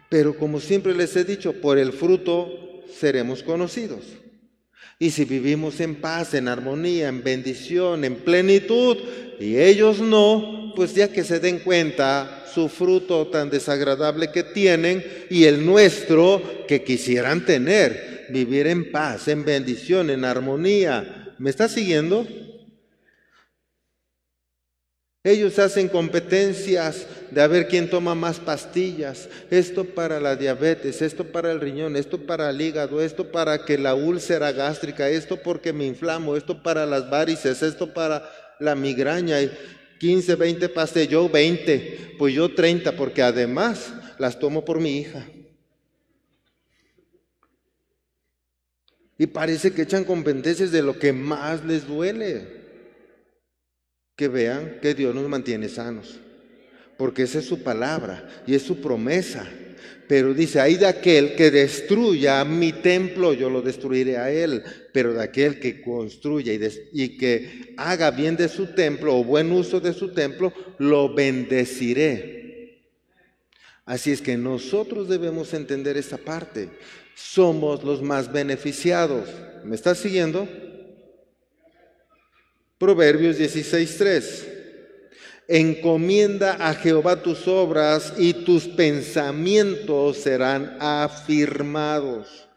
Pero 0.08 0.36
como 0.36 0.60
siempre 0.60 0.94
les 0.94 1.14
he 1.16 1.24
dicho, 1.24 1.52
por 1.54 1.78
el 1.78 1.92
fruto 1.92 2.82
seremos 2.98 3.42
conocidos. 3.42 4.04
Y 4.98 5.10
si 5.10 5.24
vivimos 5.24 5.78
en 5.80 5.96
paz, 5.96 6.34
en 6.34 6.48
armonía, 6.48 7.08
en 7.08 7.22
bendición, 7.22 8.04
en 8.04 8.16
plenitud, 8.16 8.96
y 9.38 9.56
ellos 9.56 10.00
no, 10.00 10.72
pues 10.74 10.94
ya 10.94 11.12
que 11.12 11.22
se 11.22 11.38
den 11.38 11.60
cuenta 11.60 12.44
su 12.52 12.68
fruto 12.68 13.28
tan 13.28 13.50
desagradable 13.50 14.32
que 14.32 14.42
tienen 14.42 15.04
y 15.30 15.44
el 15.44 15.64
nuestro 15.64 16.42
que 16.66 16.82
quisieran 16.82 17.44
tener, 17.44 18.26
vivir 18.30 18.66
en 18.66 18.90
paz, 18.90 19.28
en 19.28 19.44
bendición, 19.44 20.10
en 20.10 20.24
armonía. 20.24 21.34
¿Me 21.38 21.50
está 21.50 21.68
siguiendo? 21.68 22.26
Ellos 25.28 25.58
hacen 25.58 25.90
competencias 25.90 27.06
de 27.30 27.42
a 27.42 27.46
ver 27.46 27.68
quién 27.68 27.90
toma 27.90 28.14
más 28.14 28.38
pastillas. 28.40 29.28
Esto 29.50 29.84
para 29.84 30.20
la 30.20 30.36
diabetes, 30.36 31.02
esto 31.02 31.22
para 31.22 31.52
el 31.52 31.60
riñón, 31.60 31.96
esto 31.96 32.16
para 32.16 32.48
el 32.48 32.58
hígado, 32.58 33.02
esto 33.02 33.30
para 33.30 33.62
que 33.66 33.76
la 33.76 33.94
úlcera 33.94 34.52
gástrica, 34.52 35.10
esto 35.10 35.36
porque 35.36 35.74
me 35.74 35.84
inflamo, 35.84 36.34
esto 36.34 36.62
para 36.62 36.86
las 36.86 37.10
varices, 37.10 37.62
esto 37.62 37.92
para 37.92 38.26
la 38.58 38.74
migraña. 38.74 39.36
15, 39.98 40.34
20 40.34 40.66
pastillas, 40.70 41.08
yo 41.08 41.28
20, 41.28 42.14
pues 42.18 42.32
yo 42.32 42.54
30, 42.54 42.96
porque 42.96 43.20
además 43.20 43.92
las 44.18 44.38
tomo 44.38 44.64
por 44.64 44.80
mi 44.80 44.96
hija. 44.96 45.26
Y 49.18 49.26
parece 49.26 49.72
que 49.74 49.82
echan 49.82 50.04
competencias 50.04 50.72
de 50.72 50.80
lo 50.80 50.98
que 50.98 51.12
más 51.12 51.62
les 51.66 51.86
duele 51.86 52.57
que 54.18 54.26
vean 54.26 54.80
que 54.82 54.94
Dios 54.94 55.14
nos 55.14 55.28
mantiene 55.28 55.68
sanos, 55.68 56.18
porque 56.96 57.22
esa 57.22 57.38
es 57.38 57.44
su 57.44 57.62
palabra 57.62 58.28
y 58.48 58.56
es 58.56 58.62
su 58.62 58.80
promesa. 58.80 59.48
Pero 60.08 60.34
dice, 60.34 60.58
hay 60.58 60.74
de 60.74 60.86
aquel 60.86 61.36
que 61.36 61.52
destruya 61.52 62.44
mi 62.44 62.72
templo, 62.72 63.32
yo 63.32 63.48
lo 63.48 63.62
destruiré 63.62 64.16
a 64.16 64.30
él. 64.32 64.64
Pero 64.92 65.12
de 65.12 65.22
aquel 65.22 65.60
que 65.60 65.80
construya 65.80 66.52
y, 66.52 66.60
y 66.94 67.16
que 67.16 67.74
haga 67.76 68.10
bien 68.10 68.34
de 68.34 68.48
su 68.48 68.74
templo 68.74 69.16
o 69.16 69.22
buen 69.22 69.52
uso 69.52 69.78
de 69.78 69.92
su 69.92 70.08
templo, 70.08 70.52
lo 70.78 71.14
bendeciré. 71.14 72.80
Así 73.84 74.10
es 74.10 74.20
que 74.20 74.36
nosotros 74.36 75.08
debemos 75.08 75.54
entender 75.54 75.96
esta 75.96 76.16
parte. 76.16 76.70
Somos 77.14 77.84
los 77.84 78.02
más 78.02 78.32
beneficiados. 78.32 79.28
¿Me 79.62 79.76
estás 79.76 79.98
siguiendo? 79.98 80.48
Proverbios 82.78 83.36
16.3. 83.38 84.46
Encomienda 85.48 86.56
a 86.60 86.74
Jehová 86.74 87.22
tus 87.22 87.48
obras 87.48 88.14
y 88.16 88.32
tus 88.32 88.68
pensamientos 88.68 90.18
serán 90.18 90.76
afirmados. 90.80 92.47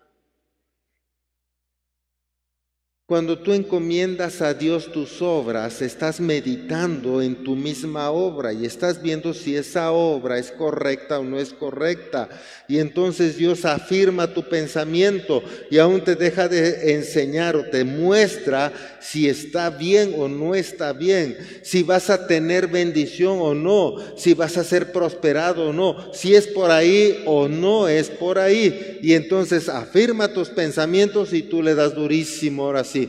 Cuando 3.12 3.38
tú 3.38 3.52
encomiendas 3.52 4.42
a 4.42 4.54
Dios 4.54 4.90
tus 4.90 5.22
obras, 5.22 5.82
estás 5.82 6.22
meditando 6.22 7.22
en 7.22 7.44
tu 7.44 7.58
misma 7.58 8.10
obra 8.10 8.54
y 8.54 8.66
estás 8.66 9.02
viendo 9.02 9.34
si 9.34 9.54
esa 9.54 9.92
obra 9.92 10.40
es 10.40 10.50
correcta 10.50 11.20
o 11.20 11.24
no 11.26 11.38
es 11.38 11.52
correcta. 11.52 12.30
Y 12.70 12.80
entonces 12.80 13.36
Dios 13.36 13.66
afirma 13.66 14.34
tu 14.34 14.48
pensamiento 14.48 15.44
y 15.70 15.78
aún 15.78 16.02
te 16.06 16.16
deja 16.16 16.48
de 16.48 16.94
enseñar 16.94 17.58
o 17.58 17.66
te 17.66 17.84
muestra 17.84 18.72
si 19.02 19.28
está 19.28 19.70
bien 19.70 20.14
o 20.18 20.30
no 20.30 20.56
está 20.56 20.94
bien, 20.94 21.36
si 21.64 21.84
vas 21.84 22.10
a 22.10 22.28
tener 22.28 22.68
bendición 22.68 23.40
o 23.42 23.54
no, 23.54 23.98
si 24.16 24.34
vas 24.34 24.58
a 24.58 24.64
ser 24.64 24.94
prosperado 24.94 25.72
o 25.72 25.74
no, 25.74 26.14
si 26.14 26.34
es 26.34 26.48
por 26.48 26.72
ahí 26.72 27.24
o 27.26 27.50
no 27.50 27.90
es 27.90 28.10
por 28.10 28.40
ahí. 28.40 29.00
Y 29.02 29.16
entonces 29.16 29.68
afirma 29.68 30.30
tus 30.30 30.48
pensamientos 30.48 31.34
y 31.34 31.42
tú 31.42 31.62
le 31.62 31.76
das 31.76 31.94
durísimo 31.94 32.64
ahora 32.64 32.86
sí 32.86 33.01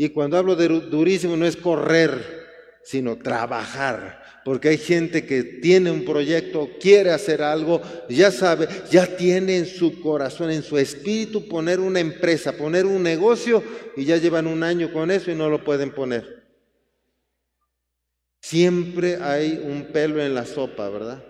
y 0.00 0.10
cuando 0.10 0.38
hablo 0.38 0.54
de 0.54 0.68
durísimo 0.68 1.36
no 1.36 1.44
es 1.44 1.56
correr, 1.56 2.46
sino 2.84 3.18
trabajar. 3.18 4.22
Porque 4.44 4.68
hay 4.68 4.78
gente 4.78 5.26
que 5.26 5.42
tiene 5.42 5.90
un 5.90 6.04
proyecto, 6.04 6.70
quiere 6.80 7.10
hacer 7.10 7.42
algo, 7.42 7.82
ya 8.08 8.30
sabe, 8.30 8.68
ya 8.90 9.16
tiene 9.16 9.58
en 9.58 9.66
su 9.66 10.00
corazón, 10.00 10.52
en 10.52 10.62
su 10.62 10.78
espíritu 10.78 11.48
poner 11.48 11.80
una 11.80 11.98
empresa, 11.98 12.56
poner 12.56 12.86
un 12.86 13.02
negocio 13.02 13.62
y 13.96 14.04
ya 14.04 14.16
llevan 14.16 14.46
un 14.46 14.62
año 14.62 14.92
con 14.92 15.10
eso 15.10 15.32
y 15.32 15.34
no 15.34 15.50
lo 15.50 15.64
pueden 15.64 15.90
poner. 15.90 16.46
Siempre 18.40 19.18
hay 19.20 19.60
un 19.62 19.86
pelo 19.92 20.22
en 20.22 20.32
la 20.32 20.46
sopa, 20.46 20.88
¿verdad? 20.88 21.22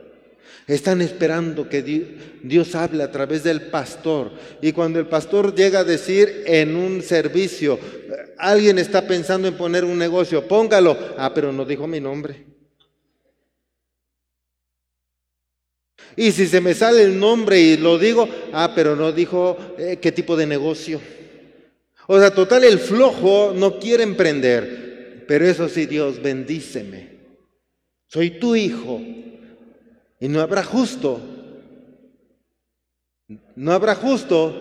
Están 0.66 1.00
esperando 1.00 1.68
que 1.68 1.82
Dios 2.42 2.74
hable 2.74 3.02
a 3.02 3.10
través 3.10 3.42
del 3.42 3.62
pastor. 3.62 4.32
Y 4.60 4.72
cuando 4.72 4.98
el 4.98 5.06
pastor 5.06 5.54
llega 5.54 5.80
a 5.80 5.84
decir 5.84 6.44
en 6.46 6.76
un 6.76 7.02
servicio, 7.02 7.78
alguien 8.36 8.78
está 8.78 9.06
pensando 9.06 9.48
en 9.48 9.54
poner 9.54 9.84
un 9.84 9.98
negocio, 9.98 10.46
póngalo. 10.46 10.96
Ah, 11.16 11.32
pero 11.34 11.52
no 11.52 11.64
dijo 11.64 11.86
mi 11.86 12.00
nombre. 12.00 12.44
Y 16.16 16.32
si 16.32 16.46
se 16.46 16.60
me 16.60 16.74
sale 16.74 17.02
el 17.02 17.18
nombre 17.18 17.60
y 17.60 17.76
lo 17.76 17.96
digo, 17.96 18.28
ah, 18.52 18.72
pero 18.74 18.96
no 18.96 19.12
dijo 19.12 19.56
eh, 19.78 19.98
qué 20.02 20.10
tipo 20.12 20.36
de 20.36 20.46
negocio. 20.46 21.00
O 22.08 22.18
sea, 22.18 22.34
total, 22.34 22.64
el 22.64 22.78
flojo 22.78 23.52
no 23.54 23.78
quiere 23.78 24.02
emprender. 24.02 25.24
Pero 25.28 25.46
eso 25.46 25.68
sí, 25.68 25.86
Dios, 25.86 26.20
bendíceme. 26.20 27.18
Soy 28.06 28.30
tu 28.40 28.56
hijo. 28.56 29.00
Y 30.20 30.28
no 30.28 30.40
habrá 30.40 30.64
justo. 30.64 31.20
No 33.56 33.72
habrá 33.72 33.94
justo. 33.94 34.52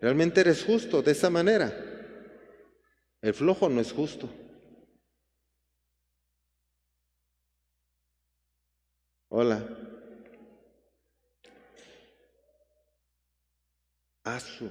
Realmente 0.00 0.40
eres 0.40 0.64
justo 0.64 1.02
de 1.02 1.12
esa 1.12 1.30
manera. 1.30 1.72
El 3.22 3.32
flojo 3.32 3.68
no 3.68 3.80
es 3.80 3.92
justo. 3.92 4.28
Hola. 9.28 9.66
Asu. 14.24 14.70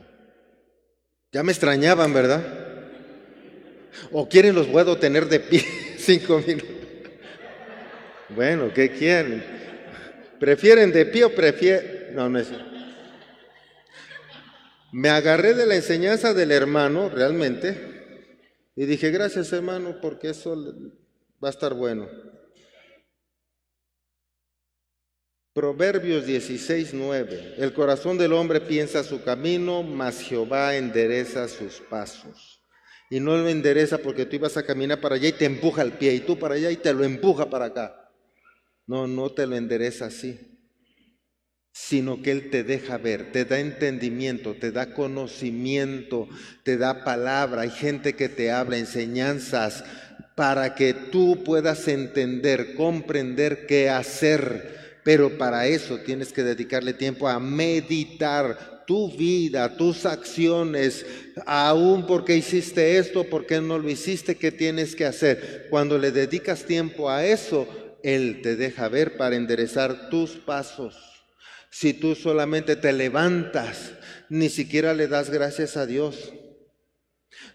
Ya 1.31 1.43
me 1.43 1.51
extrañaban, 1.51 2.13
¿verdad? 2.13 2.43
¿O 4.11 4.27
quieren 4.27 4.55
los 4.55 4.67
puedo 4.67 4.97
tener 4.97 5.27
de 5.27 5.39
pie 5.39 5.65
cinco 5.97 6.39
minutos? 6.39 6.72
Bueno, 8.29 8.73
¿qué 8.73 8.91
quieren? 8.91 9.43
¿Prefieren 10.39 10.91
de 10.91 11.05
pie 11.05 11.25
o 11.25 11.33
prefieren? 11.33 12.15
No, 12.15 12.29
no 12.29 12.39
es. 12.39 12.49
Me 14.91 15.09
agarré 15.09 15.53
de 15.53 15.65
la 15.65 15.75
enseñanza 15.75 16.33
del 16.33 16.51
hermano, 16.51 17.09
realmente, 17.09 17.93
y 18.75 18.85
dije, 18.85 19.09
gracias 19.09 19.51
hermano, 19.51 19.99
porque 20.01 20.29
eso 20.29 20.55
va 21.43 21.47
a 21.47 21.51
estar 21.51 21.73
bueno. 21.73 22.07
Proverbios 25.53 26.25
16, 26.25 26.93
9. 26.93 27.55
El 27.57 27.73
corazón 27.73 28.17
del 28.17 28.33
hombre 28.33 28.59
piensa 28.59 29.03
su 29.03 29.23
camino, 29.23 29.83
mas 29.83 30.19
Jehová 30.19 30.75
endereza 30.75 31.47
sus 31.47 31.79
pasos. 31.79 32.59
Y 33.09 33.19
no 33.19 33.37
lo 33.37 33.47
endereza 33.49 33.99
porque 33.99 34.25
tú 34.25 34.35
ibas 34.35 34.57
a 34.57 34.65
caminar 34.65 34.99
para 34.99 35.15
allá 35.15 35.27
y 35.27 35.33
te 35.33 35.45
empuja 35.45 35.83
el 35.83 35.93
pie, 35.93 36.13
y 36.13 36.19
tú 36.21 36.39
para 36.39 36.55
allá 36.55 36.71
y 36.71 36.77
te 36.77 36.91
lo 36.93 37.03
empuja 37.03 37.49
para 37.49 37.65
acá. 37.65 38.02
No, 38.85 39.07
no 39.07 39.31
te 39.31 39.47
lo 39.47 39.55
endereza 39.55 40.05
así, 40.05 40.39
sino 41.71 42.21
que 42.21 42.31
Él 42.31 42.49
te 42.49 42.63
deja 42.63 42.97
ver, 42.97 43.31
te 43.31 43.45
da 43.45 43.59
entendimiento, 43.59 44.55
te 44.55 44.71
da 44.71 44.93
conocimiento, 44.93 46.27
te 46.63 46.77
da 46.77 47.03
palabra. 47.03 47.61
Hay 47.61 47.69
gente 47.69 48.13
que 48.13 48.29
te 48.29 48.51
habla 48.51 48.77
enseñanzas 48.77 49.83
para 50.35 50.75
que 50.75 50.93
tú 50.93 51.43
puedas 51.43 51.87
entender, 51.87 52.75
comprender 52.75 53.65
qué 53.67 53.89
hacer. 53.89 54.99
Pero 55.03 55.37
para 55.37 55.67
eso 55.67 55.99
tienes 55.99 56.31
que 56.31 56.43
dedicarle 56.43 56.93
tiempo 56.93 57.27
a 57.27 57.39
meditar 57.39 58.83
tu 58.85 59.09
vida, 59.15 59.77
tus 59.77 60.05
acciones, 60.05 61.05
aún 61.45 62.05
porque 62.05 62.35
hiciste 62.35 62.97
esto, 62.97 63.25
porque 63.29 63.61
no 63.61 63.79
lo 63.79 63.89
hiciste, 63.89 64.35
qué 64.35 64.51
tienes 64.51 64.95
que 64.95 65.05
hacer. 65.05 65.67
Cuando 65.69 65.97
le 65.97 66.11
dedicas 66.11 66.65
tiempo 66.65 67.09
a 67.09 67.25
eso, 67.25 67.67
él 68.03 68.41
te 68.43 68.55
deja 68.55 68.89
ver 68.89 69.17
para 69.17 69.35
enderezar 69.35 70.09
tus 70.09 70.31
pasos. 70.31 70.95
Si 71.69 71.93
tú 71.93 72.13
solamente 72.13 72.75
te 72.75 72.93
levantas, 72.93 73.93
ni 74.29 74.49
siquiera 74.49 74.93
le 74.93 75.07
das 75.07 75.29
gracias 75.29 75.75
a 75.75 75.85
Dios. 75.87 76.33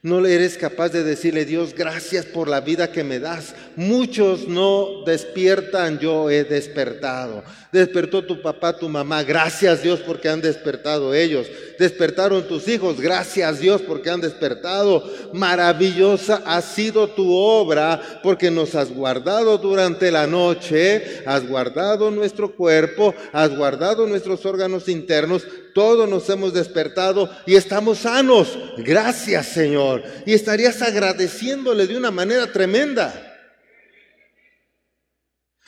No 0.02 0.24
eres 0.26 0.56
capaz 0.56 0.90
de 0.90 1.02
decirle, 1.02 1.44
Dios, 1.44 1.74
gracias 1.74 2.24
por 2.24 2.48
la 2.48 2.60
vida 2.60 2.92
que 2.92 3.04
me 3.04 3.18
das. 3.18 3.54
Muchos 3.76 4.46
no 4.46 5.04
despiertan, 5.04 5.98
yo 5.98 6.30
he 6.30 6.44
despertado. 6.44 7.44
Despertó 7.72 8.24
tu 8.24 8.40
papá, 8.40 8.76
tu 8.76 8.88
mamá, 8.88 9.22
gracias 9.22 9.82
Dios 9.82 10.00
porque 10.00 10.28
han 10.28 10.40
despertado 10.40 11.14
ellos. 11.14 11.48
Despertaron 11.78 12.48
tus 12.48 12.66
hijos, 12.68 13.00
gracias 13.00 13.60
Dios 13.60 13.82
porque 13.82 14.10
han 14.10 14.20
despertado. 14.20 15.04
Maravillosa 15.32 16.42
ha 16.44 16.60
sido 16.60 17.08
tu 17.08 17.32
obra 17.32 18.20
porque 18.22 18.50
nos 18.50 18.74
has 18.74 18.92
guardado 18.92 19.58
durante 19.58 20.10
la 20.10 20.26
noche, 20.26 21.22
has 21.24 21.46
guardado 21.46 22.10
nuestro 22.10 22.54
cuerpo, 22.54 23.14
has 23.32 23.56
guardado 23.56 24.06
nuestros 24.06 24.44
órganos 24.44 24.88
internos 24.88 25.46
todos 25.78 26.08
nos 26.08 26.28
hemos 26.28 26.52
despertado 26.52 27.30
y 27.46 27.54
estamos 27.54 27.98
sanos. 27.98 28.58
Gracias 28.78 29.46
Señor. 29.46 30.02
Y 30.26 30.34
estarías 30.34 30.82
agradeciéndole 30.82 31.86
de 31.86 31.96
una 31.96 32.10
manera 32.10 32.50
tremenda. 32.52 33.24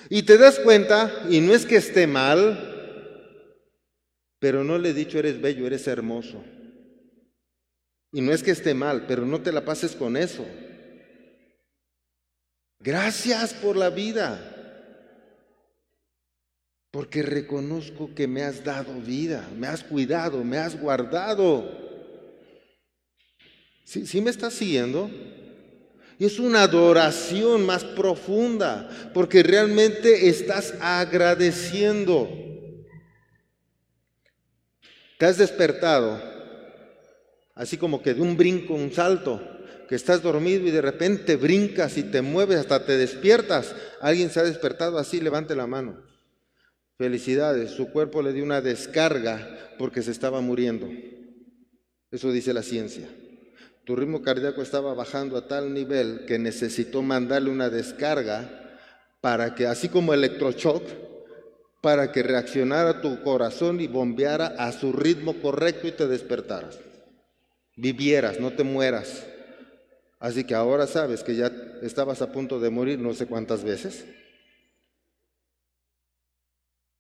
Y 0.09 0.25
te 0.25 0.37
das 0.37 0.59
cuenta, 0.59 1.13
y 1.29 1.41
no 1.41 1.55
es 1.55 1.65
que 1.65 1.77
esté 1.77 2.09
mal, 2.09 2.70
pero 4.41 4.65
no 4.65 4.77
le 4.79 4.91
he 4.91 4.95
dicho 4.95 5.21
eres 5.21 5.41
bello, 5.41 5.67
eres 5.67 5.87
hermoso. 5.87 6.43
Y 8.13 8.21
no 8.21 8.33
es 8.33 8.43
que 8.43 8.51
esté 8.51 8.75
mal, 8.75 9.07
pero 9.07 9.25
no 9.25 9.41
te 9.41 9.53
la 9.53 9.65
pases 9.65 9.95
con 9.95 10.17
eso. 10.17 10.45
Gracias 12.81 13.55
por 13.55 13.77
la 13.77 13.91
vida 13.91 14.57
porque 16.91 17.23
reconozco 17.23 18.15
que 18.15 18.27
me 18.27 18.43
has 18.43 18.65
dado 18.65 18.95
vida, 19.01 19.49
me 19.57 19.69
has 19.69 19.85
cuidado, 19.85 20.43
me 20.43 20.59
has 20.59 20.79
guardado. 20.79 21.79
¿Sí, 23.85 24.21
me 24.21 24.31
estás 24.31 24.55
siguiendo? 24.55 25.11
Y 26.19 26.25
es 26.25 26.39
una 26.39 26.63
adoración 26.63 27.65
más 27.65 27.85
profunda, 27.85 29.11
porque 29.15 29.43
realmente 29.43 30.29
estás 30.29 30.75
agradeciendo. 30.81 32.29
Te 35.21 35.27
has 35.27 35.37
despertado, 35.37 36.19
así 37.55 37.77
como 37.77 38.03
que 38.03 38.15
de 38.15 38.23
un 38.23 38.39
brinco, 38.39 38.73
un 38.73 38.91
salto, 38.91 39.39
que 39.87 39.95
estás 39.95 40.23
dormido 40.23 40.67
y 40.67 40.71
de 40.71 40.81
repente 40.81 41.37
brincas 41.37 41.99
y 41.99 42.05
te 42.05 42.23
mueves, 42.23 42.57
hasta 42.57 42.87
te 42.87 42.97
despiertas. 42.97 43.75
¿Alguien 44.01 44.31
se 44.31 44.41
ha 44.41 44.45
despertado 44.45 44.97
así? 44.97 45.21
Levante 45.21 45.55
la 45.55 45.67
mano. 45.67 46.03
Felicidades, 46.97 47.73
su 47.73 47.91
cuerpo 47.91 48.23
le 48.23 48.33
dio 48.33 48.43
una 48.43 48.63
descarga 48.63 49.75
porque 49.79 50.01
se 50.01 50.11
estaba 50.11 50.41
muriendo. 50.41 50.89
Eso 52.11 52.33
dice 52.33 52.55
la 52.55 52.63
ciencia. 52.63 53.07
Tu 53.85 53.97
ritmo 53.97 54.23
cardíaco 54.23 54.63
estaba 54.63 54.95
bajando 54.95 55.37
a 55.37 55.47
tal 55.47 55.75
nivel 55.75 56.25
que 56.27 56.39
necesitó 56.39 57.03
mandarle 57.03 57.51
una 57.51 57.69
descarga 57.69 58.79
para 59.21 59.55
que, 59.55 59.67
así 59.67 59.91
como 59.91 60.15
electroshock, 60.15 61.10
para 61.81 62.13
que 62.13 62.23
reaccionara 62.23 63.01
tu 63.01 63.23
corazón 63.23 63.81
y 63.81 63.87
bombeara 63.87 64.55
a 64.59 64.73
su 64.73 64.93
ritmo 64.93 65.41
correcto 65.41 65.89
y 65.89 65.93
te 65.93 66.07
despertaras. 66.07 66.79
Vivieras, 67.77 68.39
no 68.39 68.53
te 68.53 68.65
mueras. 68.65 69.27
Así 70.19 70.45
que 70.45 70.55
ahora 70.55 70.87
sabes 70.87 71.25
que 71.25 71.35
ya 71.35 71.51
estabas 71.83 72.21
a 72.21 72.31
punto 72.31 72.61
de 72.61 72.69
morir 72.69 72.99
no 72.99 73.15
sé 73.15 73.27
cuántas 73.27 73.65
veces. 73.65 74.05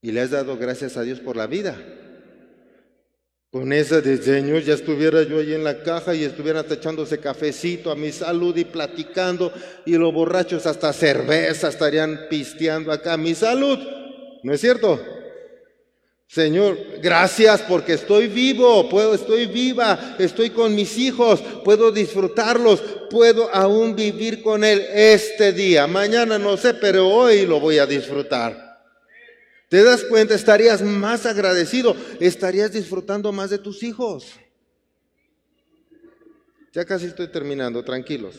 Y 0.01 0.13
le 0.13 0.23
has 0.23 0.31
dado 0.31 0.57
gracias 0.57 0.97
a 0.97 1.03
Dios 1.03 1.21
por 1.21 1.37
la 1.37 1.47
vida. 1.47 1.77
Con 3.51 3.73
ese 3.73 4.01
diseño 4.01 4.59
ya 4.61 4.75
estuviera 4.75 5.25
yo 5.25 5.41
ahí 5.41 5.53
en 5.53 5.65
la 5.65 5.83
caja 5.83 6.15
y 6.15 6.23
estuviera 6.23 6.61
echándose 6.61 7.19
cafecito 7.19 7.91
a 7.91 7.97
mi 7.97 8.13
salud 8.13 8.57
y 8.57 8.65
platicando 8.65 9.53
y 9.85 9.97
los 9.97 10.15
borrachos 10.15 10.67
hasta 10.67 10.93
cerveza 10.93 11.69
estarían 11.69 12.29
pisteando 12.31 12.93
acá. 12.93 13.17
Mi 13.17 13.35
salud, 13.35 13.79
¿no 14.43 14.53
es 14.53 14.61
cierto? 14.61 15.01
Señor, 16.31 16.79
gracias 17.03 17.61
porque 17.63 17.95
estoy 17.95 18.29
vivo, 18.29 18.89
puedo, 18.89 19.15
estoy 19.15 19.47
viva, 19.47 20.15
estoy 20.17 20.51
con 20.51 20.77
mis 20.77 20.97
hijos, 20.97 21.43
puedo 21.65 21.91
disfrutarlos, 21.91 22.81
puedo 23.11 23.53
aún 23.53 23.97
vivir 23.97 24.41
con 24.41 24.63
Él 24.63 24.81
este 24.95 25.53
día. 25.53 25.89
Mañana 25.89 26.39
no 26.39 26.57
sé, 26.57 26.75
pero 26.75 27.09
hoy 27.09 27.47
lo 27.47 27.59
voy 27.59 27.79
a 27.79 27.87
disfrutar. 27.87 28.81
¿Te 29.69 29.83
das 29.83 30.05
cuenta? 30.05 30.37
Estarías 30.37 30.83
más 30.83 31.27
agradecido, 31.27 31.97
estarías 32.21 32.71
disfrutando 32.73 33.33
más 33.33 33.51
de 33.51 33.59
tus 33.59 33.83
hijos. 33.83 34.27
Ya 36.73 36.85
casi 36.85 37.07
estoy 37.07 37.27
terminando, 37.27 37.83
tranquilos. 37.83 38.37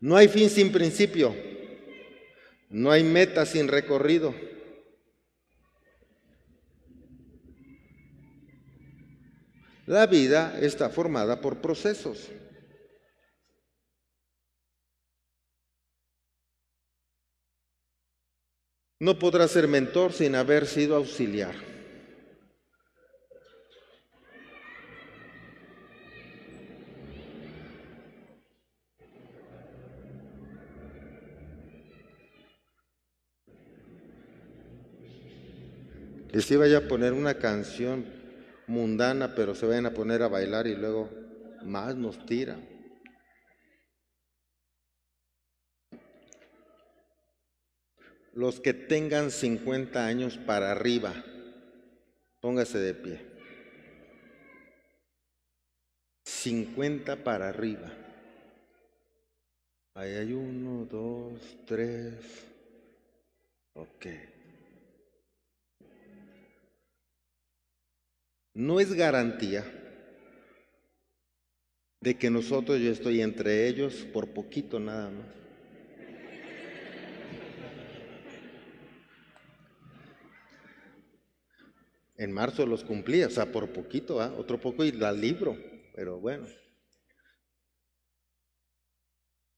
No 0.00 0.16
hay 0.16 0.26
fin 0.26 0.50
sin 0.50 0.72
principio, 0.72 1.32
no 2.72 2.90
hay 2.90 3.04
meta 3.04 3.44
sin 3.44 3.68
recorrido. 3.68 4.34
La 9.84 10.06
vida 10.06 10.58
está 10.58 10.88
formada 10.88 11.42
por 11.42 11.60
procesos. 11.60 12.30
No 18.98 19.18
podrá 19.18 19.46
ser 19.48 19.68
mentor 19.68 20.14
sin 20.14 20.34
haber 20.34 20.66
sido 20.66 20.96
auxiliar. 20.96 21.71
Les 36.32 36.50
iba 36.50 36.64
a 36.64 36.88
poner 36.88 37.12
una 37.12 37.34
canción 37.34 38.06
mundana, 38.66 39.34
pero 39.34 39.54
se 39.54 39.66
vayan 39.66 39.84
a 39.84 39.92
poner 39.92 40.22
a 40.22 40.28
bailar 40.28 40.66
y 40.66 40.74
luego 40.74 41.10
más 41.62 41.94
nos 41.94 42.24
tiran. 42.24 42.66
Los 48.32 48.60
que 48.60 48.72
tengan 48.72 49.30
50 49.30 50.06
años 50.06 50.38
para 50.38 50.72
arriba, 50.72 51.12
póngase 52.40 52.78
de 52.78 52.94
pie. 52.94 53.20
50 56.24 57.22
para 57.22 57.50
arriba. 57.50 57.92
Ahí 59.92 60.12
hay 60.12 60.32
uno, 60.32 60.86
dos, 60.86 61.58
tres. 61.66 62.14
Ok. 63.74 64.31
No 68.54 68.80
es 68.80 68.92
garantía 68.92 69.64
de 72.00 72.18
que 72.18 72.30
nosotros, 72.30 72.80
yo 72.80 72.90
estoy 72.90 73.22
entre 73.22 73.68
ellos 73.68 74.06
por 74.12 74.28
poquito 74.28 74.78
nada 74.78 75.10
más. 75.10 75.26
En 82.16 82.30
marzo 82.30 82.66
los 82.66 82.84
cumplí, 82.84 83.22
o 83.24 83.30
sea, 83.30 83.50
por 83.50 83.72
poquito, 83.72 84.20
¿ah? 84.20 84.32
otro 84.36 84.60
poco 84.60 84.84
y 84.84 84.92
la 84.92 85.12
libro, 85.12 85.56
pero 85.94 86.20
bueno. 86.20 86.46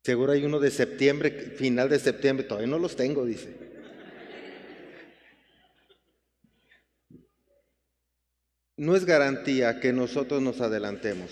Seguro 0.02 0.32
hay 0.32 0.44
uno 0.44 0.60
de 0.60 0.70
septiembre, 0.70 1.30
final 1.30 1.88
de 1.88 1.98
septiembre, 1.98 2.44
todavía 2.44 2.68
no 2.68 2.78
los 2.78 2.94
tengo, 2.94 3.24
dice. 3.24 3.63
No 8.76 8.96
es 8.96 9.04
garantía 9.04 9.78
que 9.78 9.92
nosotros 9.92 10.42
nos 10.42 10.60
adelantemos. 10.60 11.30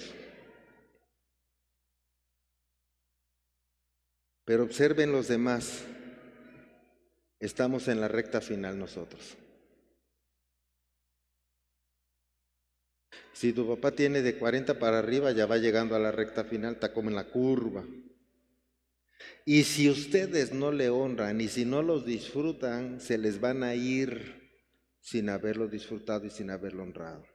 Pero 4.45 4.64
observen 4.64 5.11
los 5.11 5.28
demás. 5.28 5.84
Estamos 7.40 7.88
en 7.88 8.01
la 8.01 8.09
recta 8.09 8.40
final 8.40 8.78
nosotros. 8.78 9.36
Si 13.32 13.53
tu 13.53 13.66
papá 13.66 13.90
tiene 13.90 14.22
de 14.22 14.38
40 14.38 14.78
para 14.78 15.01
arriba, 15.01 15.32
ya 15.32 15.47
va 15.47 15.59
llegando 15.59 15.97
a 15.97 15.99
la 15.99 16.12
recta 16.12 16.45
final, 16.45 16.74
está 16.74 16.93
como 16.93 17.09
en 17.09 17.16
la 17.16 17.24
curva. 17.24 17.84
Y 19.45 19.64
si 19.64 19.90
ustedes 19.90 20.53
no 20.53 20.70
le 20.70 20.90
honran 20.90 21.40
y 21.40 21.49
si 21.49 21.64
no 21.64 21.82
los 21.82 22.07
disfrutan, 22.07 23.01
se 23.01 23.18
les 23.18 23.40
van 23.40 23.64
a 23.64 23.74
ir 23.74 24.61
sin 25.01 25.28
haberlo 25.28 25.66
disfrutado 25.66 26.26
y 26.26 26.30
sin 26.30 26.51
haberlo 26.51 26.84
honrado. 26.84 27.31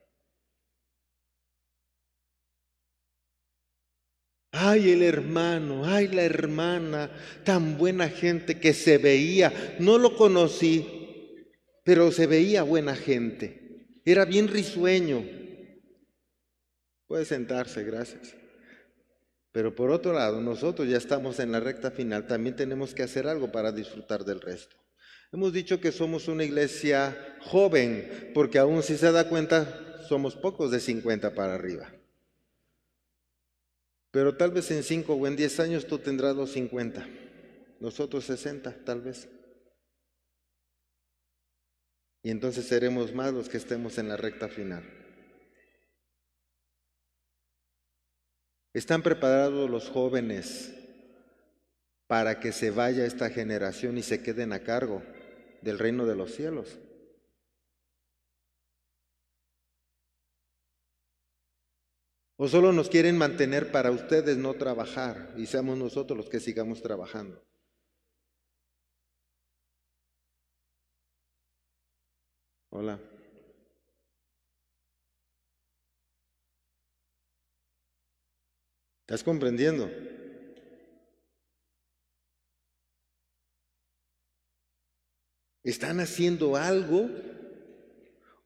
Ay, 4.60 4.90
el 4.92 5.04
hermano, 5.04 5.86
ay, 5.86 6.08
la 6.08 6.24
hermana, 6.24 7.12
tan 7.44 7.78
buena 7.78 8.10
gente 8.10 8.60
que 8.60 8.74
se 8.74 8.98
veía. 8.98 9.78
No 9.80 10.00
lo 10.00 10.16
conocí, 10.16 11.46
pero 11.84 12.12
se 12.12 12.26
veía 12.26 12.64
buena 12.64 12.96
gente. 12.96 13.86
Era 14.04 14.26
bien 14.26 14.48
risueño. 14.48 15.24
Puede 17.06 17.26
sentarse, 17.26 17.84
gracias. 17.84 18.36
Pero 19.52 19.76
por 19.76 19.92
otro 19.92 20.14
lado, 20.14 20.42
nosotros 20.42 20.90
ya 20.90 20.98
estamos 20.98 21.40
en 21.40 21.52
la 21.52 21.60
recta 21.60 21.92
final, 21.92 22.26
también 22.26 22.56
tenemos 22.56 22.96
que 22.96 23.04
hacer 23.04 23.28
algo 23.28 23.52
para 23.52 23.72
disfrutar 23.72 24.26
del 24.26 24.42
resto. 24.42 24.76
Hemos 25.32 25.54
dicho 25.54 25.80
que 25.80 25.92
somos 25.92 26.28
una 26.28 26.44
iglesia 26.44 27.38
joven, 27.42 28.32
porque 28.34 28.58
aún 28.58 28.82
si 28.82 28.98
se 28.98 29.12
da 29.12 29.30
cuenta, 29.30 30.02
somos 30.10 30.36
pocos 30.36 30.72
de 30.72 30.80
50 30.80 31.36
para 31.36 31.54
arriba. 31.54 31.92
Pero 34.18 34.36
tal 34.36 34.50
vez 34.50 34.72
en 34.72 34.82
5 34.82 35.14
o 35.14 35.28
en 35.28 35.36
10 35.36 35.60
años 35.60 35.86
tú 35.86 36.00
tendrás 36.00 36.36
los 36.36 36.52
50, 36.54 37.08
nosotros 37.80 38.26
60 38.26 38.84
tal 38.84 39.02
vez. 39.02 39.30
Y 42.24 42.32
entonces 42.32 42.66
seremos 42.66 43.14
más 43.14 43.32
los 43.32 43.48
que 43.48 43.58
estemos 43.58 44.00
en 44.00 44.08
la 44.08 44.18
recta 44.18 44.48
final. 44.50 44.84
¿Están 48.74 49.04
preparados 49.04 49.70
los 49.70 49.88
jóvenes 49.88 50.74
para 52.08 52.40
que 52.40 52.54
se 52.54 52.72
vaya 52.72 53.06
esta 53.06 53.30
generación 53.30 54.00
y 54.00 54.02
se 54.02 54.24
queden 54.24 54.52
a 54.52 54.64
cargo 54.64 55.04
del 55.62 55.78
reino 55.78 56.08
de 56.08 56.16
los 56.16 56.34
cielos? 56.34 56.80
¿O 62.40 62.48
solo 62.48 62.72
nos 62.72 62.88
quieren 62.90 63.18
mantener 63.18 63.72
para 63.72 63.90
ustedes 63.90 64.38
no 64.38 64.54
trabajar 64.54 65.34
y 65.38 65.48
seamos 65.48 65.76
nosotros 65.76 66.16
los 66.16 66.30
que 66.30 66.40
sigamos 66.40 66.84
trabajando? 66.84 67.44
Hola. 72.70 73.00
¿Estás 79.02 79.24
comprendiendo? 79.24 79.90
¿Están 85.64 86.00
haciendo 86.00 86.56
algo? 86.56 87.10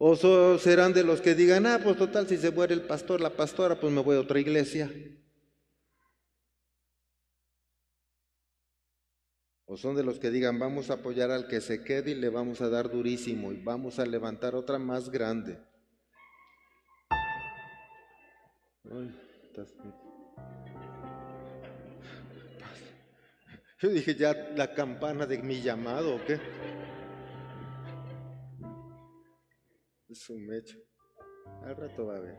¿O 0.04 0.16
serán 0.58 0.94
de 0.94 1.04
los 1.04 1.22
que 1.22 1.36
digan, 1.36 1.68
ah, 1.68 1.80
pues 1.84 1.96
total, 1.96 2.28
si 2.28 2.36
se 2.36 2.50
muere 2.50 2.74
el 2.74 2.82
pastor, 2.82 3.22
la 3.22 3.30
pastora, 3.30 3.80
pues 3.80 3.94
me 3.94 4.02
voy 4.02 4.18
a 4.18 4.22
otra 4.22 4.40
iglesia? 4.40 4.92
O 9.66 9.78
son 9.78 9.96
de 9.96 10.04
los 10.04 10.18
que 10.18 10.32
digan, 10.32 10.58
vamos 10.58 10.90
a 10.90 10.96
apoyar 10.96 11.30
al 11.30 11.48
que 11.48 11.62
se 11.62 11.84
quede 11.84 12.12
y 12.12 12.16
le 12.16 12.30
vamos 12.30 12.62
a 12.62 12.70
dar 12.70 12.90
durísimo 12.90 13.52
y 13.54 13.62
vamos 13.62 14.00
a 14.00 14.06
levantar 14.08 14.56
otra 14.56 14.80
más 14.80 15.12
grande. 15.12 15.60
Yo 23.80 23.90
dije, 23.90 24.16
ya 24.16 24.34
la 24.56 24.74
campana 24.74 25.28
de 25.28 25.38
mi 25.44 25.62
llamado, 25.62 26.16
¿o 26.16 26.26
qué? 26.26 26.40
Es 30.12 30.30
un 30.30 30.46
mecho. 30.46 30.78
Al 31.64 31.74
rato 31.78 32.08
va 32.08 32.16
a 32.16 32.18
haber. 32.18 32.36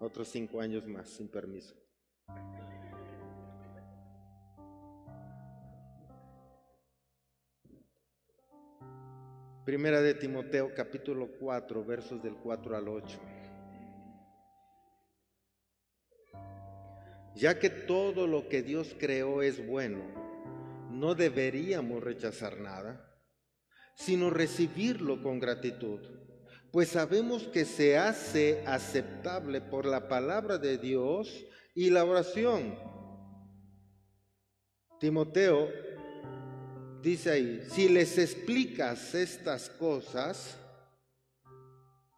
Otros 0.00 0.28
cinco 0.28 0.60
años 0.60 0.86
más, 0.86 1.08
sin 1.08 1.28
permiso. 1.28 1.74
Primera 9.64 10.02
de 10.02 10.12
Timoteo 10.12 10.74
capítulo 10.74 11.30
4, 11.38 11.84
versos 11.86 12.22
del 12.22 12.34
4 12.34 12.76
al 12.76 12.88
8. 12.88 13.18
Ya 17.34 17.58
que 17.58 17.70
todo 17.70 18.26
lo 18.26 18.46
que 18.46 18.62
Dios 18.62 18.94
creó 18.98 19.40
es 19.40 19.66
bueno, 19.66 20.02
no 20.90 21.14
deberíamos 21.14 22.02
rechazar 22.02 22.58
nada, 22.58 23.09
sino 24.00 24.30
recibirlo 24.30 25.22
con 25.22 25.38
gratitud, 25.38 26.00
pues 26.72 26.88
sabemos 26.88 27.42
que 27.48 27.66
se 27.66 27.98
hace 27.98 28.64
aceptable 28.66 29.60
por 29.60 29.84
la 29.84 30.08
palabra 30.08 30.56
de 30.56 30.78
Dios 30.78 31.44
y 31.74 31.90
la 31.90 32.04
oración. 32.04 32.78
Timoteo 34.98 35.68
dice 37.02 37.30
ahí, 37.30 37.60
si 37.70 37.90
les 37.90 38.16
explicas 38.16 39.14
estas 39.14 39.68
cosas 39.68 40.56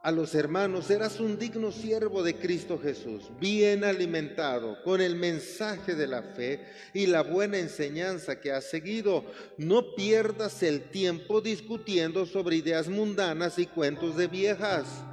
a 0.02 0.10
los 0.10 0.34
hermanos, 0.34 0.86
serás 0.86 1.20
un 1.20 1.38
digno 1.38 1.70
siervo 1.70 2.24
de 2.24 2.34
Cristo 2.34 2.76
Jesús, 2.76 3.30
bien 3.38 3.84
alimentado 3.84 4.82
con 4.82 5.00
el 5.00 5.14
mensaje 5.14 5.94
de 5.94 6.08
la 6.08 6.22
fe 6.22 6.66
y 6.92 7.06
la 7.06 7.22
buena 7.22 7.58
enseñanza 7.58 8.40
que 8.40 8.50
has 8.50 8.64
seguido. 8.68 9.24
No 9.58 9.94
pierdas 9.94 10.62
el 10.64 10.90
tiempo 10.90 11.40
discutiendo 11.40 12.26
sobre 12.26 12.56
ideas 12.56 12.88
mundanas 12.88 13.60
y 13.60 13.66
cuentos 13.66 14.16
de 14.16 14.26
viejas. 14.26 15.04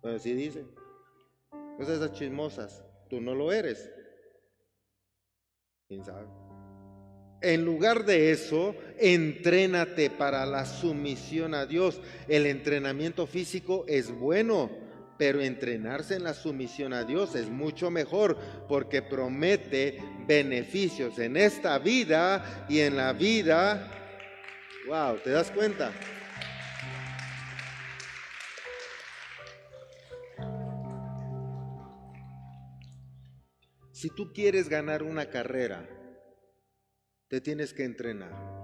Pues 0.00 0.16
así 0.16 0.32
dice. 0.32 0.64
Pues 1.76 1.88
esas 1.90 2.12
chismosas, 2.12 2.82
tú 3.10 3.20
no 3.20 3.34
lo 3.34 3.52
eres. 3.52 3.90
¿Quién 5.88 6.02
sabe? 6.04 6.43
En 7.44 7.62
lugar 7.62 8.06
de 8.06 8.30
eso, 8.30 8.74
entrénate 8.98 10.08
para 10.08 10.46
la 10.46 10.64
sumisión 10.64 11.52
a 11.52 11.66
Dios. 11.66 12.00
El 12.26 12.46
entrenamiento 12.46 13.26
físico 13.26 13.84
es 13.86 14.10
bueno, 14.10 14.70
pero 15.18 15.42
entrenarse 15.42 16.14
en 16.14 16.24
la 16.24 16.32
sumisión 16.32 16.94
a 16.94 17.04
Dios 17.04 17.34
es 17.34 17.50
mucho 17.50 17.90
mejor 17.90 18.38
porque 18.66 19.02
promete 19.02 20.02
beneficios 20.26 21.18
en 21.18 21.36
esta 21.36 21.78
vida 21.78 22.64
y 22.66 22.80
en 22.80 22.96
la 22.96 23.12
vida. 23.12 23.90
Wow, 24.88 25.18
¿te 25.22 25.28
das 25.28 25.50
cuenta? 25.50 25.92
Si 33.92 34.08
tú 34.08 34.32
quieres 34.32 34.70
ganar 34.70 35.02
una 35.02 35.26
carrera, 35.26 35.86
te 37.28 37.40
tienes 37.40 37.72
que 37.72 37.84
entrenar. 37.84 38.54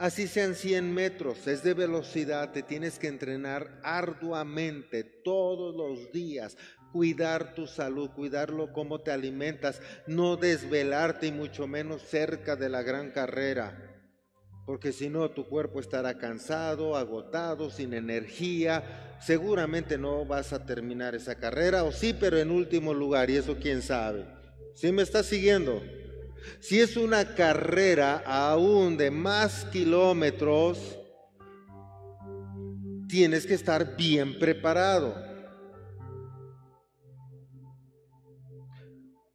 Así 0.00 0.28
sean 0.28 0.54
100 0.54 0.94
metros, 0.94 1.46
es 1.46 1.62
de 1.62 1.74
velocidad, 1.74 2.52
te 2.52 2.62
tienes 2.62 2.98
que 2.98 3.08
entrenar 3.08 3.78
arduamente 3.82 5.04
todos 5.04 5.76
los 5.76 6.10
días, 6.10 6.56
cuidar 6.90 7.54
tu 7.54 7.66
salud, 7.66 8.08
cuidarlo 8.08 8.72
cómo 8.72 9.02
te 9.02 9.10
alimentas, 9.10 9.82
no 10.06 10.38
desvelarte 10.38 11.26
y 11.26 11.32
mucho 11.32 11.66
menos 11.66 12.00
cerca 12.00 12.56
de 12.56 12.70
la 12.70 12.82
gran 12.82 13.10
carrera, 13.10 13.90
porque 14.64 14.92
si 14.92 15.10
no 15.10 15.30
tu 15.32 15.46
cuerpo 15.46 15.80
estará 15.80 16.16
cansado, 16.16 16.96
agotado, 16.96 17.68
sin 17.68 17.92
energía, 17.92 19.18
seguramente 19.20 19.98
no 19.98 20.24
vas 20.24 20.54
a 20.54 20.64
terminar 20.64 21.14
esa 21.14 21.34
carrera, 21.34 21.84
o 21.84 21.92
sí, 21.92 22.16
pero 22.18 22.38
en 22.38 22.50
último 22.50 22.94
lugar, 22.94 23.28
y 23.28 23.36
eso 23.36 23.58
quién 23.60 23.82
sabe. 23.82 24.24
¿Sí 24.74 24.92
me 24.92 25.02
estás 25.02 25.26
siguiendo? 25.26 25.82
Si 26.60 26.80
es 26.80 26.96
una 26.96 27.34
carrera 27.34 28.22
aún 28.26 28.96
de 28.96 29.10
más 29.10 29.64
kilómetros, 29.66 30.98
tienes 33.08 33.46
que 33.46 33.54
estar 33.54 33.96
bien 33.96 34.38
preparado. 34.38 35.14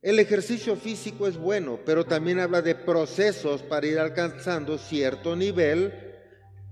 El 0.01 0.19
ejercicio 0.19 0.75
físico 0.75 1.27
es 1.27 1.35
bueno, 1.35 1.79
pero 1.83 2.05
también 2.05 2.39
habla 2.39 2.61
de 2.61 2.75
procesos 2.75 3.63
para 3.63 3.87
ir 3.87 3.97
alcanzando 3.97 4.77
cierto 4.77 5.35
nivel 5.35 5.93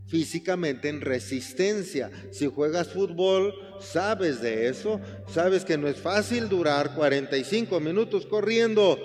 físicamente 0.06 0.90
en 0.90 1.02
resistencia. 1.02 2.12
Si 2.32 2.46
juegas 2.46 2.90
fútbol, 2.90 3.54
sabes 3.80 4.40
de 4.42 4.68
eso, 4.68 5.02
sabes 5.28 5.66
que 5.66 5.80
no 5.80 5.88
es 5.88 5.98
fácil 5.98 6.48
durar 6.48 6.94
45 6.94 7.80
minutos 7.80 8.28
corriendo 8.28 9.00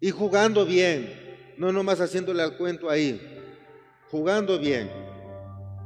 y 0.00 0.10
jugando 0.10 0.64
bien, 0.64 1.12
no 1.56 1.72
nomás 1.72 2.00
haciéndole 2.00 2.42
al 2.42 2.56
cuento 2.56 2.88
ahí, 2.88 3.20
jugando 4.10 4.58
bien. 4.58 4.90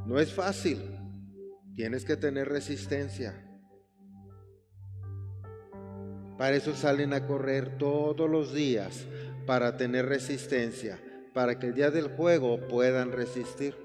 No 0.05 0.19
es 0.19 0.33
fácil, 0.33 0.79
tienes 1.75 2.05
que 2.05 2.15
tener 2.17 2.49
resistencia. 2.49 3.33
Para 6.37 6.55
eso 6.55 6.75
salen 6.75 7.13
a 7.13 7.25
correr 7.25 7.77
todos 7.77 8.29
los 8.29 8.53
días, 8.53 9.05
para 9.45 9.77
tener 9.77 10.07
resistencia, 10.07 10.99
para 11.33 11.57
que 11.57 11.67
el 11.67 11.73
día 11.73 11.89
del 11.89 12.09
juego 12.09 12.59
puedan 12.67 13.11
resistir. 13.11 13.75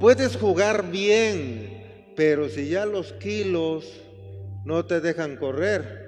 Puedes 0.00 0.36
jugar 0.36 0.90
bien, 0.90 2.12
pero 2.16 2.48
si 2.48 2.68
ya 2.68 2.86
los 2.86 3.12
kilos 3.14 4.00
no 4.64 4.84
te 4.84 5.00
dejan 5.00 5.36
correr, 5.36 6.05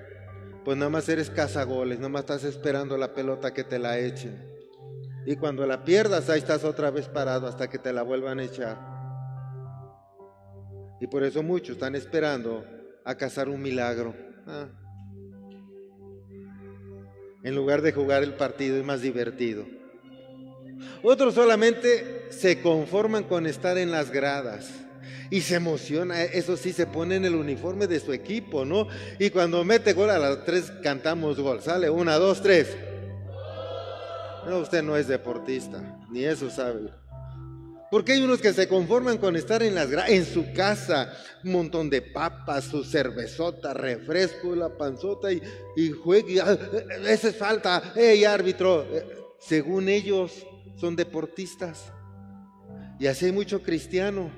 pues 0.68 0.76
nada 0.76 0.90
más 0.90 1.08
eres 1.08 1.30
cazagoles, 1.30 1.96
nada 1.96 2.10
más 2.10 2.20
estás 2.20 2.44
esperando 2.44 2.98
la 2.98 3.14
pelota 3.14 3.54
que 3.54 3.64
te 3.64 3.78
la 3.78 3.98
echen. 3.98 4.38
Y 5.24 5.34
cuando 5.34 5.64
la 5.64 5.82
pierdas, 5.82 6.28
ahí 6.28 6.40
estás 6.40 6.62
otra 6.62 6.90
vez 6.90 7.08
parado 7.08 7.46
hasta 7.46 7.70
que 7.70 7.78
te 7.78 7.90
la 7.90 8.02
vuelvan 8.02 8.38
a 8.38 8.44
echar. 8.44 8.76
Y 11.00 11.06
por 11.06 11.24
eso 11.24 11.42
muchos 11.42 11.76
están 11.76 11.94
esperando 11.94 12.66
a 13.02 13.14
cazar 13.14 13.48
un 13.48 13.62
milagro. 13.62 14.14
Ah. 14.46 14.66
En 17.44 17.54
lugar 17.54 17.80
de 17.80 17.92
jugar 17.92 18.22
el 18.22 18.34
partido 18.34 18.76
es 18.76 18.84
más 18.84 19.00
divertido. 19.00 19.64
Otros 21.02 21.32
solamente 21.32 22.26
se 22.28 22.60
conforman 22.60 23.24
con 23.24 23.46
estar 23.46 23.78
en 23.78 23.90
las 23.90 24.10
gradas 24.10 24.70
y 25.30 25.40
se 25.40 25.56
emociona, 25.56 26.22
eso 26.22 26.56
sí, 26.56 26.72
se 26.72 26.86
pone 26.86 27.16
en 27.16 27.24
el 27.24 27.34
uniforme 27.34 27.86
de 27.86 28.00
su 28.00 28.12
equipo, 28.12 28.64
¿no? 28.64 28.88
Y 29.18 29.30
cuando 29.30 29.64
mete 29.64 29.92
gol 29.92 30.10
a 30.10 30.18
las 30.18 30.44
tres 30.44 30.72
cantamos 30.82 31.38
gol, 31.38 31.62
sale 31.62 31.90
una, 31.90 32.16
dos, 32.16 32.42
tres. 32.42 32.76
No, 34.46 34.58
usted 34.58 34.82
no 34.82 34.96
es 34.96 35.08
deportista, 35.08 35.98
ni 36.10 36.24
eso 36.24 36.48
sabe. 36.48 36.90
Porque 37.90 38.12
hay 38.12 38.22
unos 38.22 38.40
que 38.40 38.52
se 38.52 38.68
conforman 38.68 39.16
con 39.16 39.34
estar 39.36 39.62
en, 39.62 39.74
las 39.74 39.88
su 40.26 40.52
casa, 40.52 41.10
un 41.42 41.52
montón 41.52 41.88
de 41.88 42.02
papas, 42.02 42.64
su 42.64 42.84
cervezota, 42.84 43.72
refresco, 43.72 44.54
la 44.54 44.76
panzota 44.76 45.32
y, 45.32 45.40
y 45.76 45.90
juegue. 45.90 46.40
Ah, 46.40 46.58
esa 47.06 47.28
es 47.28 47.36
falta, 47.36 47.94
hey 47.94 48.24
árbitro. 48.24 48.86
Eh, 48.90 49.06
según 49.38 49.88
ellos, 49.88 50.46
son 50.76 50.96
deportistas. 50.96 51.92
Y 52.98 53.06
así 53.06 53.26
hay 53.26 53.32
mucho 53.32 53.62
cristiano 53.62 54.30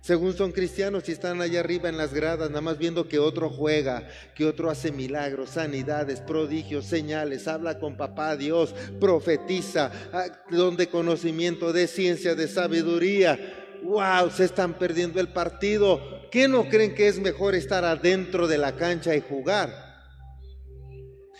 según 0.00 0.32
son 0.34 0.52
cristianos 0.52 1.08
y 1.08 1.12
están 1.12 1.42
allá 1.42 1.60
arriba 1.60 1.90
en 1.90 1.98
las 1.98 2.14
gradas, 2.14 2.48
nada 2.48 2.62
más 2.62 2.78
viendo 2.78 3.06
que 3.06 3.18
otro 3.18 3.50
juega, 3.50 4.08
que 4.34 4.46
otro 4.46 4.70
hace 4.70 4.92
milagros, 4.92 5.50
sanidades, 5.50 6.20
prodigios, 6.20 6.86
señales, 6.86 7.46
habla 7.46 7.78
con 7.78 7.96
papá 7.96 8.36
Dios, 8.36 8.74
profetiza, 8.98 9.92
ah, 10.12 10.26
don 10.50 10.76
de 10.76 10.88
conocimiento, 10.88 11.74
de 11.74 11.86
ciencia, 11.86 12.34
de 12.34 12.48
sabiduría. 12.48 13.38
¡Wow! 13.82 14.30
Se 14.30 14.44
están 14.44 14.74
perdiendo 14.74 15.20
el 15.20 15.28
partido. 15.28 16.00
¿Qué 16.30 16.48
no 16.48 16.68
creen 16.68 16.94
que 16.94 17.08
es 17.08 17.18
mejor 17.18 17.54
estar 17.54 17.84
adentro 17.84 18.48
de 18.48 18.58
la 18.58 18.76
cancha 18.76 19.14
y 19.14 19.20
jugar? 19.20 19.70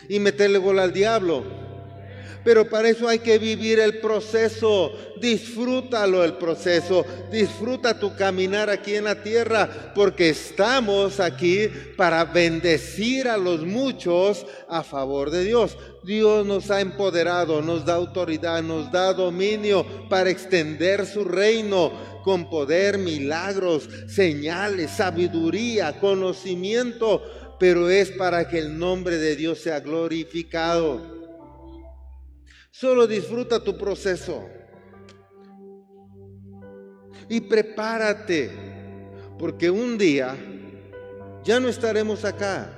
Y 0.08 0.20
meterle 0.20 0.58
gol 0.58 0.78
al 0.78 0.92
diablo. 0.92 1.69
Pero 2.44 2.68
para 2.68 2.88
eso 2.88 3.08
hay 3.08 3.18
que 3.18 3.38
vivir 3.38 3.78
el 3.78 4.00
proceso. 4.00 4.92
Disfrútalo 5.20 6.24
el 6.24 6.34
proceso. 6.34 7.04
Disfruta 7.30 7.98
tu 7.98 8.16
caminar 8.16 8.70
aquí 8.70 8.94
en 8.94 9.04
la 9.04 9.22
tierra. 9.22 9.92
Porque 9.94 10.30
estamos 10.30 11.20
aquí 11.20 11.68
para 11.96 12.24
bendecir 12.24 13.28
a 13.28 13.36
los 13.36 13.64
muchos 13.66 14.46
a 14.68 14.82
favor 14.82 15.30
de 15.30 15.44
Dios. 15.44 15.76
Dios 16.02 16.46
nos 16.46 16.70
ha 16.70 16.80
empoderado, 16.80 17.60
nos 17.60 17.84
da 17.84 17.94
autoridad, 17.94 18.62
nos 18.62 18.90
da 18.90 19.12
dominio 19.12 19.84
para 20.08 20.30
extender 20.30 21.04
su 21.04 21.24
reino 21.24 21.92
con 22.24 22.48
poder, 22.48 22.96
milagros, 22.96 23.88
señales, 24.08 24.92
sabiduría, 24.92 26.00
conocimiento. 26.00 27.22
Pero 27.58 27.90
es 27.90 28.10
para 28.12 28.48
que 28.48 28.58
el 28.58 28.78
nombre 28.78 29.18
de 29.18 29.36
Dios 29.36 29.58
sea 29.60 29.80
glorificado. 29.80 31.19
Solo 32.70 33.06
disfruta 33.06 33.62
tu 33.62 33.76
proceso. 33.76 34.48
Y 37.28 37.40
prepárate, 37.40 38.50
porque 39.38 39.70
un 39.70 39.98
día 39.98 40.36
ya 41.44 41.60
no 41.60 41.68
estaremos 41.68 42.24
acá. 42.24 42.76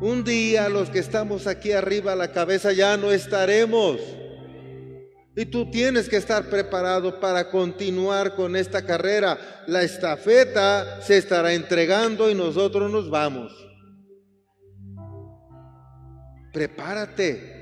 Un 0.00 0.24
día 0.24 0.68
los 0.68 0.90
que 0.90 0.98
estamos 0.98 1.46
aquí 1.46 1.72
arriba 1.72 2.12
a 2.12 2.16
la 2.16 2.32
cabeza 2.32 2.72
ya 2.72 2.96
no 2.96 3.12
estaremos. 3.12 3.98
Y 5.34 5.46
tú 5.46 5.70
tienes 5.70 6.08
que 6.08 6.16
estar 6.16 6.48
preparado 6.48 7.20
para 7.20 7.50
continuar 7.50 8.34
con 8.34 8.56
esta 8.56 8.84
carrera. 8.84 9.64
La 9.66 9.82
estafeta 9.82 11.02
se 11.02 11.18
estará 11.18 11.52
entregando 11.52 12.30
y 12.30 12.34
nosotros 12.34 12.90
nos 12.90 13.10
vamos. 13.10 13.52
Prepárate. 16.52 17.55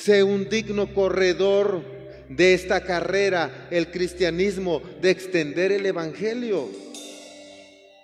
Sé 0.00 0.22
un 0.22 0.48
digno 0.48 0.94
corredor 0.94 1.82
de 2.30 2.54
esta 2.54 2.84
carrera, 2.84 3.68
el 3.70 3.90
cristianismo, 3.90 4.80
de 5.02 5.10
extender 5.10 5.72
el 5.72 5.84
Evangelio. 5.84 6.70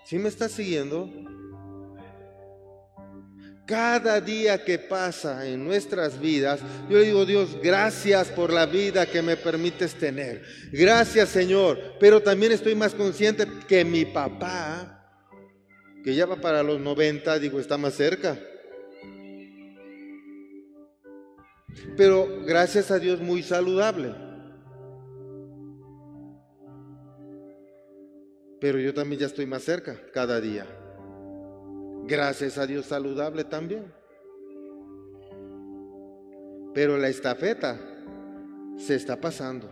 ¿Sí 0.04 0.18
me 0.18 0.28
estás 0.28 0.52
siguiendo? 0.52 1.08
Cada 3.66 4.20
día 4.20 4.62
que 4.62 4.78
pasa 4.78 5.48
en 5.48 5.64
nuestras 5.64 6.20
vidas, 6.20 6.60
yo 6.90 7.00
digo, 7.00 7.24
Dios, 7.24 7.56
gracias 7.62 8.28
por 8.28 8.52
la 8.52 8.66
vida 8.66 9.06
que 9.06 9.22
me 9.22 9.38
permites 9.38 9.94
tener. 9.94 10.42
Gracias, 10.72 11.30
Señor. 11.30 11.80
Pero 11.98 12.20
también 12.20 12.52
estoy 12.52 12.74
más 12.74 12.92
consciente 12.92 13.46
que 13.66 13.86
mi 13.86 14.04
papá, 14.04 15.02
que 16.04 16.14
ya 16.14 16.26
va 16.26 16.36
para 16.36 16.62
los 16.62 16.78
90, 16.78 17.38
digo, 17.38 17.58
está 17.58 17.78
más 17.78 17.94
cerca. 17.94 18.38
Pero 21.96 22.42
gracias 22.44 22.90
a 22.90 22.98
Dios 22.98 23.20
muy 23.20 23.42
saludable. 23.42 24.14
Pero 28.60 28.78
yo 28.78 28.94
también 28.94 29.20
ya 29.20 29.26
estoy 29.26 29.46
más 29.46 29.62
cerca 29.62 30.00
cada 30.12 30.40
día. 30.40 30.66
Gracias 32.06 32.58
a 32.58 32.66
Dios 32.66 32.86
saludable 32.86 33.44
también. 33.44 33.92
Pero 36.72 36.98
la 36.98 37.08
estafeta 37.08 37.78
se 38.76 38.94
está 38.94 39.20
pasando. 39.20 39.68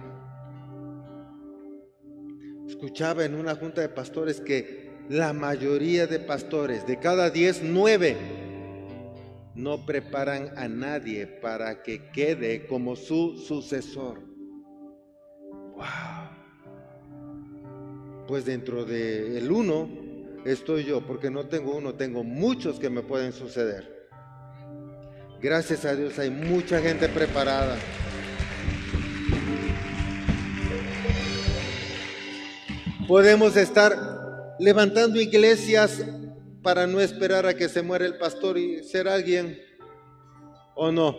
Escuchaba 2.67 3.25
en 3.25 3.35
una 3.35 3.55
junta 3.55 3.81
de 3.81 3.89
pastores 3.89 4.41
que 4.41 4.91
la 5.09 5.33
mayoría 5.33 6.07
de 6.07 6.19
pastores, 6.19 6.87
de 6.87 6.99
cada 6.99 7.31
diez, 7.31 7.63
nueve, 7.63 8.17
no 9.55 9.87
preparan 9.87 10.51
a 10.57 10.69
nadie 10.69 11.27
para 11.27 11.83
que 11.83 12.11
quede 12.11 12.67
como 12.67 12.97
su 12.97 13.37
sucesor. 13.37 14.21
Wow. 15.75 15.85
Pues 18.27 18.45
dentro 18.45 18.85
del 18.85 19.37
el 19.37 19.51
uno 19.51 19.89
estoy 20.45 20.85
yo, 20.85 21.07
porque 21.07 21.31
no 21.31 21.47
tengo 21.47 21.77
uno, 21.77 21.95
tengo 21.95 22.25
muchos 22.25 22.79
que 22.79 22.91
me 22.91 23.03
pueden 23.03 23.33
suceder. 23.33 24.09
Gracias 25.41 25.85
a 25.85 25.95
Dios 25.95 26.19
hay 26.19 26.31
mucha 26.31 26.81
gente 26.81 27.09
preparada. 27.09 27.77
Podemos 33.07 33.55
estar 33.57 34.57
levantando 34.59 35.21
iglesias 35.21 36.03
para 36.65 36.87
no 36.87 36.99
esperar 36.99 37.47
a 37.47 37.55
que 37.55 37.69
se 37.69 37.83
muera 37.83 38.07
el 38.07 38.17
pastor 38.17 38.57
y 38.57 38.83
ser 38.83 39.07
alguien 39.07 39.61
o 40.75 40.91
no. 40.91 41.15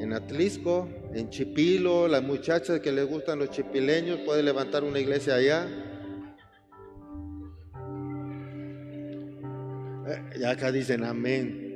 En 0.00 0.12
Atlisco, 0.14 0.88
en 1.12 1.28
Chipilo, 1.28 2.06
las 2.06 2.22
muchachas 2.22 2.78
que 2.80 2.92
les 2.92 3.06
gustan 3.06 3.40
los 3.40 3.50
chipileños 3.50 4.20
pueden 4.20 4.44
levantar 4.44 4.84
una 4.84 5.00
iglesia 5.00 5.34
allá. 5.34 5.68
Eh, 10.06 10.38
ya 10.38 10.50
acá 10.50 10.70
dicen 10.70 11.02
amén. 11.02 11.66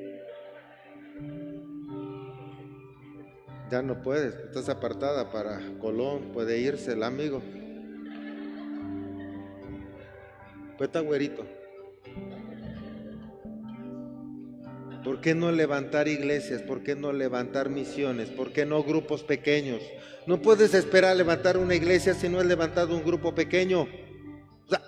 Ya 3.72 3.82
no 3.82 4.00
puedes, 4.02 4.36
estás 4.36 4.68
apartada 4.68 5.32
para 5.32 5.60
Colón, 5.80 6.30
puede 6.32 6.60
irse 6.60 6.92
el 6.92 7.02
amigo. 7.02 7.42
Pues 10.78 10.90
güerito. 11.04 11.44
¿Por 15.04 15.20
qué 15.20 15.34
no 15.34 15.52
levantar 15.52 16.08
iglesias? 16.08 16.62
¿Por 16.62 16.82
qué 16.82 16.96
no 16.96 17.12
levantar 17.12 17.68
misiones? 17.68 18.30
¿Por 18.30 18.52
qué 18.52 18.64
no 18.64 18.82
grupos 18.82 19.22
pequeños? 19.22 19.82
No 20.26 20.40
puedes 20.40 20.72
esperar 20.72 21.14
levantar 21.16 21.58
una 21.58 21.74
iglesia 21.74 22.14
si 22.14 22.28
no 22.28 22.40
has 22.40 22.46
levantado 22.46 22.96
un 22.96 23.04
grupo 23.04 23.34
pequeño. 23.34 23.86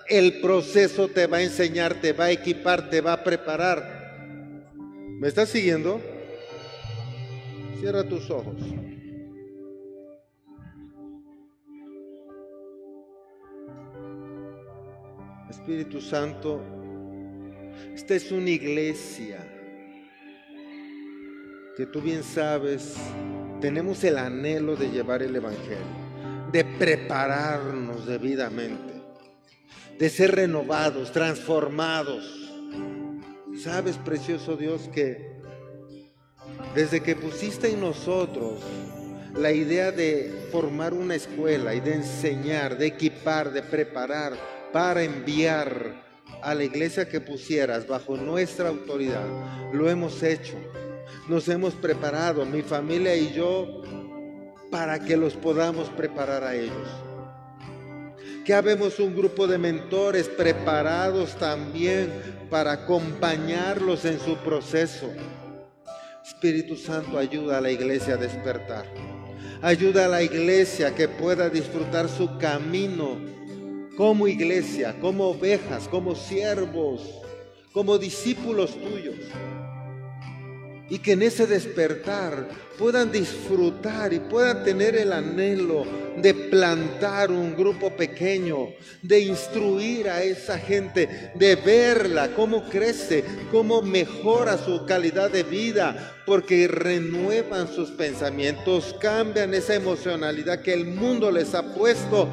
el 0.08 0.40
proceso 0.40 1.08
te 1.08 1.26
va 1.26 1.38
a 1.38 1.42
enseñar, 1.42 2.00
te 2.00 2.12
va 2.12 2.26
a 2.26 2.30
equipar, 2.30 2.88
te 2.88 3.02
va 3.02 3.12
a 3.12 3.24
preparar. 3.24 4.74
¿Me 5.20 5.28
estás 5.28 5.50
siguiendo? 5.50 6.00
Cierra 7.80 8.02
tus 8.04 8.30
ojos. 8.30 8.56
Espíritu 15.50 16.00
Santo, 16.00 16.60
esta 17.94 18.14
es 18.14 18.32
una 18.32 18.50
iglesia 18.50 19.38
que 21.76 21.86
tú 21.86 22.00
bien 22.00 22.22
sabes, 22.22 22.96
tenemos 23.60 24.02
el 24.02 24.18
anhelo 24.18 24.76
de 24.76 24.90
llevar 24.90 25.22
el 25.22 25.36
Evangelio, 25.36 25.76
de 26.50 26.64
prepararnos 26.64 28.06
debidamente, 28.06 28.94
de 29.98 30.08
ser 30.10 30.34
renovados, 30.34 31.12
transformados. 31.12 32.50
Sabes, 33.58 33.98
precioso 33.98 34.56
Dios, 34.56 34.88
que 34.92 35.36
desde 36.74 37.02
que 37.02 37.14
pusiste 37.14 37.70
en 37.70 37.80
nosotros 37.80 38.60
la 39.34 39.52
idea 39.52 39.92
de 39.92 40.48
formar 40.50 40.94
una 40.94 41.14
escuela 41.14 41.74
y 41.74 41.80
de 41.80 41.94
enseñar, 41.94 42.78
de 42.78 42.86
equipar, 42.86 43.52
de 43.52 43.62
preparar, 43.62 44.55
para 44.72 45.02
enviar 45.02 46.04
a 46.42 46.54
la 46.54 46.64
iglesia 46.64 47.08
que 47.08 47.20
pusieras 47.20 47.86
bajo 47.86 48.16
nuestra 48.16 48.68
autoridad. 48.68 49.26
Lo 49.72 49.88
hemos 49.88 50.22
hecho. 50.22 50.54
Nos 51.28 51.48
hemos 51.48 51.74
preparado, 51.74 52.44
mi 52.44 52.62
familia 52.62 53.16
y 53.16 53.32
yo, 53.32 53.82
para 54.70 55.00
que 55.00 55.16
los 55.16 55.34
podamos 55.34 55.88
preparar 55.88 56.44
a 56.44 56.54
ellos. 56.54 56.88
Que 58.44 58.54
habemos 58.54 59.00
un 59.00 59.16
grupo 59.16 59.46
de 59.46 59.58
mentores 59.58 60.28
preparados 60.28 61.34
también 61.36 62.12
para 62.48 62.72
acompañarlos 62.72 64.04
en 64.04 64.20
su 64.20 64.36
proceso. 64.36 65.10
Espíritu 66.24 66.76
Santo, 66.76 67.18
ayuda 67.18 67.58
a 67.58 67.60
la 67.60 67.70
iglesia 67.70 68.14
a 68.14 68.18
despertar. 68.18 68.84
Ayuda 69.62 70.04
a 70.04 70.08
la 70.08 70.22
iglesia 70.22 70.94
que 70.94 71.08
pueda 71.08 71.48
disfrutar 71.48 72.08
su 72.08 72.38
camino 72.38 73.35
como 73.96 74.28
iglesia, 74.28 74.94
como 75.00 75.30
ovejas, 75.30 75.88
como 75.88 76.14
siervos, 76.14 77.02
como 77.72 77.98
discípulos 77.98 78.74
tuyos. 78.74 79.16
Y 80.88 81.00
que 81.00 81.12
en 81.12 81.22
ese 81.22 81.48
despertar 81.48 82.48
puedan 82.78 83.10
disfrutar 83.10 84.12
y 84.12 84.20
puedan 84.20 84.62
tener 84.62 84.94
el 84.94 85.12
anhelo 85.12 85.84
de 86.16 86.32
plantar 86.32 87.32
un 87.32 87.56
grupo 87.56 87.90
pequeño, 87.90 88.68
de 89.02 89.20
instruir 89.20 90.08
a 90.08 90.22
esa 90.22 90.58
gente, 90.58 91.32
de 91.34 91.56
verla, 91.56 92.30
cómo 92.36 92.68
crece, 92.68 93.24
cómo 93.50 93.82
mejora 93.82 94.58
su 94.58 94.86
calidad 94.86 95.30
de 95.30 95.42
vida, 95.42 96.14
porque 96.24 96.68
renuevan 96.68 97.66
sus 97.66 97.90
pensamientos, 97.90 98.94
cambian 99.00 99.54
esa 99.54 99.74
emocionalidad 99.74 100.62
que 100.62 100.72
el 100.72 100.86
mundo 100.86 101.32
les 101.32 101.52
ha 101.54 101.74
puesto 101.74 102.28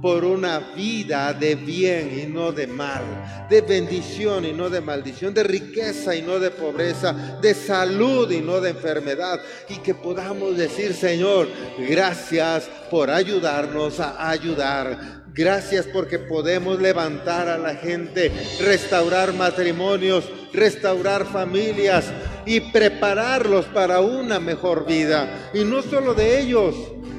por 0.00 0.24
una 0.24 0.60
vida 0.76 1.32
de 1.32 1.54
bien 1.54 2.18
y 2.18 2.26
no 2.26 2.52
de 2.52 2.66
mal, 2.66 3.02
de 3.50 3.60
bendición 3.60 4.44
y 4.44 4.52
no 4.52 4.70
de 4.70 4.80
maldición, 4.80 5.34
de 5.34 5.42
riqueza 5.42 6.14
y 6.14 6.22
no 6.22 6.38
de 6.38 6.50
pobreza, 6.50 7.38
de 7.40 7.54
salud 7.54 8.30
y 8.30 8.40
no 8.40 8.60
de 8.60 8.70
enfermedad. 8.70 9.40
Y 9.68 9.76
que 9.78 9.94
podamos 9.94 10.56
decir, 10.56 10.94
Señor, 10.94 11.48
gracias 11.88 12.70
por 12.90 13.10
ayudarnos 13.10 14.00
a 14.00 14.30
ayudar. 14.30 15.18
Gracias 15.34 15.86
porque 15.92 16.18
podemos 16.18 16.80
levantar 16.80 17.48
a 17.48 17.58
la 17.58 17.74
gente, 17.76 18.32
restaurar 18.60 19.32
matrimonios, 19.34 20.24
restaurar 20.52 21.26
familias 21.26 22.06
y 22.44 22.60
prepararlos 22.60 23.66
para 23.66 24.00
una 24.00 24.40
mejor 24.40 24.86
vida. 24.86 25.50
Y 25.54 25.64
no 25.64 25.82
solo 25.82 26.14
de 26.14 26.40
ellos, 26.40 26.74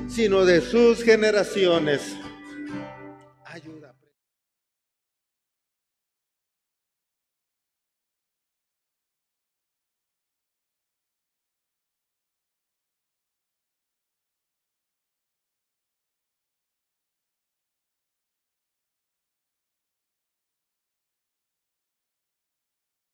sino 0.10 0.44
de 0.44 0.60
sus 0.60 1.04
generaciones. 1.04 2.18